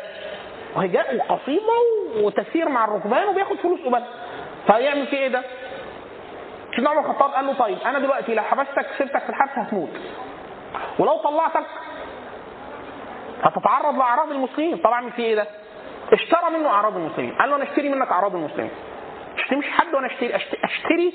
[0.75, 1.73] وهجاء وقصيده
[2.15, 4.03] وتسير مع الركبان وبياخد فلوس قبل
[4.67, 5.41] فيعمل فيه إيه ده؟
[6.75, 9.89] سيدنا عمر الخطاب قال له طيب أنا دلوقتي لو حبستك سبتك في الحبس هتموت.
[10.99, 11.65] ولو طلعتك
[13.43, 14.77] هتتعرض لأعراض المسلمين.
[14.77, 15.47] طب اعمل فيه إيه ده؟
[16.13, 17.31] اشترى منه أعراض المسلمين.
[17.35, 18.71] قال له أنا اشتري منك أعراض المسلمين.
[19.37, 20.35] اشتري مش حد وأنا اشتري.
[20.35, 21.13] اشتري, اشتري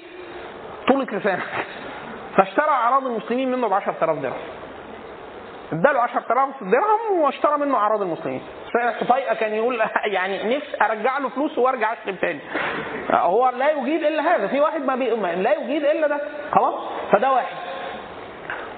[0.89, 1.43] طولة لسانك
[2.37, 4.33] فاشترى أعراض المسلمين منه ب 10000 درهم.
[5.73, 8.43] اداله 10000 درهم واشترى منه أعراض المسلمين.
[9.09, 12.41] طيقه كان يقول يعني نفسي أرجع له فلوس وأرجع اشتم تاني.
[13.11, 14.47] هو لا يجيد إلا هذا.
[14.47, 15.15] في واحد ما, بي...
[15.15, 16.21] ما لا يجيد إلا ده.
[16.53, 16.75] خلاص؟
[17.13, 17.57] فده واحد.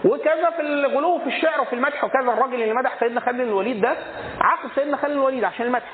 [0.07, 3.97] وكذا في الغلو في الشعر وفي المدح وكذا الراجل اللي مدح سيدنا خالد الوليد ده
[4.41, 5.87] عاقب سيدنا خالد الوليد عشان المدح.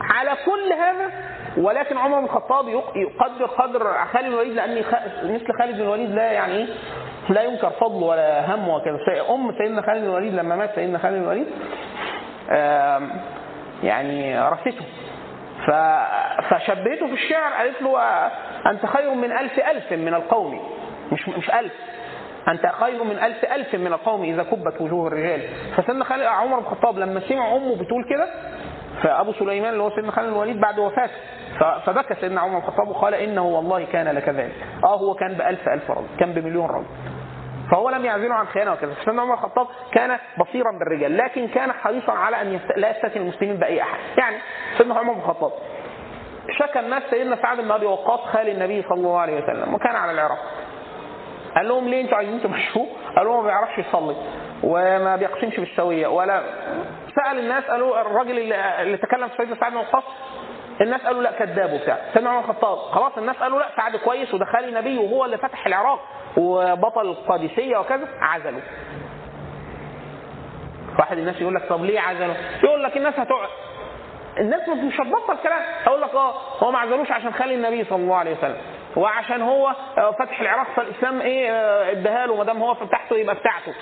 [0.00, 1.10] على كل هذا
[1.56, 4.84] ولكن عمر بن الخطاب يق- يقدر قدر خالد الوليد لأن
[5.24, 6.66] مثل خالد الوليد لا يعني
[7.28, 8.98] لا ينكر فضله ولا هم وكذا.
[9.30, 11.46] أم سيدنا خالد الوليد لما مات سيدنا خالد الوليد
[13.82, 14.84] يعني رثته
[15.66, 17.98] ف- فشبهته في الشعر قالت له
[18.70, 20.74] أنت خير من ألف ألف من القوم.
[21.12, 21.72] مش مش ألف.
[22.48, 25.40] أنت خير من ألف ألف من القوم إذا كبت وجوه الرجال.
[25.76, 28.26] فسيدنا خالد عمر بن الخطاب لما سمع أمه بتقول كده
[29.02, 31.12] فأبو سليمان اللي هو سيدنا خالد الوليد بعد وفاته
[31.86, 34.52] فبكى سيدنا عمر بن الخطاب وقال إنه والله كان لكذلك
[34.84, 36.86] آه هو كان بألف ألف رجل كان بمليون رجل.
[37.70, 38.94] فهو لم يعزله عن خيانة وكذا.
[39.04, 42.72] سيدنا عمر الخطاب كان بصيرا بالرجال لكن كان حريصا على أن يست...
[42.76, 43.98] لا يستثني المسلمين بأي أحد.
[44.18, 44.36] يعني
[44.78, 45.52] سيدنا عمر بن الخطاب
[46.58, 50.12] شكى الناس سيدنا سعد بن أبي وقاص خال النبي صلى الله عليه وسلم وكان على
[50.12, 50.38] العراق.
[51.56, 52.86] قال لهم ليه أنتوا عايزين تمشوه؟
[53.16, 54.16] قالوا هو ما بيعرفش يصلي
[54.62, 56.42] وما بيقسمش بالسويه ولا
[57.14, 60.04] سأل الناس قالوا الراجل اللي, اللي تكلم في سيدنا سعد بن وقاص
[60.80, 61.98] الناس قالوا لا كذاب وبتاع.
[62.14, 62.78] سيدنا عمر الخطاب.
[62.78, 66.00] خلاص الناس قالوا لا سعد كويس وده خالي نبي وهو اللي فتح العراق
[66.36, 68.60] وبطل القادسية وكذا عزلوا
[70.98, 73.48] واحد الناس يقول لك طب ليه عزلوا؟ يقول لك الناس هتقعد
[74.40, 75.62] الناس مش هتبطل كلام.
[75.86, 78.56] أقول لك آه هو ما عزلوش عشان خالي النبي صلى الله عليه وسلم.
[78.96, 79.68] وعشان هو
[79.98, 83.74] آه، فتح العراق فالإسلام إيه آه، اداها له ما دام هو فتحته يبقى بتاعته.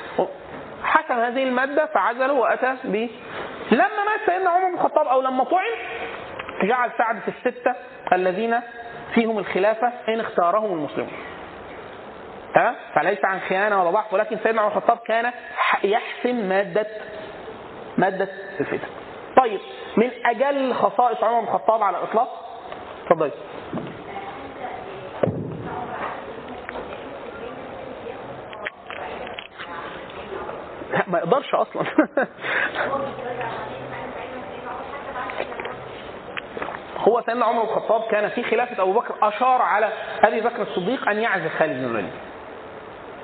[0.84, 3.09] حسم هذه المادة فعزله وأتى ب.
[3.70, 5.64] لما مات سيدنا عمر بن الخطاب أو لما طعن
[6.62, 7.74] جعل سعد في الستة
[8.12, 8.60] الذين
[9.14, 11.12] فيهم الخلافة إن اختارهم المسلمون.
[12.55, 15.32] تمام؟ فليس عن خيانة ولا ضعف ولكن سيدنا عمر الخطاب كان
[15.84, 16.86] يحسم مادة
[17.98, 18.28] مادة
[18.60, 18.89] الفتن
[19.36, 19.60] طيب
[19.97, 22.28] من أجل خصائص عمر بن الخطاب على الإطلاق؟
[23.06, 23.30] اتفضلي.
[30.93, 31.82] لا، ما يقدرش أصلا.
[36.98, 39.89] هو سيدنا عمر بن الخطاب كان في خلافة أبو بكر أشار على
[40.24, 42.10] أبي بكر الصديق أن يعزل خالد بن الوليد.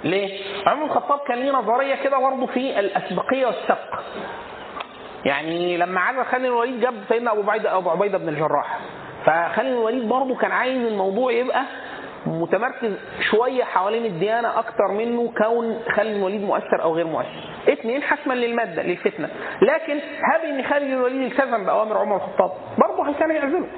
[0.05, 4.01] ليه؟ عمر بن الخطاب كان ليه نظرية كده برضه في الأسبقية والسبق.
[5.25, 8.79] يعني لما عزل خالد بن الوليد جاب سيدنا أبو عبيده أبو عبيدة بن الجراح.
[9.27, 11.63] فخالد بن الوليد برضه كان عايز الموضوع يبقى
[12.27, 12.93] متمركز
[13.31, 17.29] شوية حوالين الديانة أكتر منه كون خالد بن الوليد مؤثر أو غير مؤثر.
[17.73, 19.29] اثنين حسما للمادة للفتنة،
[19.63, 23.69] لكن هب إن خالد بن الوليد التزم بأوامر عمر الخطاب برضه كان يعزله.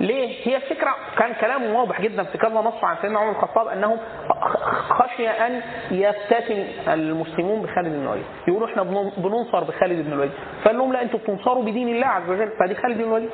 [0.00, 3.98] ليه؟ هي الفكرة كان كلام واضح جدا في كذا نص عن سيدنا عمر الخطاب أنه
[4.88, 5.60] خشي أن
[5.90, 10.32] يفتتن المسلمون بخالد بن الوليد، يقولوا إحنا بنن- بننصر بخالد بن الوليد،
[10.64, 13.30] فقال لهم لا أنتم بتنصروا بدين الله عز وجل، فدي خالد بن الوليد.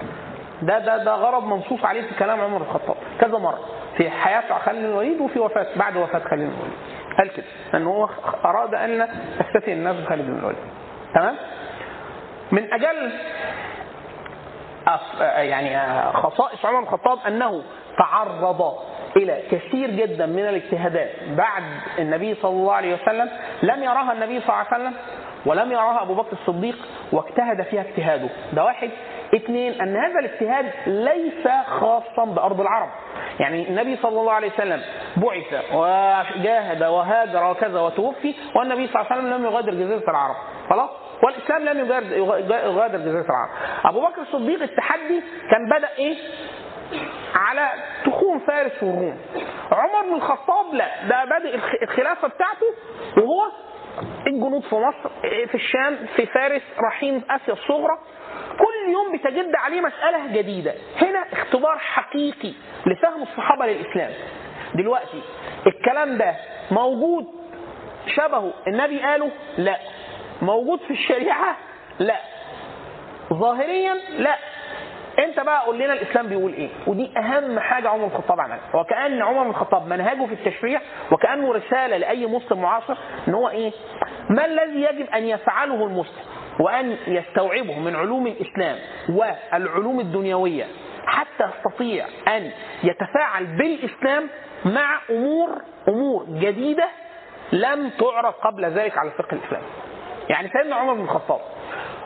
[0.62, 3.58] ده ده ده غرض منصوص عليه في كلام عمر الخطاب كذا مرة
[3.96, 6.78] في حياة خالد بن الوليد وفي وفاه بعد وفاة خالد بن الوليد.
[7.18, 7.44] قال كده
[7.74, 8.08] إن هو
[8.44, 9.08] أراد أن
[9.40, 10.58] يستثني الناس بخالد بن الوليد.
[11.14, 11.36] تمام؟
[12.52, 12.68] من
[14.88, 17.62] أف- يعني خصائص عمر بن الخطاب أنه
[17.98, 18.74] تعرض
[19.16, 21.62] إلى كثير جدا من الاجتهادات بعد
[21.98, 23.30] النبي صلى الله عليه وسلم
[23.62, 24.94] لم يراها النبي صلى الله عليه وسلم
[25.46, 26.76] ولم يراها أبو بكر الصديق
[27.12, 28.28] واجتهد فيها اجتهاده.
[28.52, 28.90] ده واحد.
[29.36, 32.88] اثنين ان هذا الاجتهاد ليس خاصا بأرض العرب.
[33.40, 34.82] يعني النبي صلى الله عليه وسلم
[35.16, 40.34] بعث وجاهد وهاجر وكذا وتوفي والنبي صلى الله عليه وسلم لم يغادر جزيرة العرب.
[40.70, 40.90] خلاص؟
[41.22, 41.78] والإسلام لم
[42.50, 43.50] يغادر جزيرة العرب.
[43.84, 46.16] أبو بكر الصديق التحدي كان بدأ إيه؟
[47.34, 47.68] على
[48.04, 49.18] تخوم فارس والروم.
[49.72, 52.66] عمر بن الخطاب لا ده بادئ الخ- الخلافة بتاعته
[53.16, 53.42] وهو
[54.26, 55.08] الجنود في مصر
[55.46, 57.98] في الشام في فارس رايحين أسيا الصغرى.
[58.58, 60.74] كل يوم بتجد عليه مسألة جديدة.
[61.02, 62.52] هنا اختبار حقيقي
[62.86, 64.10] لفهم الصحابة للإسلام.
[64.74, 65.22] دلوقتي
[65.66, 66.34] الكلام ده
[66.70, 67.26] موجود
[68.06, 68.52] شبهه.
[68.66, 69.78] النبي قاله لا.
[70.42, 71.56] موجود في الشريعة
[71.98, 72.16] لا.
[73.32, 74.34] ظاهريا لا.
[75.18, 78.60] انت بقى قول لنا الإسلام بيقول إيه؟ ودي أهم حاجة عمر بن الخطاب عملها.
[78.74, 80.80] وكأن عمر بن الخطاب منهجه في التشريع
[81.12, 82.96] وكأنه رسالة لأي مسلم معاصر
[83.28, 83.72] إن هو إيه؟
[84.30, 86.24] ما الذي يجب أن يفعله المسلم؟
[86.60, 88.78] وأن يستوعبه من علوم الإسلام
[89.08, 90.64] والعلوم الدنيوية
[91.06, 92.50] حتى يستطيع أن
[92.84, 94.28] يتفاعل بالإسلام
[94.64, 95.48] مع أمور
[95.88, 96.88] أمور جديدة
[97.52, 99.64] لم تعرض قبل ذلك على الفقه الاسلامي.
[100.28, 101.40] يعني سيدنا عمر بن الخطاب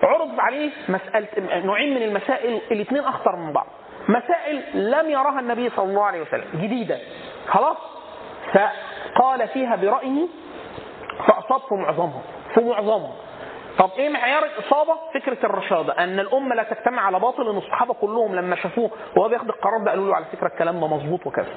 [0.03, 1.29] عرض عليه مسألة
[1.65, 3.67] نوعين من المسائل الاثنين أخطر من بعض.
[4.09, 6.99] مسائل لم يراها النبي صلى الله عليه وسلم جديدة.
[7.49, 7.77] خلاص؟
[8.53, 10.27] فقال فيها برأيه
[11.27, 11.69] فأصاب في
[12.55, 13.13] في معظمها
[13.79, 18.35] طب إيه معيار الإصابة؟ فكرة الرشادة أن الأمة لا تجتمع على باطل إن الصحابة كلهم
[18.35, 21.55] لما شافوه وهو بياخد القرار ده قالوا له على فكرة الكلام ده مظبوط وكذا.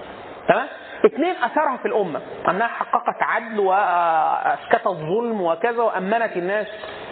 [0.48, 0.68] تمام؟
[1.06, 6.68] اثنين أثرها في الأمة أنها حققت عدل واسكتت ظلم وكذا وأمنت الناس.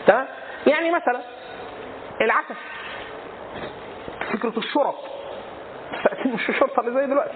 [0.07, 0.27] تمام؟
[0.67, 1.21] يعني مثلا
[2.21, 2.57] العسف
[4.33, 4.95] فكرة الشرط
[6.35, 7.33] مش الشرطة اللي زي دلوقتي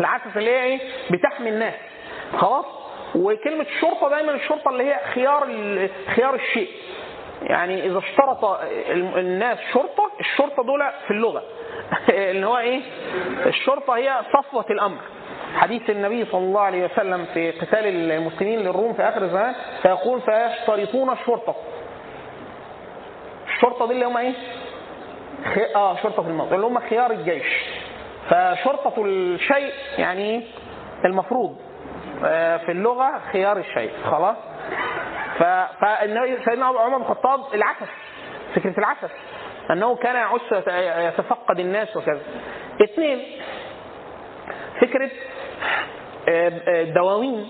[0.00, 0.80] العسف اللي هي إيه؟
[1.10, 1.74] بتحمي الناس
[2.38, 2.64] خلاص؟
[3.14, 5.46] وكلمة الشرطة دايما الشرطة اللي هي خيار
[6.16, 6.68] خيار الشيء.
[7.42, 8.44] يعني إذا اشترط
[9.16, 11.42] الناس شرطة، الشرطة دول في اللغة.
[12.08, 12.80] اللي هو إيه؟
[13.46, 14.98] الشرطة هي صفوة الأمر.
[15.56, 21.10] حديث النبي صلى الله عليه وسلم في قتال المسلمين للروم في آخر الزمان فيقول فيشترطون
[21.10, 21.54] الشرطة.
[23.46, 24.32] الشرطة دي اللي هم إيه؟
[25.54, 25.74] خي...
[25.74, 27.46] آه شرطة في اللي هم خيار الجيش.
[28.30, 30.42] فشرطة الشيء يعني إيه؟
[31.04, 31.56] المفروض
[32.66, 33.90] في اللغة خيار الشيء.
[34.10, 34.36] خلاص؟
[35.80, 37.88] فالنبي سيدنا عمر بن الخطاب العسف
[38.54, 39.10] فكرة العسف
[39.70, 40.52] أنه كان يعس
[41.14, 42.20] يتفقد الناس وكذا.
[42.84, 43.18] اثنين
[44.80, 45.10] فكرة
[46.68, 47.48] الدواوين.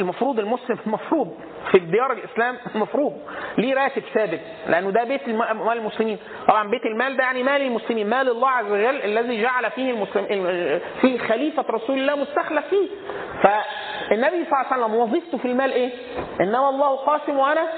[0.00, 1.34] المفروض المسلم المفروض
[1.72, 3.12] في ديار الإسلام المفروض
[3.58, 6.18] ليه راتب ثابت؟ لأنه ده بيت مال المسلمين.
[6.48, 8.10] طبعا بيت المال ده يعني مال المسلمين.
[8.10, 10.26] مال الله عز وجل الذي جعل فيه المسلم
[11.00, 12.88] فيه خليفة رسول الله مستخلف فيه.
[13.42, 15.90] فالنبي صلى الله عليه وسلم وظيفته في المال إيه؟
[16.40, 17.68] إنما الله قاسم وأنا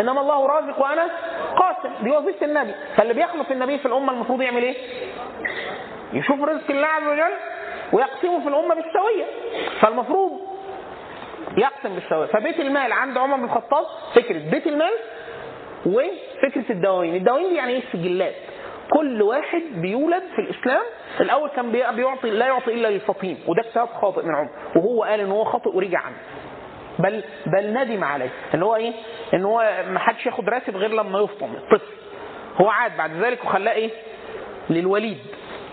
[0.00, 1.06] إنما الله رازق وأنا
[1.56, 1.94] قاسم.
[2.04, 2.74] دي وظيفة النبي.
[2.96, 4.76] فاللي بيخلف النبي في الأمة المفروض يعمل إيه؟
[6.12, 7.32] يشوف رزق الله عز وجل
[7.92, 9.24] ويقسمه في الأمة بالسوية.
[9.80, 10.45] فالمفروض
[11.56, 13.84] يقسم بالسواء فبيت المال عند عمر بن الخطاب
[14.14, 14.92] فكرة بيت المال
[15.86, 17.14] وفكرة الدواوين.
[17.14, 18.34] الدواوين دي يعني إيه؟ السجلات.
[18.90, 20.82] كل واحد بيولد في الإسلام.
[21.20, 24.50] الأول كان بيعطي لا يعطي إلا للفطيم وده اجتهاد خاطئ من عمر.
[24.76, 26.16] وهو قال إن هو خاطئ ورجع عنه.
[26.98, 28.30] بل بل ندم عليه.
[28.54, 28.92] إن هو إيه؟
[29.34, 31.92] إن هو ما حدش ياخد راتب غير لما يفطم الطفل.
[32.60, 33.90] هو عاد بعد ذلك وخلاه إيه؟
[34.70, 35.18] للوليد.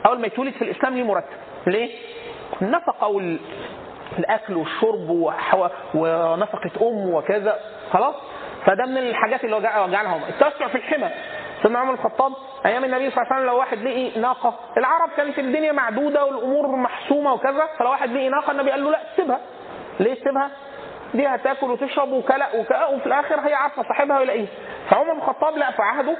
[0.06, 1.38] أول ما يتولد في الإسلام ليه مرتب؟
[1.68, 1.90] ليه؟
[2.62, 3.40] النفقه وال
[4.20, 5.10] الأكل والشرب.
[5.96, 7.60] ونفقة أم وكذا
[7.92, 8.16] خلاص؟
[8.66, 11.10] فده من الحاجات اللي وجعلهم التوسع في الحمى.
[11.62, 12.32] سيدنا عمر الخطاب
[12.66, 16.68] أيام النبي صلى الله عليه وسلم لو واحد لقي ناقة العرب كانت الدنيا معدودة والأمور
[16.76, 19.40] محسومة وكذا فلو واحد لقي ناقة النبي قال له لا سيبها.
[20.00, 20.50] ليه سيبها؟
[21.14, 24.48] دي هتاكل وتشرب وكلأ وكلا وفي الآخر هي عارفة صاحبها ويلاقيها.
[24.90, 26.18] فعمر بن الخطاب لا في عهده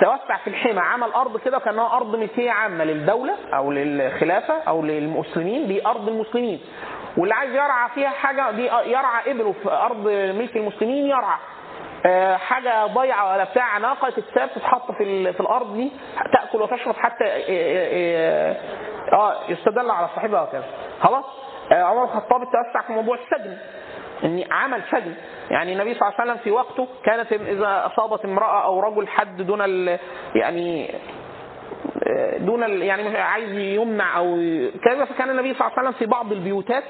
[0.00, 5.66] توسع في الحمى عمل أرض كده كانها أرض ملكيه عامة للدولة أو للخلافة أو للمسلمين
[5.66, 6.60] دي أرض المسلمين.
[7.18, 11.38] واللي عايز يرعى فيها حاجة دي يرعى ابله في أرض ملك المسلمين يرعى.
[12.06, 15.92] أه حاجة ضيعه ولا بتاع ناقه تتساب تتحط في في الأرض دي
[16.32, 18.56] تأكل وتشرب حتى آه,
[19.12, 20.64] آه يستدل على صاحبها وكذا
[21.00, 21.24] خلاص؟
[21.72, 23.56] آه عمر الخطاب توسع في موضوع السجن
[24.24, 25.14] إن عمل سجن.
[25.50, 29.36] يعني النبي صلى الله عليه وسلم في وقته كانت إذا أصابت امرأة أو رجل حد
[29.42, 29.88] دون
[30.34, 30.94] يعني
[32.38, 34.36] دون يعني عايز يمنع أو
[34.84, 36.84] كذا فكان النبي صلى الله عليه وسلم في بعض البيوتات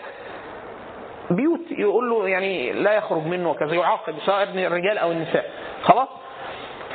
[1.30, 5.50] بيوت يقول له يعني لا يخرج منه وكذا يعاقب سواء الرجال أو النساء
[5.82, 6.08] خلاص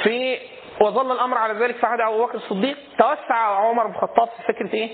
[0.04, 0.38] في
[0.82, 4.74] وظل الأمر على ذلك في عهد أبو بكر الصديق توسع عمر بن الخطاب في فكرة
[4.74, 4.90] إيه؟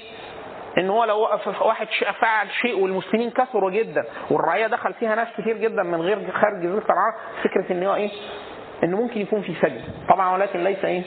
[0.78, 1.88] إن هو لو وقف واحد
[2.22, 6.86] فعل شيء والمسلمين كثروا جدا والرعية دخل فيها ناس كتير جدا من غير خارج جزيرة
[6.86, 7.14] العرب
[7.44, 8.10] فكرة إن هو إيه؟
[8.84, 11.02] انه ممكن يكون في سجن طبعا ولكن ليس إيه؟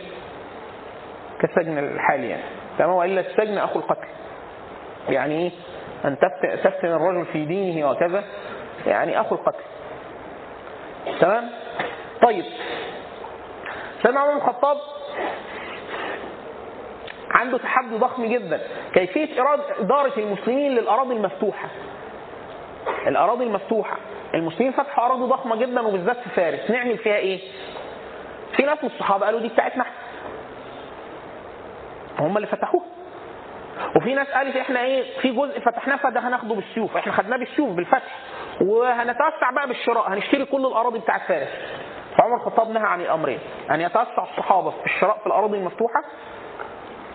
[1.41, 2.43] كالسجن الحالي يعني.
[2.79, 4.09] تمام؟ وإلا السجن أخو القتل.
[5.09, 5.51] يعني إيه؟
[6.05, 6.19] أن
[6.65, 8.25] تفتن الرجل في دينه وكذا
[8.87, 9.65] يعني أخو القتل.
[11.21, 11.51] تمام؟
[12.23, 12.45] طيب.
[14.03, 14.77] سيدنا عمر بن الخطاب
[17.31, 18.61] عنده تحدي ضخم جدا.
[18.95, 19.43] كيفية
[19.81, 21.69] إدارة المسلمين للأراضي المفتوحة.
[23.07, 23.97] الأراضي المفتوحة.
[24.35, 26.71] المسلمين فتحوا أراضي ضخمة جدا وبالذات في فارس.
[26.71, 27.41] نعمل فيها إيه؟
[28.57, 29.85] في ناس من الصحابة قالوا دي بتاعتنا
[32.21, 32.85] هم اللي فتحوها.
[33.97, 36.97] وفي ناس قالت إحنا إيه في جزء فتحناه فده هناخده بالسيوف.
[36.97, 38.17] إحنا خدناه بالسيوف بالفتح.
[38.61, 40.13] وهنتوسع بقى بالشراء.
[40.13, 41.49] هنشتري كل الأراضي بتاعت فارس.
[42.19, 43.39] فعمر الخطاب نهى عن الأمرين.
[43.71, 46.03] ان يتوسع الصحابة في الشراء في الأراضي المفتوحة.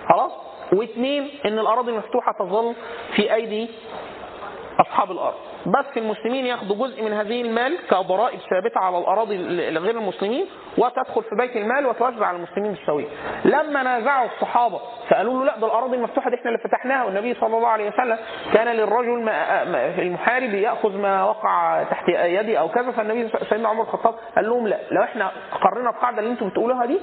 [0.09, 0.31] خلاص؟
[0.73, 2.75] واثنين إن الأراضي المفتوحة تظل
[3.15, 3.69] في أيدي
[4.79, 5.33] أصحاب الأرض.
[5.65, 9.37] بس المسلمين ياخدوا جزء من هذه المال كضرائب ثابتة على الأراضي
[9.77, 10.45] غير المسلمين
[10.77, 13.05] وتدخل في بيت المال وتوزع على المسلمين بالسويه.
[13.45, 14.79] لما نازعوا الصحابة
[15.09, 17.03] فقالوا له لا ده الأراضي المفتوحة دي إحنا اللي فتحناها.
[17.05, 18.17] والنبي صلى الله عليه وسلم
[18.53, 19.31] كان للرجل ما
[19.95, 22.91] في المحارب يأخذ ما وقع تحت يدي أو كذا.
[22.91, 25.31] فالنبي سيدنا عمر الخطاب قال لهم لا لو إحنا
[25.61, 26.99] قررنا القاعدة اللي أنتم بتقولوها دي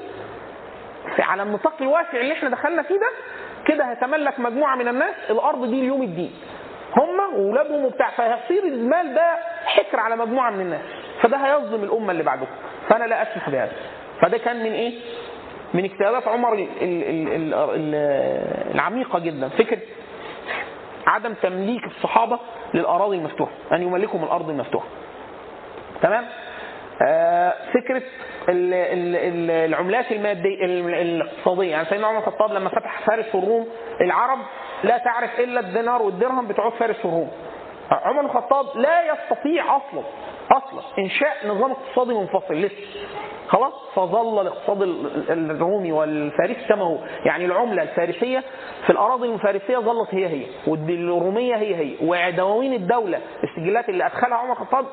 [1.18, 3.10] على النطاق الواسع اللي إحنا دخلنا فيه ده
[3.66, 6.32] كده هيتملك مجموعة من الناس الأرض دي ليوم الدين.
[6.96, 10.80] هم واولادهم وبتاع فهيصير المال ده حكر على مجموعة من الناس.
[11.22, 12.54] فده هيظلم الأمة اللي بعدكم.
[12.88, 13.72] فأنا لا أسمح بهذا.
[14.22, 14.92] فده كان من إيه؟
[15.74, 19.48] من اجتهادات عمر ال- ال- ال- ال- العميقة جدا.
[19.48, 19.78] فكره
[21.06, 22.38] عدم تمليك الصحابة
[22.74, 24.86] للأراضي المفتوحة ان يملكهم الأرض المفتوحة.
[26.02, 26.24] تمام؟
[27.02, 28.02] آه، فكرة
[28.48, 31.70] ال- ال- ال- العملات المادية ال- الاقتصادية.
[31.70, 33.68] يعني سيدنا عمر الخطاب لما فتح فارس والروم
[34.00, 34.38] العرب
[34.84, 37.30] لا تعرف إلا الدينار والدرهم بتوع فارس والروم
[37.90, 40.02] عمر الخطاب لا يستطيع أصلا
[40.52, 42.76] أصلا إنشاء نظام اقتصادي منفصل لسه.
[43.48, 46.98] خلاص؟ فظل الاقتصاد ال- الرومي والفارسي كما هو.
[47.24, 48.42] يعني العملة الفارسية
[48.86, 51.94] في الأراضي الفارسية ظلت هي هي والروميه هي هي.
[52.02, 54.86] ودواوين الدولة السجلات اللي أدخلها عمر الخطاب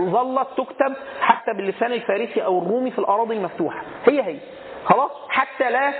[0.00, 3.82] ظلت تكتب حتى باللسان الفارسي أو الرومي في الأراضي المفتوحة.
[4.08, 4.36] هي هي.
[4.84, 5.92] خلاص؟ حتى لا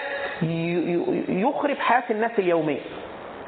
[1.29, 2.81] يخرب حياة الناس اليومية.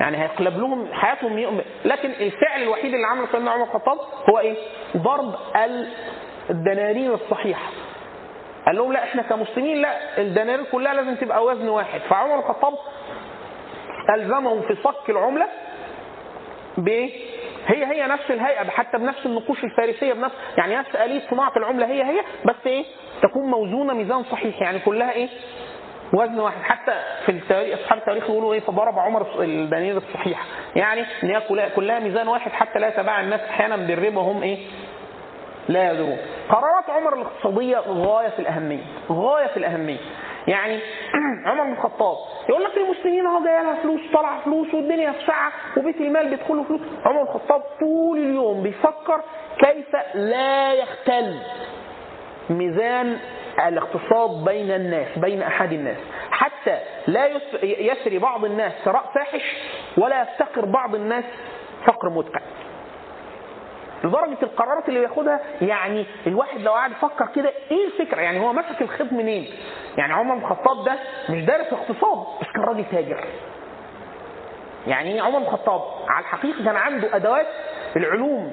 [0.01, 3.99] يعني هيقلب لهم حياتهم يوم لكن الفعل الوحيد اللي عمله سيدنا عمر الخطاب
[4.31, 4.57] هو إيه؟
[4.97, 5.89] ضرب ال-
[6.51, 7.71] الدنانير الصحيحة
[8.67, 12.75] قال لهم لا إحنا كمسلمين لا الدنانير كلها لازم تبقى وزن واحد فعمر الخطاب
[14.15, 15.47] ألزمهم في صك العملة
[16.79, 17.11] بإيه؟
[17.67, 22.03] هي هي نفس الهيئة حتى بنفس النقوش الفارسية بنفس يعني نفس آلية صناعة العملة هي
[22.03, 22.85] هي بس إيه؟
[23.23, 25.29] تكون موزونة ميزان صحيح يعني كلها إيه؟
[26.13, 26.63] وزن واحد.
[26.63, 26.93] حتى
[27.27, 30.45] في التاريخ أصحاب التاريخ يقولوا إيه فضرب عمر الدنانير الصحيحه
[30.77, 34.59] يعني إن هي كلها, ميزان واحد حتى لا يتباع الناس أحيانا بالربا وهم إيه؟
[35.69, 36.19] لا يدرون
[36.49, 38.83] قرارات عمر الاقتصادية غاية في الأهمية.
[39.11, 39.99] غاية في الأهمية.
[40.47, 40.81] يعني
[41.47, 42.17] عمر بن الخطاب
[42.49, 46.65] يقول لك المسلمين أهو جاية لها فلوس طلع فلوس والدنيا في ساعه وبيت المال بيدخلوا
[46.65, 46.81] فلوس.
[47.05, 49.21] عمر بن الخطاب طول اليوم بيفكر
[49.59, 51.39] كيف لا يختل
[52.51, 53.19] ميزان
[53.67, 55.97] الاقتصاد بين الناس بين أحد الناس.
[56.31, 59.57] حتى لا يس- يسري بعض الناس ثراء فاحش
[59.97, 61.25] ولا يفتقر بعض الناس
[61.87, 62.41] فقر مدقع
[64.05, 68.83] لدرجة القرارات اللي بياخدها يعني الواحد لو قعد يفكر كده إيه الفكرة؟ يعني هو مسك
[68.83, 69.49] الخيط منين؟
[69.97, 70.95] يعني عمر بن الخطاب ده
[71.31, 73.25] مش دارس اقتصاد بس كان راجل تاجر.
[74.87, 77.47] يعني إيه عمر بن الخطاب؟ على الحقيقة كان عنده أدوات
[77.97, 78.53] العلوم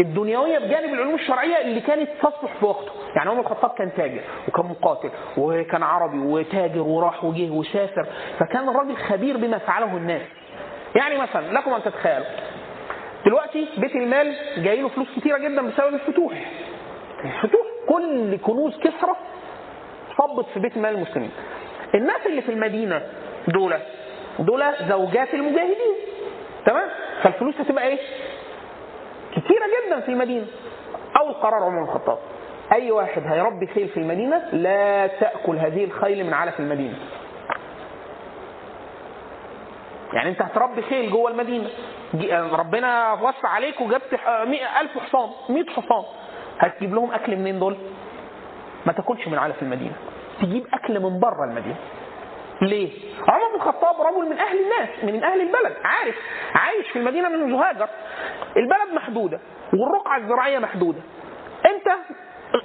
[0.00, 4.66] الدنيوية بجانب العلوم الشرعية اللي كانت تصلح في وقته، يعني عمر الخطاب كان تاجر وكان
[4.66, 8.06] مقاتل وكان عربي وتاجر وراح وجه وسافر،
[8.38, 10.22] فكان الراجل خبير بما فعله الناس.
[10.96, 12.26] يعني مثلا لكم أن تتخيلوا
[13.26, 16.32] دلوقتي بيت المال جاي له فلوس كتيرة جدا بسبب الفتوح.
[17.24, 19.16] الفتوح كل كنوز كسرى
[20.18, 21.30] صبت في بيت مال المسلمين.
[21.94, 23.02] الناس اللي في المدينة
[23.48, 23.74] دول
[24.38, 25.94] دول زوجات المجاهدين
[26.66, 26.88] تمام؟
[27.22, 27.98] فالفلوس هتبقى إيه؟
[29.32, 30.46] كتيرة جدا في المدينة.
[31.20, 32.18] أول قرار عمر الخطاب.
[32.72, 36.94] أي واحد هيربي خيل في المدينة لا تأكل هذه الخيل من علف المدينة.
[40.12, 41.68] يعني أنت هتربي خيل جوه المدينة.
[42.14, 44.12] جي- ربنا وسع عليك وجبت
[44.80, 46.04] ألف حصان 100 حصان.
[46.58, 47.76] هتجيب لهم أكل منين دول؟
[48.86, 49.94] ما تاكلش من علف المدينة.
[50.42, 51.76] تجيب أكل من بره المدينة.
[52.62, 52.90] ليه؟
[53.28, 56.14] عمر بن الخطاب رجل من أهل الناس من أهل البلد عارف
[56.54, 57.88] عايش في المدينة منذ هاجر.
[58.56, 59.40] البلد محدودة
[59.72, 61.00] والرقعة الزراعية محدودة.
[61.66, 61.96] أنت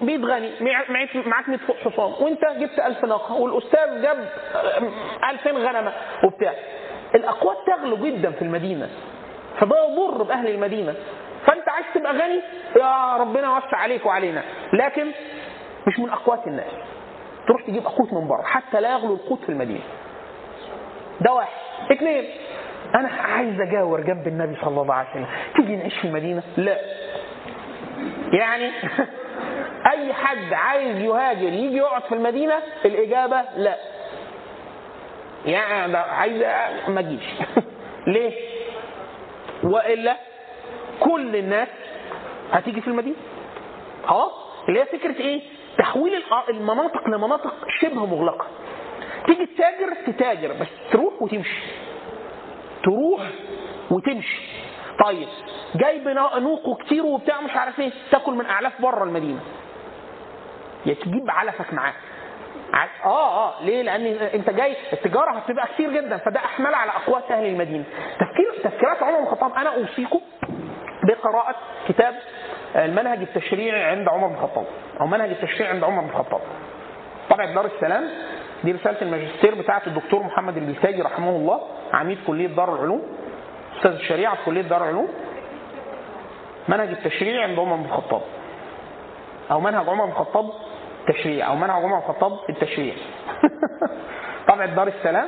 [0.02, 4.30] بيت غني معاك 100 حصان وأنت جبت 1000 ناقة والأستاذ جاب
[5.30, 5.94] 2000 غنمة
[6.24, 6.54] وبتاع.
[7.16, 8.90] الاقوات تغلو جدا في المدينة
[9.60, 10.96] فده يضر بأهل المدينة.
[11.46, 12.42] فأنت عايز تبقى غني؟
[12.76, 14.44] يا ربنا يوسع عليك وعلينا.
[14.74, 15.12] لكن
[15.88, 16.72] مش من أقوات الناس.
[17.48, 19.84] تروح تجيب قوت من بره حتى لا يغلو القوت في المدينة.
[21.22, 21.52] ده واحد.
[21.92, 22.26] اثنين
[22.96, 25.28] أنا عايز أجاور جنب النبي صلى الله عليه وسلم.
[25.56, 26.78] تيجي نعيش في المدينة؟ لا.
[28.32, 28.72] يعني
[29.94, 32.56] أي حد عايز يهاجر يجي يقعد في المدينة؟
[32.86, 33.76] الإجابة لا.
[35.46, 36.44] يعني عايز
[36.88, 37.24] ما أجيش.
[38.14, 38.34] ليه؟
[39.64, 40.18] وإلا
[41.00, 41.68] كل الناس
[42.52, 43.16] هتيجي في المدينة.
[44.06, 44.32] خلاص؟
[44.70, 45.42] اللي هي فكرة إيه؟
[45.78, 48.46] تحويل المناطق لمناطق شبه مغلقة.
[49.26, 51.62] تيجي تتاجر تتاجر بس تروح وتمشي.
[52.84, 53.22] تروح
[53.92, 54.42] وتمشي.
[55.06, 55.28] طيب
[55.76, 59.40] جايب نوق كتير وبتاع مش عارف إيه تاكل من أعلاف بره المدينة.
[60.86, 61.96] يا تجيب علفك معاك
[63.06, 63.64] آه آه.
[63.66, 67.84] ليه؟ لأن أنت جاي التجارة هتبقى كتير جدا فده أحمل على أقوات أهل المدينة.
[68.20, 70.20] تفكير تفكيرات عمر بن الخطاب أنا أوصيكم
[71.04, 71.56] بقراءة
[71.88, 72.16] كتاب
[72.76, 74.66] المنهج التشريعي عند عمر بن الخطاب.
[75.02, 76.42] أو منهج التشريع عند عمر بن الخطاب.
[77.30, 78.04] طبعة دار السلام
[78.64, 81.62] دي رسالة الماجستير بتاعة الدكتور محمد البلتاجي رحمه الله
[81.94, 83.02] عميد كلية دار العلوم
[83.78, 85.08] أستاذ الشريعة في كلية دار العلوم.
[86.68, 88.22] منهج التشريع عند عمر بن الخطاب.
[89.52, 90.46] أو منهج عمر بن الخطاب
[91.08, 91.48] تشريع.
[91.48, 92.94] أو منهج عمر بن الخطاب التشريع.
[94.50, 95.28] طبعة دار السلام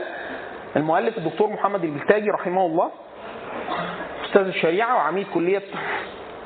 [0.75, 2.91] المؤلف الدكتور محمد البلتاجي رحمه الله
[4.25, 5.63] أستاذ الشريعة وعميد كلية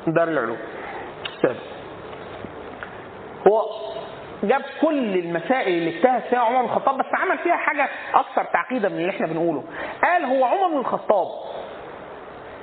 [0.06, 0.58] دار العلوم.
[1.44, 1.56] أستاذ
[3.48, 3.66] هو
[4.42, 8.88] جاب كل المسائل اللي اجتهد فيها عمر بن الخطاب بس عمل فيها حاجة أكثر تعقيدا
[8.88, 9.64] من اللي إحنا بنقوله.
[10.02, 11.28] قال هو عمر بن الخطاب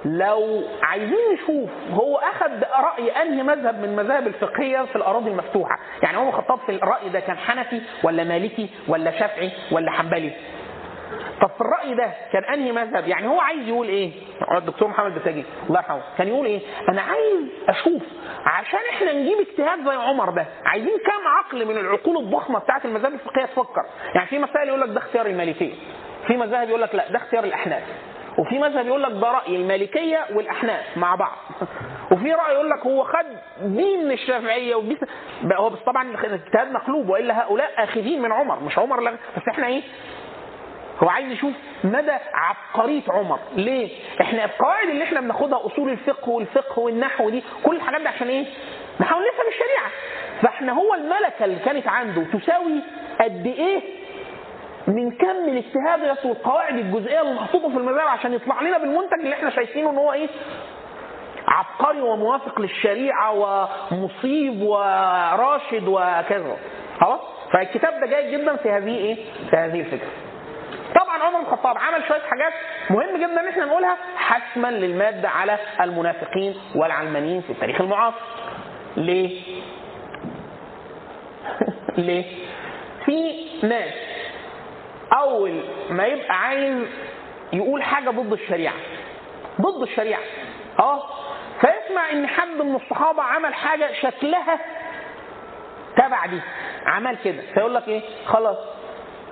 [0.05, 2.51] لو عايزين نشوف هو أخذ
[2.83, 5.79] رأي أنهي مذهب من المذاهب الفقهية في الأراضي المفتوحة.
[6.03, 10.31] يعني عمر الخطاب في الرأي ده كان حنفي ولا مالكي ولا شافعي ولا حنبلي؟
[11.41, 14.11] طب في الرأي ده كان أنهي مذهب؟ يعني هو عايز يقول إيه؟
[14.57, 16.01] الدكتور محمد بتاجي الله يرحمه.
[16.17, 16.59] كان يقول إيه؟
[16.89, 18.01] أنا عايز أشوف
[18.45, 23.13] عشان إحنا نجيب اجتهاد زي عمر ده عايزين كام عقل من العقول الضخمة بتاعت المذاهب
[23.13, 23.85] الفقهية تفكر.
[24.15, 25.73] يعني في مسائل يقول لك ده اختيار المالكية
[26.27, 27.83] في مذاهب يقول لك لا ده اختيار الأحناف
[28.39, 31.37] وفي مذهب يقول لك ده رأي المالكية والأحناف مع بعض.
[32.11, 33.25] وفي رأي يقول لك هو خد
[33.61, 34.97] دي من الشافعيه ودي
[35.53, 39.67] هو بس طبعا الاجتهاد مقلوب وإلا هؤلاء آخذين من عمر مش عمر لا بس إحنا
[39.67, 39.81] إيه؟
[41.03, 41.53] هو عايز يشوف
[41.83, 43.39] مدى عبقرية عمر.
[43.55, 43.89] ليه؟
[44.21, 48.45] إحنا القواعد اللي إحنا بناخدها أصول الفقه والفقه والنحو دي كل الحاجات دي عشان إيه؟
[48.99, 49.91] نحاول نفهم الشريعة.
[50.41, 52.79] فاحنا هو الملكة اللي كانت عنده تساوي
[53.21, 53.81] قد إيه
[54.87, 59.49] من كم الاجتهاد والقواعد الجزئية اللي محطوطه في المذاهب عشان يطلع لنا بالمنتج اللي إحنا
[59.49, 60.27] شايفينه إن هو إيه؟
[61.47, 63.31] عبقري وموافق للشريعة
[63.91, 66.57] ومصيب وراشد وكذا.
[67.01, 67.19] خلاص؟
[67.53, 69.15] فالكتاب ده جيد جدا في هذه إيه؟
[69.49, 70.09] في هذه الفكرة.
[70.95, 72.53] طبعا عمر بن الخطاب عمل شوية حاجات
[72.89, 78.15] مهم جدا إن إحنا نقولها حسما للمادة على المنافقين والعلمانيين في التاريخ المعاصر.
[78.97, 79.41] ليه؟
[81.97, 82.25] ليه؟
[83.05, 83.93] في ناس
[85.17, 86.85] أول ما يبقى عايز
[87.53, 88.73] يقول حاجة ضد الشريعة
[89.61, 90.21] ضد الشريعة
[90.79, 91.03] أه
[91.61, 94.59] فيسمع إن حد من الصحابة عمل حاجة شكلها
[95.97, 96.39] تبع دي
[96.85, 98.57] عمل كده فيقول لك إيه خلاص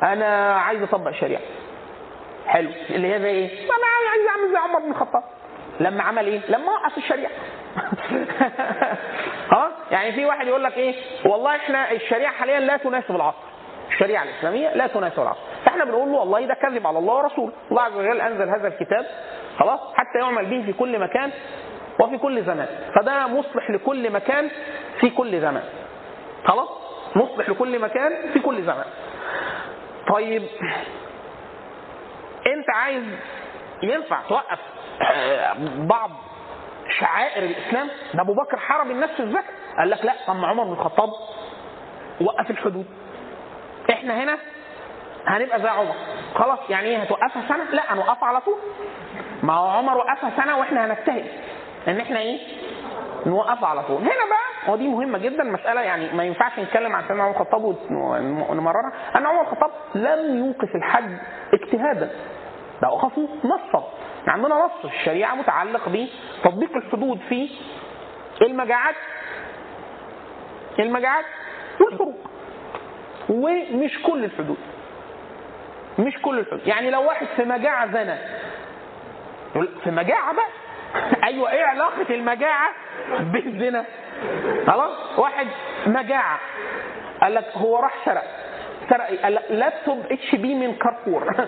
[0.03, 1.41] أنا عايز أطبق الشريعه
[2.47, 2.69] حلو.
[2.89, 5.23] اللي هي زي إيه؟ أنا عايز أعمل زي عمر بن الخطاب.
[5.79, 7.31] لما عمل إيه؟ لما وقف الشريعة.
[9.53, 10.95] ها؟ يعني في واحد يقول لك إيه؟
[11.25, 13.37] والله إحنا الشريعة حاليا لا تناسب العصر.
[13.91, 15.39] الشريعة الإسلامية لا تناسب العصر.
[15.65, 17.51] فإحنا بنقول له والله ده كذب على الله ورسوله.
[17.71, 19.05] الله عز وجل أنزل هذا الكتاب.
[19.59, 21.31] خلاص؟ حتى يعمل به في كل مكان
[21.99, 22.67] وفي كل زمان.
[22.95, 24.49] فده مصلح لكل مكان
[24.99, 25.63] في كل زمان.
[26.45, 26.69] خلاص؟
[27.15, 28.85] مصلح لكل مكان في كل زمان.
[30.09, 30.43] طيب
[32.47, 33.03] انت عايز
[33.83, 34.59] ينفع توقف
[35.77, 36.11] بعض
[36.99, 39.53] شعائر الإسلام؟ ده أبو بكر حرم الناس في الزكاة.
[39.77, 41.09] قال لك لا طب عمر بن الخطاب
[42.21, 42.85] وقف الحدود.
[43.91, 44.37] إحنا هنا
[45.27, 45.93] هنبقى زي عمر.
[46.35, 48.57] خلاص يعني إيه هتوقفها سنة؟ لا هنوقفها على طول.
[49.43, 51.25] ما هو عمر وقفها سنة وإحنا هنجتهد.
[51.87, 52.39] إن إحنا إيه؟
[53.25, 54.01] نوقفها على طول.
[54.01, 58.93] هنا بقى ودي مهمة جدا مسألة يعني ما ينفعش نتكلم عن سيدنا عمر الخطاب ونمررها
[59.15, 61.11] أن عمر الخطاب لم يوقف الحج
[61.53, 62.09] اجتهادا.
[62.81, 63.93] ده وقفه نصا.
[64.27, 67.49] عندنا نص الشريعة متعلق بتطبيق الحدود في
[68.41, 68.95] المجاعات
[70.79, 71.25] المجاعات
[71.81, 72.15] والحروب
[73.29, 74.57] ومش كل الحدود.
[75.99, 76.67] مش كل الحدود.
[76.67, 78.15] يعني لو واحد في مجاعة زنى
[79.83, 80.49] في مجاعة بقى؟
[81.27, 82.69] أيوه إيه علاقة المجاعة
[83.19, 83.85] بالزنا؟
[84.67, 85.47] خلاص؟ واحد
[85.87, 86.39] مجاعه
[87.21, 88.23] قال لك هو راح سرق.
[88.89, 91.35] سرق قال لك laptop HP من كارفور.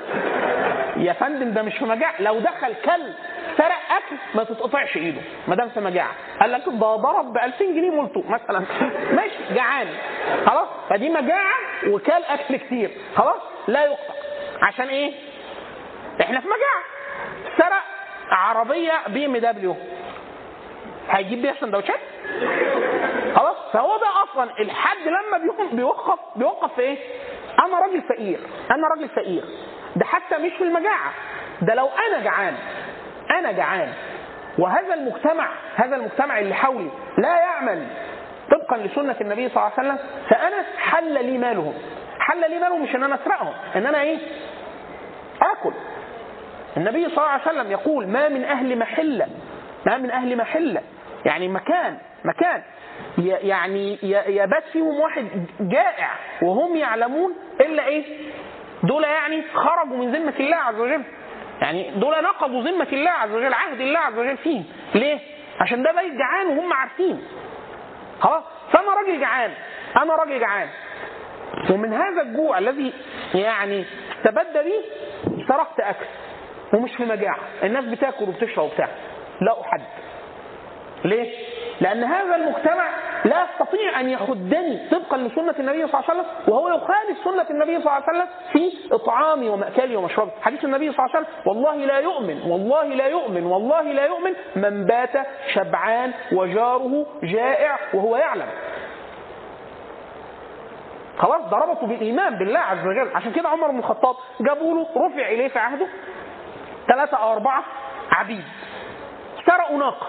[0.97, 3.13] يا فندم ده مش في مجاعه لو دخل كل
[3.57, 5.21] سرق أكل ما تتقطعش إيده.
[5.47, 6.11] ما دام في مجاعه
[6.41, 8.59] قال لك ده ضرب ب 2000 جنيه مولتو مثلا.
[9.17, 9.87] ماشي جعان.
[10.45, 11.53] خلاص؟ فدي مجاعه
[11.87, 12.91] وكل أكل كتير.
[13.15, 14.13] خلاص؟ لا يقطع.
[14.61, 15.11] عشان إيه؟
[16.21, 16.83] إحنا في مجاعة.
[17.57, 17.83] سرق
[18.31, 19.75] عربية BMW.
[21.11, 21.99] هيجيب بيها سندوتشات؟
[23.35, 25.37] خلاص فهو ده أصلا الحد لما
[25.73, 26.97] بيوقف بيوقف في إيه؟
[27.65, 28.39] أنا راجل فقير
[28.71, 29.43] أنا راجل فقير
[29.95, 31.11] ده حتى مش في المجاعة
[31.61, 32.53] ده لو أنا جعان
[33.39, 33.93] أنا جعان
[34.59, 37.87] وهذا المجتمع هذا المجتمع اللي حولي لا يعمل
[38.51, 39.97] طبقا لسنة النبي صلى الله عليه وسلم
[40.29, 41.73] فأنا حل لي مالهم
[42.19, 44.17] حل لي مالهم مش إن أنا اسرقهم إن أنا إيه؟
[45.41, 45.71] آكل
[46.77, 49.27] النبي صلى الله عليه وسلم يقول ما من أهل محلة
[49.85, 50.81] ما من أهل محلة
[51.25, 52.63] يعني مكان مكان
[53.17, 55.25] يعني يبات فيهم واحد
[55.59, 56.09] جائع
[56.41, 58.03] وهم يعلمون إلا إيه؟
[58.83, 61.03] دول يعني خرجوا من ذمة الله عز وجل.
[61.61, 64.65] يعني دول نقضوا ذمة الله عز وجل، عهد الله عز وجل فيهم.
[64.95, 65.19] ليه؟
[65.59, 67.23] عشان ده بيت جعان وهم عارفين.
[68.19, 69.51] خلاص؟ فأنا راجل جعان،
[69.97, 70.67] أنا راجل جعان.
[71.69, 72.93] ومن هذا الجوع الذي
[73.33, 73.85] يعني
[74.17, 74.73] استبد بي
[75.47, 76.05] سرقت أكل
[76.73, 78.87] ومش في مجاعة، الناس بتاكل وبتشرب وبتاع.
[79.41, 79.81] لا أحد.
[81.05, 81.33] ليه؟
[81.81, 82.89] لأن هذا المجتمع
[83.25, 87.71] لا يستطيع أن يحدني طبقا لسنة النبي صلى الله عليه وسلم وهو يخالف سنة النبي
[87.81, 91.75] صلى الله عليه وسلم في إطعامي ومأكلي ومشربي حديث النبي صلى الله عليه وسلم والله
[91.75, 98.47] لا يؤمن والله لا يؤمن والله لا يؤمن من بات شبعان وجاره جائع وهو يعلم.
[101.17, 103.11] خلاص ده ربطه بالإيمان بالله عز وجل.
[103.15, 105.87] عشان كده عمر بن الخطاب جابوا له رفع إليه في عهده
[106.87, 107.63] ثلاثة أو أربعة
[108.11, 108.43] عبيد
[109.45, 110.07] سرقوا ناقة.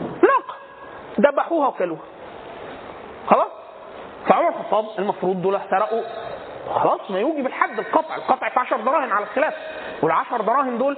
[0.00, 0.54] ناقة.
[1.20, 2.02] ذبحوها وكلوها.
[3.26, 3.50] خلاص؟
[4.28, 6.02] فعمر الخطاب المفروض دول سرقوا
[6.74, 8.16] خلاص؟ ما يوجب الحد القطع.
[8.16, 9.54] القطع في 10 دراهم على الخلاف.
[10.02, 10.96] وال10 دراهم دول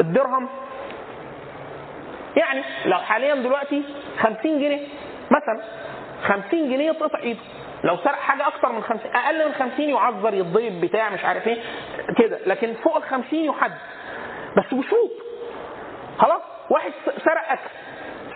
[0.00, 0.48] الدرهم.
[2.36, 3.82] يعني لو حاليا دلوقتي
[4.18, 4.86] 50 جنيه
[5.30, 5.62] مثلا
[6.22, 7.40] 50 جنيه يتقطع إيده.
[7.84, 11.62] لو سرق حاجة أكتر من 50 أقل من 50 يعذر يتضرب بتاع مش عارف إيه
[12.16, 12.38] كده.
[12.46, 13.72] لكن فوق ال 50 يحد.
[14.56, 15.10] بس بشروط
[16.18, 16.92] خلاص؟ واحد
[17.24, 17.70] سرق اكل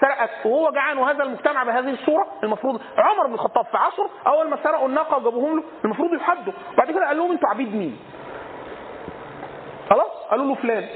[0.00, 4.48] سرق اكل وهو جعان وهذا المجتمع بهذه الصورة المفروض عمر بن الخطاب في عصره أول
[4.48, 7.98] ما سرقوا الناقة وجابوهم له المفروض يحدوا بعد كده قال لهم أنتوا عبيد مين؟
[9.90, 10.88] خلاص؟ قالوا له فلان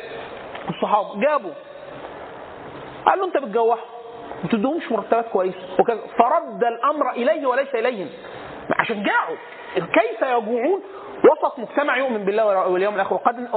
[0.69, 1.53] الصحابة جابوا
[3.07, 3.81] قال له انت بتجوعهم
[4.43, 5.59] ما بتديهمش مرتبات كويسة.
[5.79, 8.09] وكذا فرد الأمر إليه وليس إليهم.
[8.79, 9.37] عشان جاعوا.
[9.77, 10.83] كيف يجوعون؟
[11.33, 13.15] وسط مجتمع يؤمن بالله واليوم الآخر.
[13.15, 13.49] وقد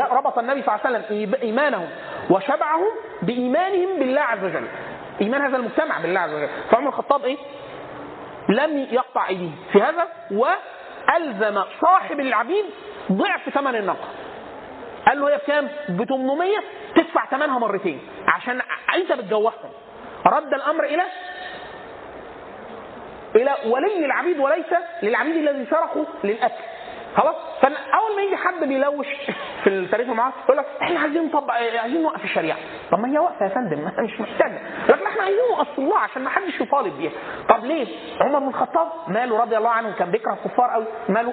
[0.00, 1.88] ربط النبي صلى الله عليه وسلم إيمانهم
[2.30, 2.90] وشبعهم
[3.22, 4.66] بإيمانهم بالله عز وجل.
[5.20, 6.48] إيمان هذا المجتمع بالله عز وجل.
[6.70, 7.36] فعمر الخطاب إيه؟
[8.48, 12.64] لم يقطع ايديه في هذا وألزم صاحب العبيد
[13.12, 14.08] ضعف ثمن الناقه
[15.06, 16.50] قال له هي بكام؟ ب 800
[16.94, 18.62] تدفع ثمنها مرتين عشان
[18.94, 19.70] أنت بتجوعهم
[20.26, 21.02] رد الأمر إلى
[23.36, 24.66] إلى ولي العبيد وليس
[25.02, 26.64] للعبيد الذي سرقوا للأكل.
[27.16, 29.06] خلاص؟ فاول ما يجي حد بيلوش
[29.64, 32.58] في التاريخ معاه يقول لك إحنا عايزين نطبق عايزين نوقف الشريعة.
[32.90, 34.60] طب ما هي واقفة يا فندم مش محتاجة.
[34.88, 37.12] لكن إحنا عايزين نوقف الله عشان ما حدش يطالب بيها.
[37.48, 37.86] طب ليه؟
[38.20, 41.32] عمر بن الخطاب ماله رضي الله عنه كان بيكره الكفار قوي؟ ماله؟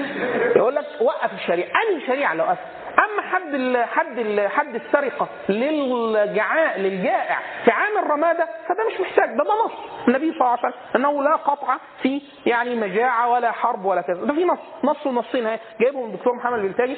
[0.56, 1.68] يقول لك وقف الشريعة.
[1.68, 2.58] أنهي شريعة لو وقف
[2.98, 9.28] اما حد ال حد ال حد السرقة للجعاء للجائع في عام الرمادة؟ فده مش محتاج
[9.28, 9.72] ده ده نص.
[10.08, 14.24] النبي صلى الله عليه وسلم أنه لا قطع في يعني مجاعة ولا حرب ولا كذا.
[14.24, 16.96] ده في نص نص ونصين اهي جايبه من الدكتور محمد البلتاجي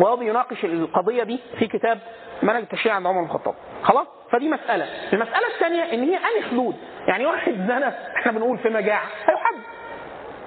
[0.00, 1.98] وهو بيناقش القضية دي في كتاب
[2.42, 3.54] منهج التشريع عند عمر بن الخطاب.
[3.82, 4.86] خلاص؟ فدي مسألة.
[5.12, 6.76] المسألة الثانية إن هي انهي حدود
[7.08, 9.54] يعني واحد زنى إحنا بنقول في مجاعة هيحد.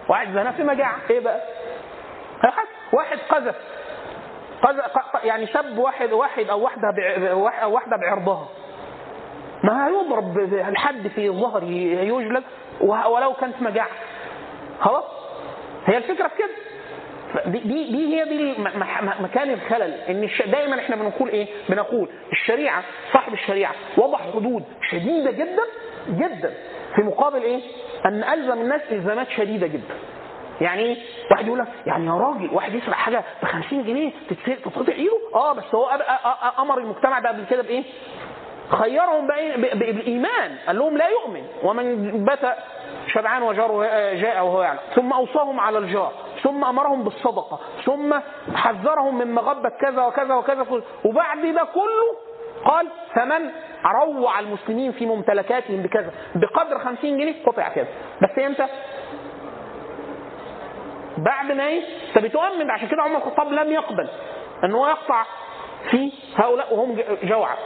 [0.10, 1.42] واحد زنى في مجاعة إيه بقى؟
[2.44, 2.68] هيحد.
[2.94, 3.56] واحد قذف.
[5.24, 6.88] يعني سب واحد واحد أو واحدة
[7.64, 8.48] أو واحدة بعرضها
[9.64, 12.44] ما هيضرب الحد في ظهره يجلد
[12.82, 13.88] ولو كانت مجاعه
[14.82, 15.04] خلاص
[15.86, 16.50] هي الفكرة في كده
[17.46, 18.56] دي, دي هي دي
[19.22, 25.64] مكان الخلل إن دايما إحنا بنقول إيه؟ بنقول الشريعة صاحب الشريعة وضع حدود شديدة جدا
[26.10, 26.54] جدا
[26.96, 27.62] في مقابل إيه؟
[28.06, 29.96] أن ألزم الناس إلزامات شديدة جدا.
[30.62, 30.98] يعني إيه؟
[31.32, 35.54] واحد يقول لك يعني يا راجل واحد يسرق حاجة ب 50 جنيه تتقطع ايده؟ آه
[35.54, 35.90] بس هو
[36.60, 37.84] أمر المجتمع ده قبل كده بإيه؟
[38.70, 39.28] خيرهم
[39.74, 42.40] بالإيمان قال لهم لا يؤمن ومن بات
[43.08, 46.12] شبعان وجاره جاء وهو يعلم ثم أوصاهم على الجار
[46.44, 48.20] ثم أمرهم بالصدقة ثم
[48.56, 50.66] حذرهم من مغبة كذا وكذا وكذا
[51.06, 52.18] وبعد ده كله
[52.66, 53.50] قال فمن
[53.86, 57.88] روع المسلمين في ممتلكاتهم بكذا بقدر 50 جنيه قطع كذا
[58.22, 58.68] بس إمتى؟
[61.18, 64.10] بعد ما إيه؟ انت بتؤمن عشان كده عمر الخطاب لم يقبل
[64.64, 65.24] إن هو يقطع
[65.92, 67.58] في هؤلاء وهم جوعى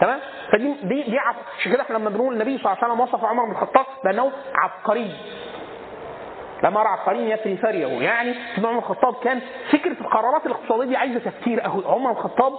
[0.00, 0.20] تمام؟
[0.52, 1.18] فدي دي دي
[1.58, 4.32] عشان كده إحنا لما بنقول النبي صلى الله عليه وسلم وصف عمر بن الخطاب بانه
[4.54, 5.10] عبقري.
[6.62, 9.40] لما رأى عبقري يثري ثريه يعني سيدنا عمر الخطاب كان
[9.72, 12.52] فكرة القرارات الاقتصادية دي عايزة تفكير قوي عمر الخطاب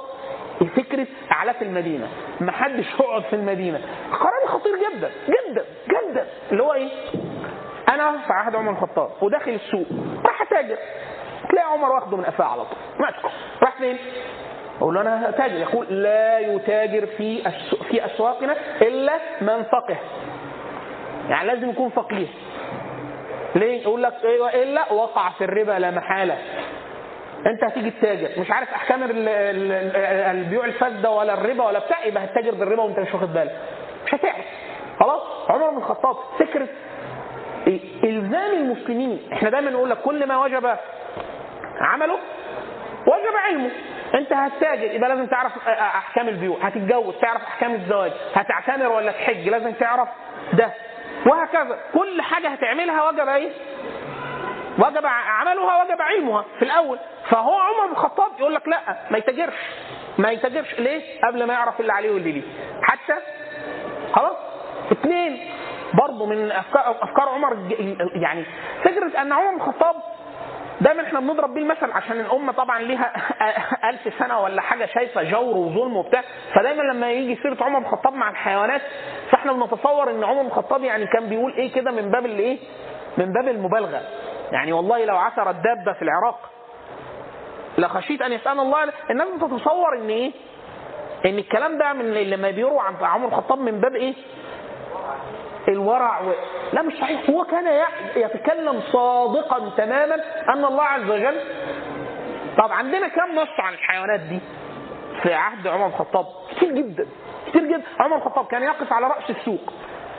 [0.76, 2.08] فكرة أعلاف المدينة.
[2.42, 3.82] ما حدش يقعد في المدينة.
[4.12, 6.26] قرار خطير جدا جدا جدا.
[6.52, 6.90] اللي هو إيه؟
[7.94, 9.88] أنا في عهد عمر الخطاب وداخل السوق
[10.26, 10.78] راح أتاجر.
[11.50, 12.78] تلاقي عمر واخده من قفاه على طول.
[13.00, 13.30] ماسكه
[13.64, 13.98] راح فين؟
[14.82, 17.44] أقول له أنا تاجر يقول لا يتاجر في
[17.90, 19.98] في أسواقنا إلا من فقه.
[21.30, 22.28] يعني لازم يكون فقيه.
[23.56, 26.38] ليه؟ يقول لك أيوه إلا وقع في الربا لا محالة.
[27.46, 28.30] أنت هتيجي تتاجر.
[28.42, 29.00] مش عارف أحكام
[30.32, 33.58] البيوع الفاسدة ولا الربا ولا بتاع يبقى هتتاجر بالربا وأنت مش واخد بالك.
[34.06, 34.46] مش هتعرف.
[35.00, 36.68] خلاص؟ عمر بن الخطاب فكره
[38.04, 39.20] إلزام المسلمين.
[39.34, 40.76] إحنا دايما نقول لك كل ما وجب
[41.82, 42.18] عمله
[43.08, 43.72] وجب علمه.
[44.16, 49.72] أنت هتتاجر يبقى لازم تعرف أحكام البيوع هتتجوز تعرف أحكام الزواج هتعتمر ولا تحج لازم
[49.72, 50.10] تعرف
[50.54, 50.72] ده.
[51.26, 51.80] وهكذا.
[51.94, 53.52] كل حاجة هتعملها وجب إيه؟
[54.80, 57.00] وجب عملها وجب علمها في الأول.
[57.30, 58.80] فهو عمر بن الخطاب يقول لك لا
[59.12, 59.54] ما يتاجرش.
[60.18, 60.80] ما يتاجرش.
[60.80, 62.42] ليه؟ قبل ما يعرف اللي عليه واللي ليه
[62.82, 63.14] حتى
[64.14, 64.38] خلاص.
[64.92, 65.50] اثنين
[65.94, 67.58] برضه من افكار أفكار عمر
[68.16, 68.46] يعني
[68.84, 69.96] فكرة أن عمر بن الخطاب
[70.82, 73.14] دايما إحنا بنضرب بيه المثل عشان الأمة طبعا ليها
[73.90, 78.14] ألف سنة ولا حاجة شايفة جور وظلم وبتاع فدايما لما يجي سيرة عمر بن الخطاب
[78.14, 78.82] مع الحيوانات
[79.32, 82.60] فإحنا بنتصور إن عمر بن الخطاب يعني كان بيقول إيه كده من باب الايه؟
[83.18, 84.02] من باب المبالغة
[84.52, 86.50] يعني والله لو عثرت دابه في العراق
[87.78, 90.32] لخشيت أن يسأل الله الناس بتتصور إن إيه؟
[91.26, 94.14] إن الكلام ده من لما بيروى عن عمر الخطاب من باب إيه؟
[95.72, 96.34] الورع و...
[96.74, 97.30] لا مش صحيح.
[97.30, 97.84] هو كان
[98.16, 100.16] يتكلم صادقا تماما
[100.54, 101.40] أن الله عز وجل
[102.58, 104.40] طب عندنا كم نص عن الحيوانات دي؟
[105.24, 106.26] في عهد عمر الخطاب.
[106.56, 107.08] كتير جدا
[107.48, 107.84] كتير جدا.
[108.00, 109.74] عمر الخطاب كان يقف على رأس السوق.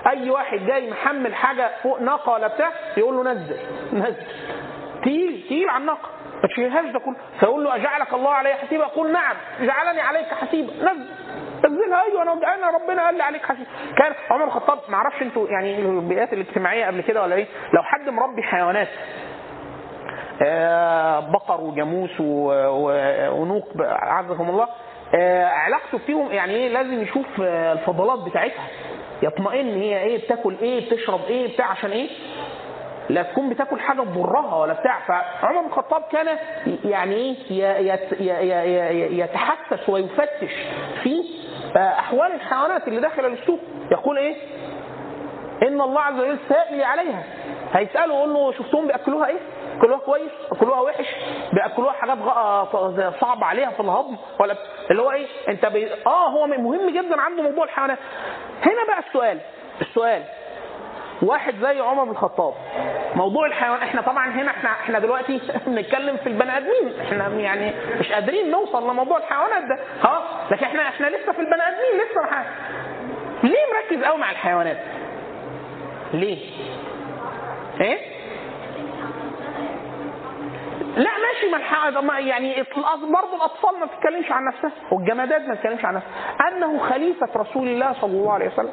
[0.07, 3.57] أي واحد جاي محمل حاجة فوق ناقة ولا بتاع يقول له نزل
[3.93, 4.17] نزل.
[5.03, 6.09] تقيل تقيل على الناقة.
[6.45, 9.37] ما تشيلهاش ده كله فيقول له أجعلك الله علي حسيبا؟ يقول نعم.
[9.61, 10.73] جعلني عليك حسيبا.
[10.73, 11.07] نزل
[11.65, 13.67] نزلها أيوه أنا أنا ربنا قال لي عليك حسيب
[13.99, 18.09] كان عمر الخطاب ما أعرفش أنتوا يعني البيئات الاجتماعية قبل كده ولا إيه؟ لو حد
[18.09, 18.89] مربي حيوانات
[21.33, 24.69] بقر وجاموس ونوق عزكم الله
[25.45, 28.65] علاقته فيهم يعني إيه؟ لازم يشوف الفضلات بتاعتها.
[29.23, 32.09] يطمئن هي إيه؟ بتاكل إيه؟ بتشرب إيه؟ بتاع عشان إيه؟
[33.09, 35.01] لا تكون بتاكل حاجة تضرها ولا بتاع.
[35.41, 36.39] فعمر بن الخطاب كان
[36.85, 37.37] يعني إيه
[39.21, 40.53] يتحسس ويفتش
[41.03, 41.25] في
[41.77, 43.61] أحوال الحيوانات اللي داخل السوق.
[43.93, 44.37] يقول إيه؟
[45.63, 47.23] إن الله عز وجل سائل عليها.
[47.73, 49.39] هيسأله يقول له شفتهم بيأكلوها إيه؟
[49.75, 51.07] بيأكلوها كويس؟ بيأكلوها وحش؟
[51.53, 52.19] بيأكلوها حاجات
[53.21, 54.55] صعب عليها في الهضم ولا؟
[54.91, 55.89] اللي هو إيه؟ أنت بي...
[56.07, 57.99] آه هو مهم جدا عنده موضوع الحيوانات.
[58.63, 59.39] هنا بقى السؤال.
[59.81, 60.23] السؤال
[61.23, 62.55] واحد زي عمر بن الخطاب
[63.15, 68.13] موضوع الحيوان إحنا طبعا هنا إحنا إحنا دلوقتي بنتكلم في البني آدمين إحنا يعني مش
[68.13, 72.45] قادرين نوصل لموضوع الحيوانات ده خلاص لكن إحنا إحنا لسه في البني آدمين لسه محا.
[73.43, 74.79] ليه مركز قوي مع الحيوانات؟
[76.13, 76.39] ليه؟
[77.81, 77.99] إيه؟
[80.97, 82.61] لا ماشي ما يعني
[83.03, 87.93] برضه الأطفال ما بتتكلمش عن نفسها والجمادات ما بتتكلمش عن نفسها أنه خليفة رسول الله
[87.93, 88.73] صلى الله عليه وسلم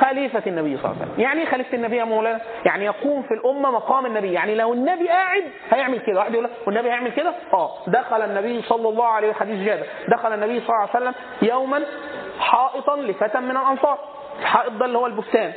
[0.00, 1.20] خليفة النبي صلى الله عليه وسلم.
[1.20, 4.32] يعني إيه خليفة النبي يا مولانا؟ يعني يقوم في الأمة مقام النبي.
[4.32, 6.18] يعني لو النبي قاعد هيعمل كده.
[6.18, 7.70] واحد يقول لك والنبي هيعمل كده؟ آه.
[7.86, 9.86] دخل النبي صلى الله عليه وسلم حديث جابر.
[10.08, 11.84] دخل النبي صلى الله عليه وسلم يوما
[12.38, 13.98] حائطا لفتى من الأنصار.
[14.40, 15.52] الحائط ده اللي هو البستان.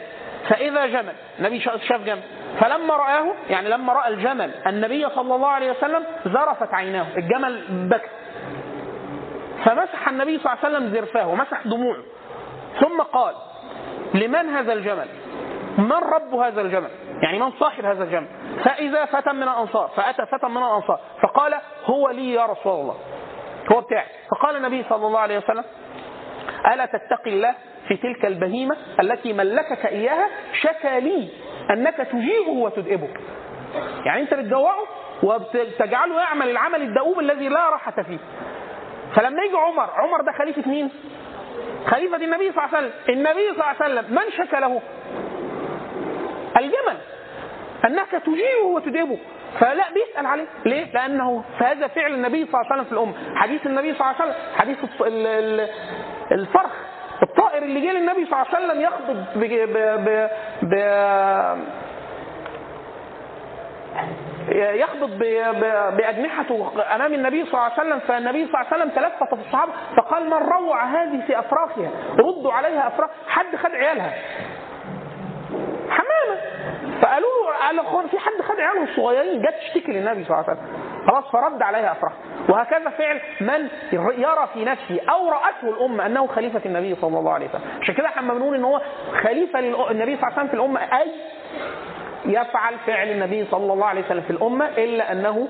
[0.50, 2.22] فإذا جمل النبي شاف جمل.
[2.60, 7.06] فلما رآه يعني لما رأى الجمل النبي صلى الله عليه وسلم زرفت عيناه.
[7.18, 8.10] الجمل بكى
[9.66, 12.04] فمسح النبي صلى الله عليه وسلم زرفاه ومسح دموعه.
[12.80, 13.36] ثم قال
[14.14, 15.08] لمن هذا الجمل؟
[15.78, 16.90] من رب هذا الجمل؟
[17.24, 18.28] يعني من صاحب هذا الجمل؟
[18.66, 21.54] فإذا فتى من الأنصار فأتى فتى من الأنصار فقال
[21.86, 22.96] هو لي يا رسول الله.
[23.72, 24.06] هو بتاعي.
[24.32, 25.64] فقال النبي صلى الله عليه وسلم
[26.74, 27.56] ألا تتقي الله
[27.88, 30.28] في تلك البهيمة التي ملكك إياها؟
[30.62, 31.30] شكى لي
[31.72, 33.10] أنك تجيبه وتدئبه
[34.06, 34.84] يعني أنت بتجوعه
[35.24, 38.18] وبتجعله يعمل العمل الدؤوب الذي لا راحة فيه.
[39.16, 40.90] فلما يجي عمر عمر ده خليفة مين؟
[41.88, 42.92] خليفة النبي صلى الله عليه وسلم.
[43.10, 44.82] النبي صلى الله عليه وسلم من شكى له
[46.58, 46.98] الجمل
[47.86, 49.18] أنك تجيبه وتديبه
[49.60, 50.46] فلا بيسأل عليه.
[50.66, 53.14] ليه؟ لأنه فهذا فعل النبي صلى الله عليه وسلم في الأمة.
[53.36, 54.78] حديث النبي صلى الله عليه وسلم حديث
[56.32, 56.72] الفرخ.
[57.24, 59.44] الطائر اللي جه للنبي صلى الله عليه وسلم يخطب ب
[59.74, 60.30] ب
[60.62, 60.74] ب
[64.52, 65.10] يخبط
[65.98, 69.72] بأجنحته أمام النبي صلى الله عليه وسلم فالنبي صلى الله عليه وسلم تلفت في الصحابة
[69.98, 74.14] فقال من روع هذه في أفراخها؟ ردوا عليها أفراخ حد خد عيالها.
[75.90, 76.42] حمامة.
[77.02, 77.30] فقالوا
[77.72, 79.42] له قال في حد خد عيالهم الصغيرين.
[79.42, 80.68] جت تشتكي للنبي صلى الله عليه وسلم.
[81.08, 82.14] خلاص فرد عليها أفراخ.
[82.50, 83.70] وهكذا فعل من
[84.18, 87.62] يرى في نفسه أو رأته الأمة أنه خليفة النبي صلى الله عليه وسلم.
[87.82, 88.82] عشان كده إحنا بنقول إن هو
[89.24, 90.80] خليفة للنبي صلى الله عليه وسلم في الأمة.
[90.80, 91.12] أي
[92.26, 95.48] يفعل فعل النبي صلى الله عليه وسلم في الأمة إلا أنه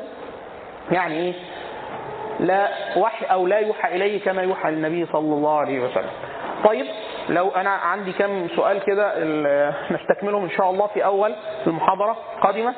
[0.92, 1.34] يعني إيه
[2.40, 6.10] لا وحي أو لا يوحى إليه كما يوحى للنبي صلى الله عليه وسلم.
[6.66, 6.86] طيب
[7.30, 9.14] لو أنا عندي كم سؤال كده
[9.92, 11.36] نستكملهم إن شاء الله في أول
[11.68, 12.74] المحاضرة قادمة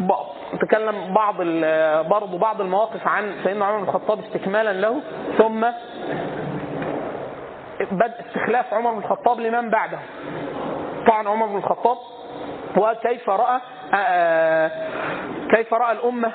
[0.00, 1.34] بعض نتكلم بعض
[2.08, 5.00] برضه بعض المواقف عن سيدنا عمر بن الخطاب استكمالا له.
[5.38, 5.66] ثم
[7.90, 9.98] بدء استخلاف عمر بن الخطاب لمن بعده.
[11.08, 11.96] طعن عمر بن الخطاب
[12.76, 13.60] وكيف رأى
[13.94, 14.70] آه،
[15.50, 16.32] كيف رأى الأمة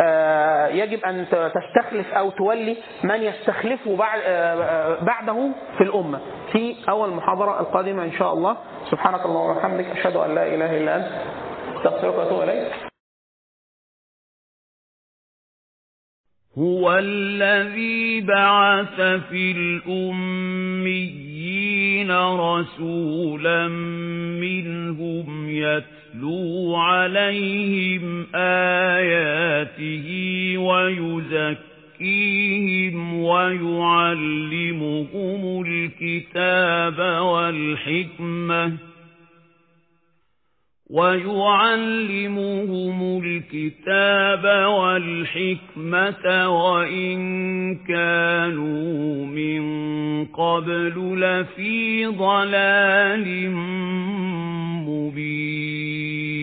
[0.00, 1.00] آه، يجب
[1.30, 5.48] ت- تستخلف أو تولي من يستخلفه بعد آه، بعده
[5.78, 6.20] في الأمة.
[6.52, 8.56] في أول محاضرة القادمة إن شاء الله.
[8.90, 11.06] سبحانك اللهم وبحمدك أشهد أن لا إله إلا أنت
[11.76, 12.95] أستغفرك وأتوب إليك.
[16.58, 21.26] هو الذي بعث في الأميين
[22.10, 23.68] رسولا
[24.40, 30.08] منهم يتلو عليهم آياته
[31.98, 34.62] ويزكيهم ويعلمهم
[35.66, 38.72] الكتاب والحكمة
[40.90, 42.42] ويعلمهم
[43.24, 47.18] الكتاب والحكمة وإن
[47.76, 49.64] كانوا من
[50.24, 53.50] قبل لفي ضلال
[54.86, 56.36] مبين